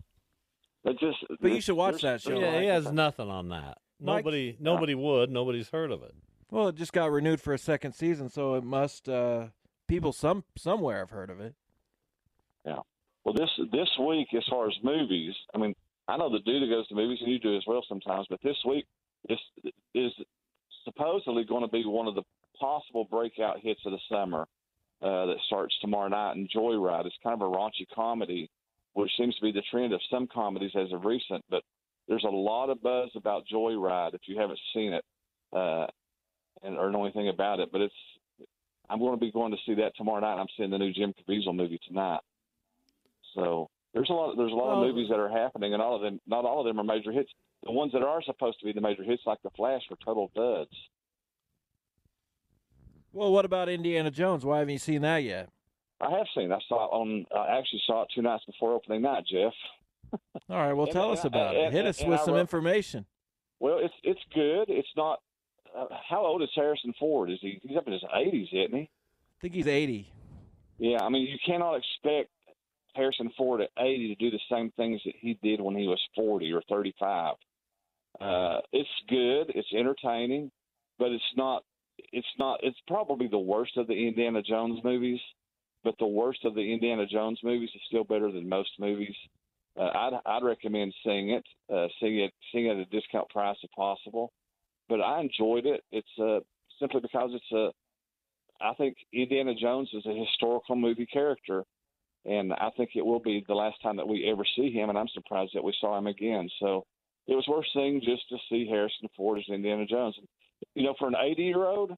but 0.85 0.97
just 0.99 1.17
But 1.41 1.51
you 1.51 1.59
should 1.61 1.75
watch 1.75 2.01
that 2.01 2.21
show. 2.21 2.39
Yeah, 2.39 2.61
he 2.61 2.67
has 2.67 2.91
nothing 2.91 3.29
on 3.29 3.49
that. 3.49 3.77
Mike- 4.01 4.23
Nobody, 4.23 4.55
nobody 4.61 4.95
would. 4.95 5.29
Nobody's 5.29 5.69
heard 5.69 5.91
of 5.91 6.01
it. 6.03 6.15
Well, 6.49 6.69
it 6.69 6.75
just 6.75 6.93
got 6.93 7.11
renewed 7.11 7.41
for 7.41 7.53
a 7.53 7.57
second 7.59 7.91
season, 7.91 8.29
so 8.29 8.55
it 8.55 8.63
must 8.63 9.09
uh, 9.09 9.47
people 9.87 10.13
some 10.13 10.45
somewhere 10.57 10.99
have 10.99 11.09
heard 11.09 11.29
of 11.29 11.41
it. 11.41 11.55
Well, 13.25 13.33
this 13.33 13.49
this 13.71 13.89
week, 14.07 14.27
as 14.35 14.45
far 14.49 14.67
as 14.67 14.73
movies, 14.83 15.33
I 15.53 15.57
mean, 15.57 15.75
I 16.07 16.17
know 16.17 16.31
the 16.31 16.39
dude 16.39 16.63
that 16.63 16.73
goes 16.73 16.87
to 16.87 16.95
movies, 16.95 17.19
and 17.21 17.31
you 17.31 17.39
do 17.39 17.55
as 17.55 17.63
well 17.67 17.83
sometimes. 17.87 18.27
But 18.29 18.39
this 18.43 18.57
week 18.67 18.85
is 19.29 19.39
is 19.93 20.11
supposedly 20.85 21.43
going 21.43 21.61
to 21.63 21.71
be 21.71 21.85
one 21.85 22.07
of 22.07 22.15
the 22.15 22.23
possible 22.59 23.05
breakout 23.09 23.59
hits 23.61 23.81
of 23.85 23.91
the 23.91 23.99
summer 24.09 24.47
uh, 25.01 25.25
that 25.27 25.37
starts 25.47 25.75
tomorrow 25.81 26.07
night. 26.09 26.35
And 26.35 26.49
Joyride 26.49 27.07
is 27.07 27.13
kind 27.23 27.39
of 27.39 27.41
a 27.41 27.55
raunchy 27.55 27.85
comedy, 27.93 28.49
which 28.93 29.11
seems 29.17 29.35
to 29.35 29.41
be 29.41 29.51
the 29.51 29.63
trend 29.69 29.93
of 29.93 30.01
some 30.11 30.27
comedies 30.27 30.71
as 30.75 30.91
of 30.91 31.05
recent. 31.05 31.43
But 31.49 31.63
there's 32.07 32.25
a 32.25 32.31
lot 32.31 32.69
of 32.69 32.81
buzz 32.81 33.09
about 33.15 33.43
Joyride 33.51 34.13
if 34.13 34.21
you 34.25 34.39
haven't 34.39 34.59
seen 34.73 34.93
it 34.93 35.05
uh, 35.53 35.87
and 36.63 36.77
or 36.77 36.91
know 36.91 37.03
anything 37.03 37.29
about 37.29 37.59
it. 37.59 37.69
But 37.71 37.81
it's 37.81 37.93
I'm 38.89 38.99
going 38.99 39.13
to 39.13 39.19
be 39.19 39.31
going 39.31 39.51
to 39.51 39.57
see 39.65 39.75
that 39.75 39.95
tomorrow 39.95 40.21
night. 40.21 40.39
I'm 40.39 40.47
seeing 40.57 40.71
the 40.71 40.77
new 40.77 40.91
Jim 40.91 41.13
Caviezel 41.13 41.55
movie 41.55 41.79
tonight. 41.87 42.21
So 43.35 43.69
there's 43.93 44.09
a 44.09 44.13
lot. 44.13 44.35
There's 44.37 44.51
a 44.51 44.55
lot 44.55 44.67
Well- 44.67 44.83
of 44.83 44.87
movies 44.95 45.09
that 45.09 45.19
are 45.19 45.29
happening, 45.29 45.73
and 45.73 45.81
all 45.81 45.95
of 45.95 46.01
them. 46.01 46.19
Not 46.27 46.45
all 46.45 46.59
of 46.61 46.65
them 46.65 46.79
are 46.79 46.83
major 46.83 47.11
hits. 47.11 47.31
The 47.63 47.71
ones 47.71 47.91
that 47.93 48.01
are 48.03 48.21
supposed 48.23 48.59
to 48.59 48.65
be 48.65 48.71
the 48.71 48.81
major 48.81 49.03
hits, 49.03 49.23
like 49.25 49.41
The 49.43 49.49
Flash, 49.51 49.81
were 49.89 49.97
total 49.97 50.31
duds. 50.35 50.71
Well, 53.11 53.31
what 53.31 53.45
about 53.45 53.69
Indiana 53.69 54.11
Jones? 54.11 54.45
Why 54.45 54.59
haven't 54.59 54.73
you 54.73 54.77
seen 54.79 55.01
that 55.01 55.23
yet? 55.23 55.49
I 55.99 56.09
have 56.11 56.27
seen. 56.35 56.51
I 56.51 56.59
saw 56.69 56.85
it 56.85 56.89
on. 56.89 57.25
I 57.35 57.57
actually 57.57 57.81
saw 57.85 58.03
it 58.03 58.09
two 58.15 58.21
nights 58.21 58.45
before 58.45 58.73
opening 58.73 59.01
night, 59.01 59.25
Jeff. 59.29 59.53
All 60.49 60.55
right, 60.57 60.73
well, 60.73 60.85
And- 60.85 60.93
tell 60.93 61.09
and 61.09 61.17
us 61.17 61.25
I- 61.25 61.27
about 61.27 61.55
it. 61.55 61.63
and- 61.65 61.73
Hit 61.73 61.85
us 61.85 62.01
with 62.03 62.19
I 62.19 62.23
some 62.23 62.35
wrote- 62.35 62.39
information. 62.41 63.05
Well, 63.59 63.79
it's 63.79 63.93
it's 64.03 64.23
good. 64.33 64.69
It's 64.69 64.87
not. 64.95 65.21
Uh, 65.75 65.87
how 66.07 66.25
old 66.25 66.41
is 66.41 66.49
Harrison 66.55 66.93
Ford? 66.93 67.29
Is 67.29 67.39
he? 67.41 67.59
He's 67.61 67.75
up 67.77 67.85
in 67.87 67.93
his 67.93 68.03
80s, 68.05 68.47
isn't 68.53 68.73
he? 68.75 68.83
I 68.83 69.41
think 69.41 69.53
he's 69.53 69.67
80. 69.67 70.11
Yeah, 70.77 71.03
I 71.03 71.09
mean, 71.09 71.27
you 71.27 71.37
cannot 71.45 71.73
expect 71.75 72.29
Harrison 72.95 73.31
Ford 73.37 73.61
at 73.61 73.69
80 73.77 74.07
to 74.07 74.15
do 74.15 74.31
the 74.31 74.39
same 74.51 74.71
things 74.71 75.01
that 75.05 75.15
he 75.19 75.37
did 75.41 75.61
when 75.61 75.75
he 75.75 75.87
was 75.87 76.01
40 76.15 76.51
or 76.53 76.61
35. 76.69 77.35
Uh, 78.19 78.59
it's 78.73 78.89
good, 79.07 79.51
it's 79.55 79.67
entertaining, 79.73 80.51
but 80.97 81.11
it's 81.11 81.23
not. 81.35 81.63
It's 82.11 82.27
not. 82.37 82.59
It's 82.63 82.77
probably 82.87 83.27
the 83.27 83.37
worst 83.37 83.77
of 83.77 83.87
the 83.87 83.93
Indiana 84.07 84.41
Jones 84.41 84.79
movies, 84.83 85.19
but 85.83 85.95
the 85.99 86.07
worst 86.07 86.43
of 86.45 86.55
the 86.55 86.73
Indiana 86.73 87.05
Jones 87.05 87.39
movies 87.43 87.69
is 87.75 87.81
still 87.87 88.03
better 88.03 88.31
than 88.31 88.47
most 88.47 88.71
movies. 88.79 89.15
Uh, 89.77 89.89
I'd 89.93 90.19
I'd 90.25 90.43
recommend 90.43 90.93
seeing 91.03 91.29
it, 91.31 91.43
uh, 91.73 91.87
seeing 91.99 92.19
it, 92.19 92.33
seeing 92.51 92.65
it 92.67 92.71
at 92.71 92.77
a 92.77 92.85
discount 92.85 93.29
price 93.29 93.57
if 93.63 93.71
possible. 93.71 94.31
But 94.87 95.01
I 95.01 95.21
enjoyed 95.21 95.65
it. 95.65 95.83
It's 95.91 96.07
uh, 96.21 96.39
simply 96.79 97.01
because 97.01 97.31
it's 97.33 97.51
a 97.51 97.71
I 98.61 98.73
think 98.73 98.97
Indiana 99.13 99.53
Jones 99.55 99.89
is 99.93 100.05
a 100.05 100.13
historical 100.13 100.75
movie 100.75 101.05
character, 101.05 101.63
and 102.25 102.53
I 102.53 102.69
think 102.75 102.91
it 102.95 103.05
will 103.05 103.19
be 103.19 103.43
the 103.47 103.55
last 103.55 103.81
time 103.81 103.97
that 103.97 104.07
we 104.07 104.29
ever 104.31 104.43
see 104.55 104.71
him. 104.71 104.89
And 104.89 104.97
I'm 104.97 105.07
surprised 105.13 105.51
that 105.55 105.63
we 105.63 105.73
saw 105.79 105.97
him 105.97 106.07
again. 106.07 106.49
So 106.59 106.85
it 107.27 107.35
was 107.35 107.47
worth 107.47 107.65
seeing 107.73 108.01
just 108.01 108.27
to 108.29 108.37
see 108.49 108.67
Harrison 108.67 109.07
Ford 109.15 109.39
as 109.39 109.45
Indiana 109.53 109.85
Jones. 109.85 110.15
You 110.75 110.83
know, 110.83 110.95
for 110.99 111.07
an 111.07 111.15
80 111.17 111.43
year 111.43 111.65
old, 111.65 111.91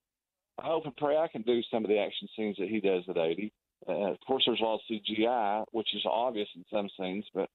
I 0.59 0.65
hope 0.65 0.86
and 0.86 0.95
pray 0.95 1.17
I 1.17 1.28
can 1.28 1.41
do 1.41 1.61
some 1.72 1.84
of 1.84 1.89
the 1.89 1.97
action 1.97 2.28
scenes 2.36 2.57
that 2.59 2.69
he 2.69 2.80
does 2.80 3.03
at 3.09 3.17
80. 3.17 3.51
Uh, 3.88 4.11
of 4.11 4.17
course, 4.28 4.43
there's 4.45 4.59
a 4.61 4.63
lot 4.63 4.76
of 4.76 4.82
CGI, 4.89 5.65
which 5.72 5.88
is 5.95 6.03
obvious 6.05 6.49
in 6.55 6.63
some 6.72 6.88
scenes, 6.99 7.26
but 7.34 7.49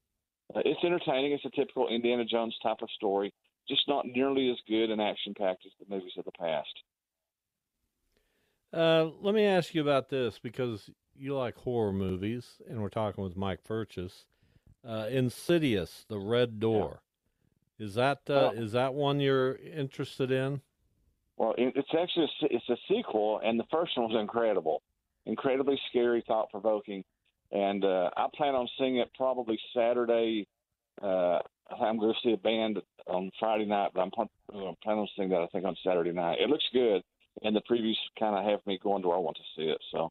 uh, 0.54 0.62
it's 0.64 0.82
entertaining. 0.82 1.32
It's 1.32 1.44
a 1.44 1.50
typical 1.50 1.88
Indiana 1.88 2.24
Jones 2.24 2.56
type 2.62 2.78
of 2.82 2.88
story, 2.96 3.32
just 3.68 3.82
not 3.86 4.06
nearly 4.06 4.50
as 4.50 4.56
good 4.66 4.90
and 4.90 5.00
action 5.00 5.34
packed 5.38 5.66
as 5.66 5.72
the 5.78 5.94
movies 5.94 6.12
of 6.18 6.24
the 6.24 6.32
past. 6.32 6.68
Uh, 8.72 9.10
let 9.20 9.34
me 9.34 9.44
ask 9.44 9.74
you 9.74 9.80
about 9.80 10.08
this 10.08 10.38
because 10.38 10.90
you 11.14 11.36
like 11.36 11.56
horror 11.56 11.92
movies, 11.92 12.60
and 12.68 12.80
we're 12.80 12.88
talking 12.88 13.24
with 13.24 13.36
Mike 13.36 13.60
Furches. 13.66 14.24
Uh, 14.86 15.06
Insidious, 15.10 16.04
The 16.08 16.18
Red 16.18 16.60
Door. 16.60 17.00
Yeah. 17.78 17.86
Is 17.86 17.94
that 17.94 18.20
uh, 18.30 18.52
is 18.54 18.72
that 18.72 18.94
one 18.94 19.20
you're 19.20 19.56
interested 19.56 20.30
in? 20.30 20.62
Well, 21.36 21.54
it's 21.58 21.88
actually 21.98 22.24
a, 22.42 22.46
it's 22.50 22.68
a 22.70 22.76
sequel, 22.88 23.40
and 23.44 23.60
the 23.60 23.66
first 23.70 23.96
one 23.98 24.10
was 24.10 24.18
incredible, 24.18 24.82
incredibly 25.26 25.78
scary, 25.90 26.24
thought 26.26 26.50
provoking, 26.50 27.04
and 27.52 27.84
uh, 27.84 28.08
I 28.16 28.28
plan 28.34 28.54
on 28.54 28.66
seeing 28.78 28.96
it 28.96 29.10
probably 29.14 29.58
Saturday. 29.74 30.46
Uh, 31.02 31.40
I'm 31.78 31.98
going 31.98 32.14
to 32.14 32.20
see 32.22 32.32
a 32.32 32.38
band 32.38 32.80
on 33.06 33.30
Friday 33.38 33.66
night, 33.66 33.90
but 33.94 34.00
I'm, 34.00 34.10
I'm 34.54 34.74
planning 34.82 35.02
on 35.02 35.08
seeing 35.14 35.28
that 35.28 35.42
I 35.42 35.46
think 35.48 35.66
on 35.66 35.76
Saturday 35.84 36.12
night. 36.12 36.38
It 36.40 36.48
looks 36.48 36.64
good, 36.72 37.02
and 37.42 37.54
the 37.54 37.62
previews 37.70 37.96
kind 38.18 38.36
of 38.36 38.44
have 38.44 38.66
me 38.66 38.78
going 38.82 39.02
to 39.02 39.08
where 39.08 39.16
I 39.16 39.20
want 39.20 39.36
to 39.36 39.42
see 39.56 39.68
it. 39.68 39.78
So, 39.92 40.10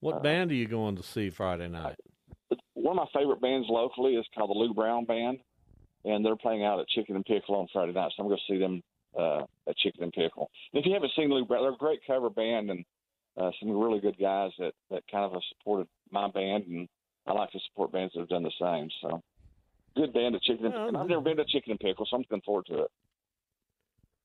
what 0.00 0.16
uh, 0.16 0.20
band 0.20 0.50
are 0.50 0.54
you 0.54 0.66
going 0.66 0.96
to 0.96 1.02
see 1.02 1.30
Friday 1.30 1.68
night? 1.68 1.96
One 2.74 2.98
of 2.98 3.08
my 3.12 3.20
favorite 3.20 3.40
bands 3.40 3.66
locally 3.68 4.14
is 4.14 4.26
called 4.34 4.50
the 4.50 4.54
Lou 4.54 4.72
Brown 4.72 5.04
Band, 5.04 5.38
and 6.04 6.24
they're 6.24 6.36
playing 6.36 6.64
out 6.64 6.80
at 6.80 6.88
Chicken 6.88 7.16
and 7.16 7.24
Pickle 7.24 7.56
on 7.56 7.66
Friday 7.72 7.92
night. 7.92 8.12
So 8.16 8.22
I'm 8.22 8.28
going 8.28 8.38
to 8.46 8.52
see 8.52 8.58
them 8.58 8.82
uh, 9.18 9.42
at 9.68 9.76
Chicken 9.76 10.04
and 10.04 10.12
Pickle. 10.12 10.50
And 10.72 10.80
if 10.80 10.86
you 10.86 10.94
haven't 10.94 11.12
seen 11.16 11.30
Lou 11.30 11.44
Brown, 11.44 11.62
they're 11.62 11.72
a 11.72 11.76
great 11.76 12.00
cover 12.06 12.30
band 12.30 12.70
and 12.70 12.84
uh, 13.36 13.50
some 13.60 13.70
really 13.70 14.00
good 14.00 14.18
guys 14.18 14.50
that 14.58 14.72
that 14.90 15.02
kind 15.10 15.24
of 15.24 15.32
have 15.32 15.42
supported 15.50 15.86
my 16.10 16.28
band, 16.30 16.64
and 16.66 16.88
I 17.26 17.32
like 17.32 17.50
to 17.52 17.60
support 17.68 17.92
bands 17.92 18.14
that 18.14 18.20
have 18.20 18.28
done 18.28 18.42
the 18.42 18.52
same. 18.60 18.88
So, 19.02 19.22
good 19.96 20.12
band 20.12 20.34
of 20.34 20.42
Chicken. 20.42 20.66
And, 20.66 20.96
I've 20.96 21.06
never 21.06 21.20
been 21.20 21.36
to 21.36 21.44
Chicken 21.44 21.72
and 21.72 21.80
Pickle, 21.80 22.06
so 22.06 22.16
I'm 22.16 22.22
looking 22.22 22.42
forward 22.42 22.66
to 22.66 22.84
it. 22.84 22.90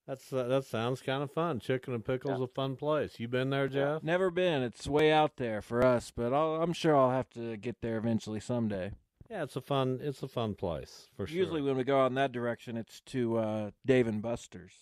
That's 0.07 0.33
uh, 0.33 0.43
that 0.43 0.65
sounds 0.65 1.01
kind 1.01 1.23
of 1.23 1.31
fun. 1.31 1.59
Chicken 1.59 1.93
and 1.93 2.03
Pickle's 2.03 2.39
yeah. 2.39 2.45
a 2.45 2.47
fun 2.47 2.75
place. 2.75 3.19
You 3.19 3.27
been 3.29 3.49
there, 3.49 3.69
Jeff? 3.69 4.03
Never 4.03 4.29
been. 4.29 4.61
It's 4.61 4.85
way 4.87 5.11
out 5.11 5.37
there 5.37 5.61
for 5.61 5.83
us, 5.83 6.11
but 6.13 6.33
i 6.33 6.61
am 6.61 6.73
sure 6.73 6.95
I'll 6.95 7.11
have 7.11 7.29
to 7.31 7.55
get 7.55 7.81
there 7.81 7.97
eventually 7.97 8.41
someday. 8.41 8.91
Yeah, 9.29 9.43
it's 9.43 9.55
a 9.55 9.61
fun 9.61 9.99
it's 10.01 10.21
a 10.21 10.27
fun 10.27 10.55
place 10.55 11.07
for 11.15 11.25
sure. 11.25 11.37
Usually 11.37 11.61
when 11.61 11.77
we 11.77 11.85
go 11.85 12.05
in 12.05 12.15
that 12.15 12.33
direction, 12.33 12.75
it's 12.75 12.99
to 13.07 13.37
uh, 13.37 13.71
Dave 13.85 14.07
and 14.07 14.21
Buster's. 14.21 14.73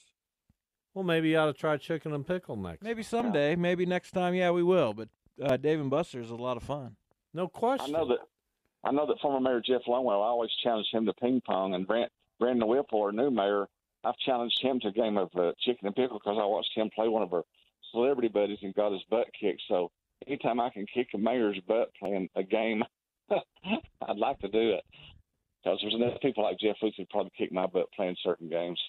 Well, 0.93 1.03
maybe 1.03 1.30
you 1.30 1.38
ought 1.38 1.45
to 1.45 1.53
try 1.53 1.78
chicken 1.78 2.13
and 2.13 2.26
pickle 2.26 2.55
next. 2.55 2.84
Maybe 2.84 3.03
someday. 3.03 3.51
Yeah. 3.51 3.55
Maybe 3.57 3.86
next 3.86 4.11
time. 4.11 4.34
Yeah, 4.34 4.51
we 4.51 4.63
will. 4.63 4.93
But 4.93 5.09
uh, 5.41 5.55
Dave 5.55 5.80
and 5.80 5.89
Buster's 5.89 6.26
is 6.26 6.32
a 6.32 6.36
lot 6.36 6.57
of 6.57 6.63
fun. 6.63 6.95
No 7.34 7.47
question. 7.47 7.95
I 7.95 7.99
know 7.99 8.07
that. 8.07 8.17
I 8.84 8.91
know 8.91 9.05
that 9.05 9.19
former 9.22 9.39
Mayor 9.39 9.61
Jeff 9.63 9.84
Longwell. 9.88 10.24
I 10.24 10.30
always 10.30 10.49
challenge 10.63 10.88
him 10.91 11.05
to 11.05 11.13
ping 11.13 11.41
pong, 11.45 11.76
and 11.76 11.86
Brand, 11.86 12.09
Brandon 12.39 12.67
Whipple, 12.67 13.03
our 13.03 13.11
new 13.11 13.30
mayor, 13.30 13.67
I've 14.04 14.18
challenged 14.18 14.62
him 14.62 14.80
to 14.82 14.88
a 14.88 14.91
game 14.91 15.18
of 15.18 15.30
uh, 15.36 15.52
chicken 15.60 15.88
and 15.88 15.95
pickle 15.95 16.20
because 16.24 16.38
I 16.39 16.45
watched 16.45 16.76
him 16.76 16.89
play 16.93 17.08
one 17.08 17.24
of 17.24 17.34
our 17.34 17.43
celebrity 17.91 18.30
buddies 18.30 18.60
and 18.62 18.74
got 18.74 18.91
his 18.91 19.04
butt 19.10 19.28
kicked. 19.39 19.62
So 19.68 19.91
anytime 20.28 20.60
I 20.60 20.70
can 20.70 20.86
kick 20.91 21.10
a 21.14 21.18
mayor's 21.18 21.60
butt 21.68 21.91
playing 21.99 22.30
a 22.36 22.43
game, 22.43 22.84
I'd 23.32 24.18
like 24.18 24.39
to 24.39 24.47
do 24.47 24.72
it 24.72 24.84
because 25.64 25.80
there's 25.82 25.93
enough 25.93 26.20
people 26.22 26.43
like 26.43 26.60
Jeff 26.60 26.78
Lutz 26.82 26.97
who 26.97 27.06
probably 27.10 27.32
kick 27.38 27.52
my 27.52 27.68
butt 27.68 27.91
playing 27.95 28.16
certain 28.24 28.49
games. 28.49 28.80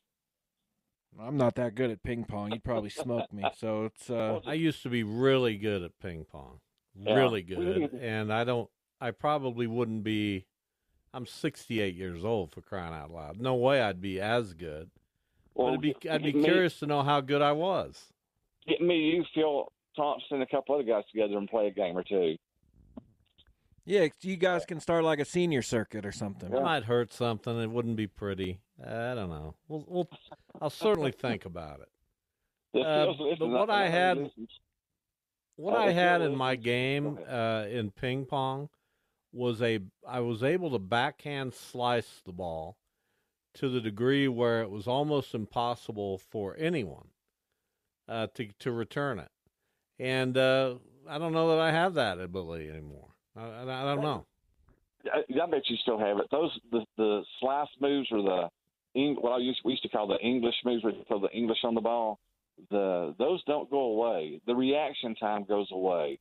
I'm 1.20 1.36
not 1.36 1.56
that 1.56 1.74
good 1.74 1.90
at 1.90 2.02
ping 2.02 2.24
pong. 2.24 2.52
You'd 2.52 2.64
probably 2.64 2.88
smoke 2.88 3.30
me. 3.32 3.44
So 3.56 3.84
it's. 3.84 4.08
Uh... 4.08 4.40
I 4.46 4.54
used 4.54 4.82
to 4.82 4.88
be 4.88 5.02
really 5.02 5.58
good 5.58 5.82
at 5.82 5.98
ping 6.00 6.24
pong, 6.24 6.60
yeah. 6.94 7.14
really 7.14 7.42
good, 7.42 7.92
and 8.00 8.32
I 8.32 8.44
don't. 8.44 8.70
I 9.00 9.10
probably 9.10 9.66
wouldn't 9.66 10.04
be. 10.04 10.46
I'm 11.12 11.26
68 11.26 11.94
years 11.94 12.24
old 12.24 12.52
for 12.52 12.62
crying 12.62 12.94
out 12.94 13.10
loud. 13.10 13.38
No 13.38 13.54
way 13.54 13.82
I'd 13.82 14.00
be 14.00 14.18
as 14.18 14.54
good. 14.54 14.90
Well, 15.54 15.76
be, 15.76 15.94
I'd 16.10 16.22
be 16.22 16.32
me, 16.32 16.44
curious 16.44 16.78
to 16.78 16.86
know 16.86 17.02
how 17.02 17.20
good 17.20 17.42
I 17.42 17.52
was. 17.52 18.12
Get 18.66 18.80
me, 18.80 18.96
you, 18.96 19.24
Phil 19.34 19.70
Thompson, 19.96 20.34
and 20.36 20.42
a 20.42 20.46
couple 20.46 20.74
other 20.74 20.84
guys 20.84 21.04
together 21.12 21.36
and 21.36 21.48
play 21.48 21.66
a 21.66 21.70
game 21.70 21.96
or 21.96 22.02
two. 22.02 22.36
Yeah, 23.84 24.06
you 24.20 24.36
guys 24.36 24.64
can 24.64 24.78
start 24.78 25.02
like 25.02 25.18
a 25.18 25.24
senior 25.24 25.60
circuit 25.60 26.06
or 26.06 26.12
something. 26.12 26.52
It 26.52 26.62
might 26.62 26.84
hurt 26.84 27.12
something. 27.12 27.60
It 27.60 27.70
wouldn't 27.70 27.96
be 27.96 28.06
pretty. 28.06 28.60
I 28.80 29.14
don't 29.14 29.28
know. 29.28 29.54
We'll, 29.66 29.84
we'll 29.88 30.08
I'll 30.60 30.70
certainly 30.70 31.10
think 31.20 31.44
about 31.46 31.80
it. 31.80 32.80
Uh, 32.80 33.12
but 33.38 33.48
what 33.48 33.70
I 33.70 33.88
had, 33.88 34.30
what 35.56 35.76
I 35.76 35.90
had 35.90 36.22
in 36.22 36.36
my 36.36 36.54
game 36.54 37.18
uh, 37.28 37.66
in 37.68 37.90
ping 37.90 38.24
pong 38.24 38.68
was 39.32 39.60
a 39.62 39.80
I 40.08 40.20
was 40.20 40.42
able 40.42 40.70
to 40.70 40.78
backhand 40.78 41.52
slice 41.52 42.22
the 42.24 42.32
ball 42.32 42.76
to 43.54 43.68
the 43.68 43.80
degree 43.80 44.28
where 44.28 44.62
it 44.62 44.70
was 44.70 44.86
almost 44.86 45.34
impossible 45.34 46.18
for 46.18 46.56
anyone 46.58 47.08
uh, 48.08 48.26
to 48.34 48.48
to 48.60 48.72
return 48.72 49.18
it, 49.18 49.30
and 49.98 50.36
uh, 50.36 50.74
I 51.08 51.18
don't 51.18 51.32
know 51.32 51.48
that 51.50 51.60
I 51.60 51.70
have 51.70 51.94
that 51.94 52.18
ability 52.18 52.68
anymore. 52.68 53.08
I, 53.36 53.42
I, 53.42 53.62
I 53.62 53.94
don't 53.94 54.02
know. 54.02 54.26
I, 55.12 55.18
I, 55.42 55.46
bet 55.46 55.62
you 55.68 55.76
still 55.78 55.98
have 55.98 56.18
it. 56.18 56.26
Those 56.30 56.50
the 56.70 56.84
the 56.96 57.22
slice 57.40 57.68
moves 57.80 58.08
or 58.10 58.22
the 58.22 58.48
what 58.94 59.32
I 59.32 59.38
used 59.38 59.60
we 59.64 59.72
used 59.72 59.82
to 59.82 59.88
call 59.88 60.06
the 60.06 60.18
English 60.18 60.54
moves, 60.64 60.84
where 60.84 60.92
you 60.92 61.04
throw 61.08 61.20
the 61.20 61.30
English 61.30 61.58
on 61.64 61.74
the 61.74 61.80
ball. 61.80 62.18
The 62.70 63.14
those 63.18 63.42
don't 63.44 63.70
go 63.70 63.80
away. 63.80 64.40
The 64.46 64.54
reaction 64.54 65.14
time 65.16 65.44
goes 65.44 65.68
away, 65.72 66.18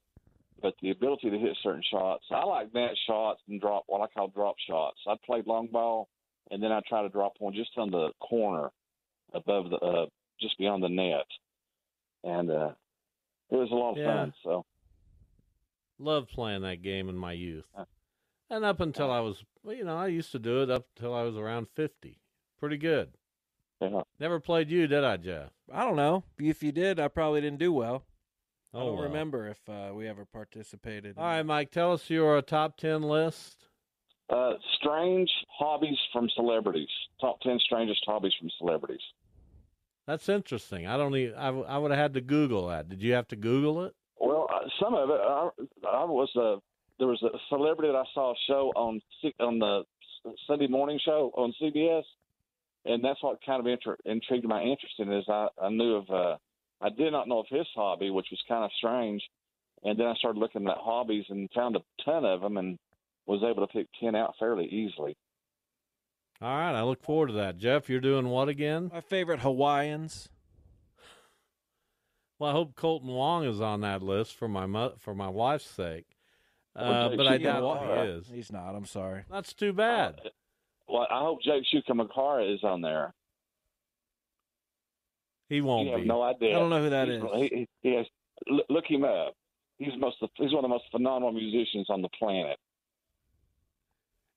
but 0.61 0.73
the 0.81 0.91
ability 0.91 1.29
to 1.29 1.37
hit 1.37 1.57
certain 1.61 1.83
shots. 1.91 2.23
I 2.31 2.43
like 2.45 2.73
net 2.73 2.91
shots 3.07 3.41
and 3.47 3.59
drop 3.59 3.83
what 3.87 4.01
I 4.01 4.07
call 4.07 4.29
drop 4.29 4.55
shots. 4.67 4.97
I 5.07 5.15
played 5.25 5.47
long 5.47 5.67
ball, 5.67 6.07
and 6.51 6.61
then 6.61 6.71
I 6.71 6.81
try 6.87 7.01
to 7.01 7.09
drop 7.09 7.33
one 7.39 7.53
just 7.53 7.71
on 7.77 7.89
the 7.89 8.11
corner 8.19 8.69
above 9.33 9.69
the 9.69 9.77
uh, 9.77 10.05
just 10.39 10.57
beyond 10.57 10.83
the 10.83 10.89
net, 10.89 11.25
and 12.23 12.51
uh, 12.51 12.71
it 13.49 13.55
was 13.55 13.69
a 13.71 13.75
lot 13.75 13.91
of 13.91 13.97
yeah. 13.97 14.05
fun. 14.05 14.33
So, 14.43 14.65
loved 15.97 16.29
playing 16.29 16.61
that 16.61 16.83
game 16.83 17.09
in 17.09 17.17
my 17.17 17.33
youth, 17.33 17.65
and 18.49 18.63
up 18.63 18.79
until 18.79 19.09
I 19.09 19.21
was, 19.21 19.43
you 19.65 19.83
know, 19.83 19.97
I 19.97 20.07
used 20.07 20.31
to 20.33 20.39
do 20.39 20.61
it 20.61 20.69
up 20.69 20.85
until 20.95 21.15
I 21.15 21.23
was 21.23 21.35
around 21.35 21.67
fifty 21.75 22.21
Pretty 22.61 22.77
good. 22.77 23.09
Yeah. 23.81 24.03
Never 24.19 24.39
played 24.39 24.69
you, 24.69 24.85
did 24.85 25.03
I, 25.03 25.17
Jeff? 25.17 25.49
I 25.73 25.83
don't 25.83 25.95
know. 25.95 26.23
If 26.37 26.61
you 26.61 26.71
did, 26.71 26.99
I 26.99 27.07
probably 27.07 27.41
didn't 27.41 27.57
do 27.57 27.73
well. 27.73 28.05
Oh, 28.71 28.79
I 28.79 28.83
don't 28.83 28.95
well. 28.97 29.03
remember 29.05 29.47
if 29.47 29.57
uh, 29.67 29.91
we 29.95 30.07
ever 30.07 30.25
participated. 30.25 31.17
All 31.17 31.25
right, 31.25 31.43
Mike, 31.43 31.71
tell 31.71 31.91
us 31.91 32.07
your 32.11 32.39
top 32.43 32.77
10 32.77 33.01
list. 33.01 33.65
Uh, 34.29 34.53
strange 34.79 35.29
hobbies 35.57 35.97
from 36.13 36.29
celebrities. 36.35 36.87
Top 37.19 37.41
10 37.41 37.59
strangest 37.59 38.01
hobbies 38.05 38.33
from 38.39 38.49
celebrities. 38.57 39.01
That's 40.07 40.29
interesting. 40.29 40.87
I 40.87 40.97
don't 40.97 41.15
even, 41.15 41.35
I, 41.35 41.49
I 41.49 41.77
would 41.77 41.91
have 41.91 41.99
had 41.99 42.13
to 42.13 42.21
Google 42.21 42.67
that. 42.67 42.89
Did 42.89 43.01
you 43.01 43.13
have 43.13 43.27
to 43.29 43.35
Google 43.35 43.83
it? 43.85 43.93
Well, 44.19 44.47
uh, 44.53 44.67
some 44.81 44.93
of 44.93 45.09
it, 45.09 45.19
I, 45.21 45.49
I 45.87 46.05
was 46.05 46.29
a, 46.35 46.57
there 46.97 47.07
was 47.07 47.21
a 47.23 47.37
celebrity 47.49 47.91
that 47.91 47.97
I 47.97 48.03
saw 48.13 48.31
a 48.31 48.35
show 48.47 48.71
on 48.75 49.01
on 49.39 49.59
the 49.59 49.83
Sunday 50.47 50.67
morning 50.67 50.99
show 51.03 51.31
on 51.35 51.53
CBS 51.61 52.03
and 52.85 53.03
that's 53.03 53.21
what 53.21 53.39
kind 53.45 53.59
of 53.59 53.67
inter- 53.67 53.97
intrigued 54.05 54.47
my 54.47 54.61
interest 54.61 54.95
in 54.99 55.11
is 55.11 55.25
I, 55.27 55.47
I 55.61 55.69
knew 55.69 55.95
of 55.95 56.09
uh, 56.09 56.37
I 56.81 56.89
did 56.89 57.11
not 57.11 57.27
know 57.27 57.39
of 57.39 57.45
his 57.49 57.67
hobby, 57.75 58.09
which 58.09 58.27
was 58.31 58.41
kind 58.47 58.63
of 58.63 58.71
strange, 58.77 59.21
and 59.83 59.99
then 59.99 60.07
I 60.07 60.15
started 60.15 60.39
looking 60.39 60.67
at 60.67 60.77
hobbies 60.77 61.25
and 61.29 61.49
found 61.53 61.75
a 61.75 61.81
ton 62.03 62.25
of 62.25 62.41
them 62.41 62.57
and 62.57 62.79
was 63.25 63.43
able 63.43 63.65
to 63.65 63.71
pick 63.71 63.87
ten 63.99 64.15
out 64.15 64.35
fairly 64.39 64.65
easily. 64.65 65.15
All 66.41 66.49
right, 66.49 66.73
I 66.73 66.81
look 66.83 67.03
forward 67.03 67.27
to 67.27 67.33
that. 67.33 67.57
Jeff, 67.57 67.89
you're 67.89 67.99
doing 67.99 68.27
what 68.29 68.49
again? 68.49 68.89
My 68.91 69.01
favorite 69.01 69.41
Hawaiians. 69.41 70.29
Well, 72.39 72.49
I 72.49 72.53
hope 72.53 72.75
Kolten 72.75 73.05
Wong 73.05 73.45
is 73.45 73.61
on 73.61 73.81
that 73.81 74.01
list 74.01 74.35
for 74.35 74.47
my 74.47 74.65
mo- 74.65 74.95
for 74.97 75.13
my 75.13 75.29
wife's 75.29 75.69
sake. 75.69 76.05
Uh, 76.75 77.09
but 77.15 77.27
I 77.27 77.37
doubt 77.37 77.83
he 77.83 78.11
is. 78.11 78.27
He's 78.33 78.51
not. 78.51 78.73
I'm 78.73 78.85
sorry. 78.85 79.23
That's 79.29 79.53
too 79.53 79.73
bad. 79.73 80.21
Uh, 80.25 80.29
well, 80.87 81.07
I 81.11 81.19
hope 81.19 81.43
Jake 81.43 81.63
Shimabukuro 81.71 82.53
is 82.55 82.63
on 82.63 82.81
there. 82.81 83.13
He 85.49 85.61
won't 85.61 85.89
you 85.89 85.93
be. 85.93 85.99
Have 85.99 86.07
no 86.07 86.21
idea. 86.23 86.55
I 86.55 86.59
don't 86.59 86.69
know 86.69 86.81
who 86.81 86.89
that 86.89 87.07
he's, 87.07 87.17
is. 87.17 87.29
He, 87.35 87.67
he 87.81 87.95
has, 87.95 88.05
look 88.69 88.85
him 88.87 89.03
up. 89.03 89.35
He's 89.77 89.91
most. 89.99 90.17
He's 90.35 90.53
one 90.53 90.63
of 90.63 90.63
the 90.63 90.67
most 90.69 90.85
phenomenal 90.91 91.33
musicians 91.33 91.87
on 91.89 92.01
the 92.01 92.09
planet. 92.17 92.57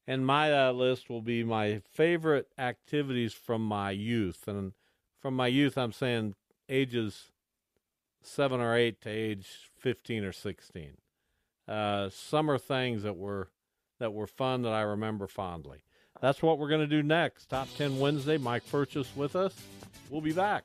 And 0.07 0.27
my 0.27 0.53
uh, 0.53 0.73
list 0.73 1.09
will 1.09 1.23
be 1.23 1.43
my 1.45 1.81
favorite 1.91 2.49
activities 2.59 3.33
from 3.33 3.65
my 3.65 3.91
youth, 3.91 4.47
and 4.47 4.73
from 5.21 5.35
my 5.35 5.47
youth, 5.47 5.79
I'm 5.79 5.93
saying 5.93 6.35
ages 6.69 7.33
seven 8.23 8.61
or 8.61 8.75
eight 8.77 9.01
to 9.03 9.09
age 9.09 9.71
fifteen 9.79 10.25
or 10.25 10.33
sixteen. 10.33 10.99
Uh, 11.67 12.11
summer 12.11 12.59
things 12.59 13.03
that 13.03 13.17
were 13.17 13.49
that 13.99 14.13
were 14.13 14.27
fun 14.27 14.63
that 14.63 14.73
I 14.73 14.83
remember 14.83 15.27
fondly. 15.27 15.85
That's 16.21 16.43
what 16.43 16.59
we're 16.59 16.69
going 16.69 16.81
to 16.81 16.87
do 16.87 17.03
next. 17.03 17.51
Top 17.51 17.69
10 17.77 17.99
Wednesday. 17.99 18.39
Mike 18.39 18.65
Furches 18.65 19.15
with 19.17 19.37
us. 19.37 19.55
We'll 20.11 20.21
be 20.21 20.33
back. 20.33 20.65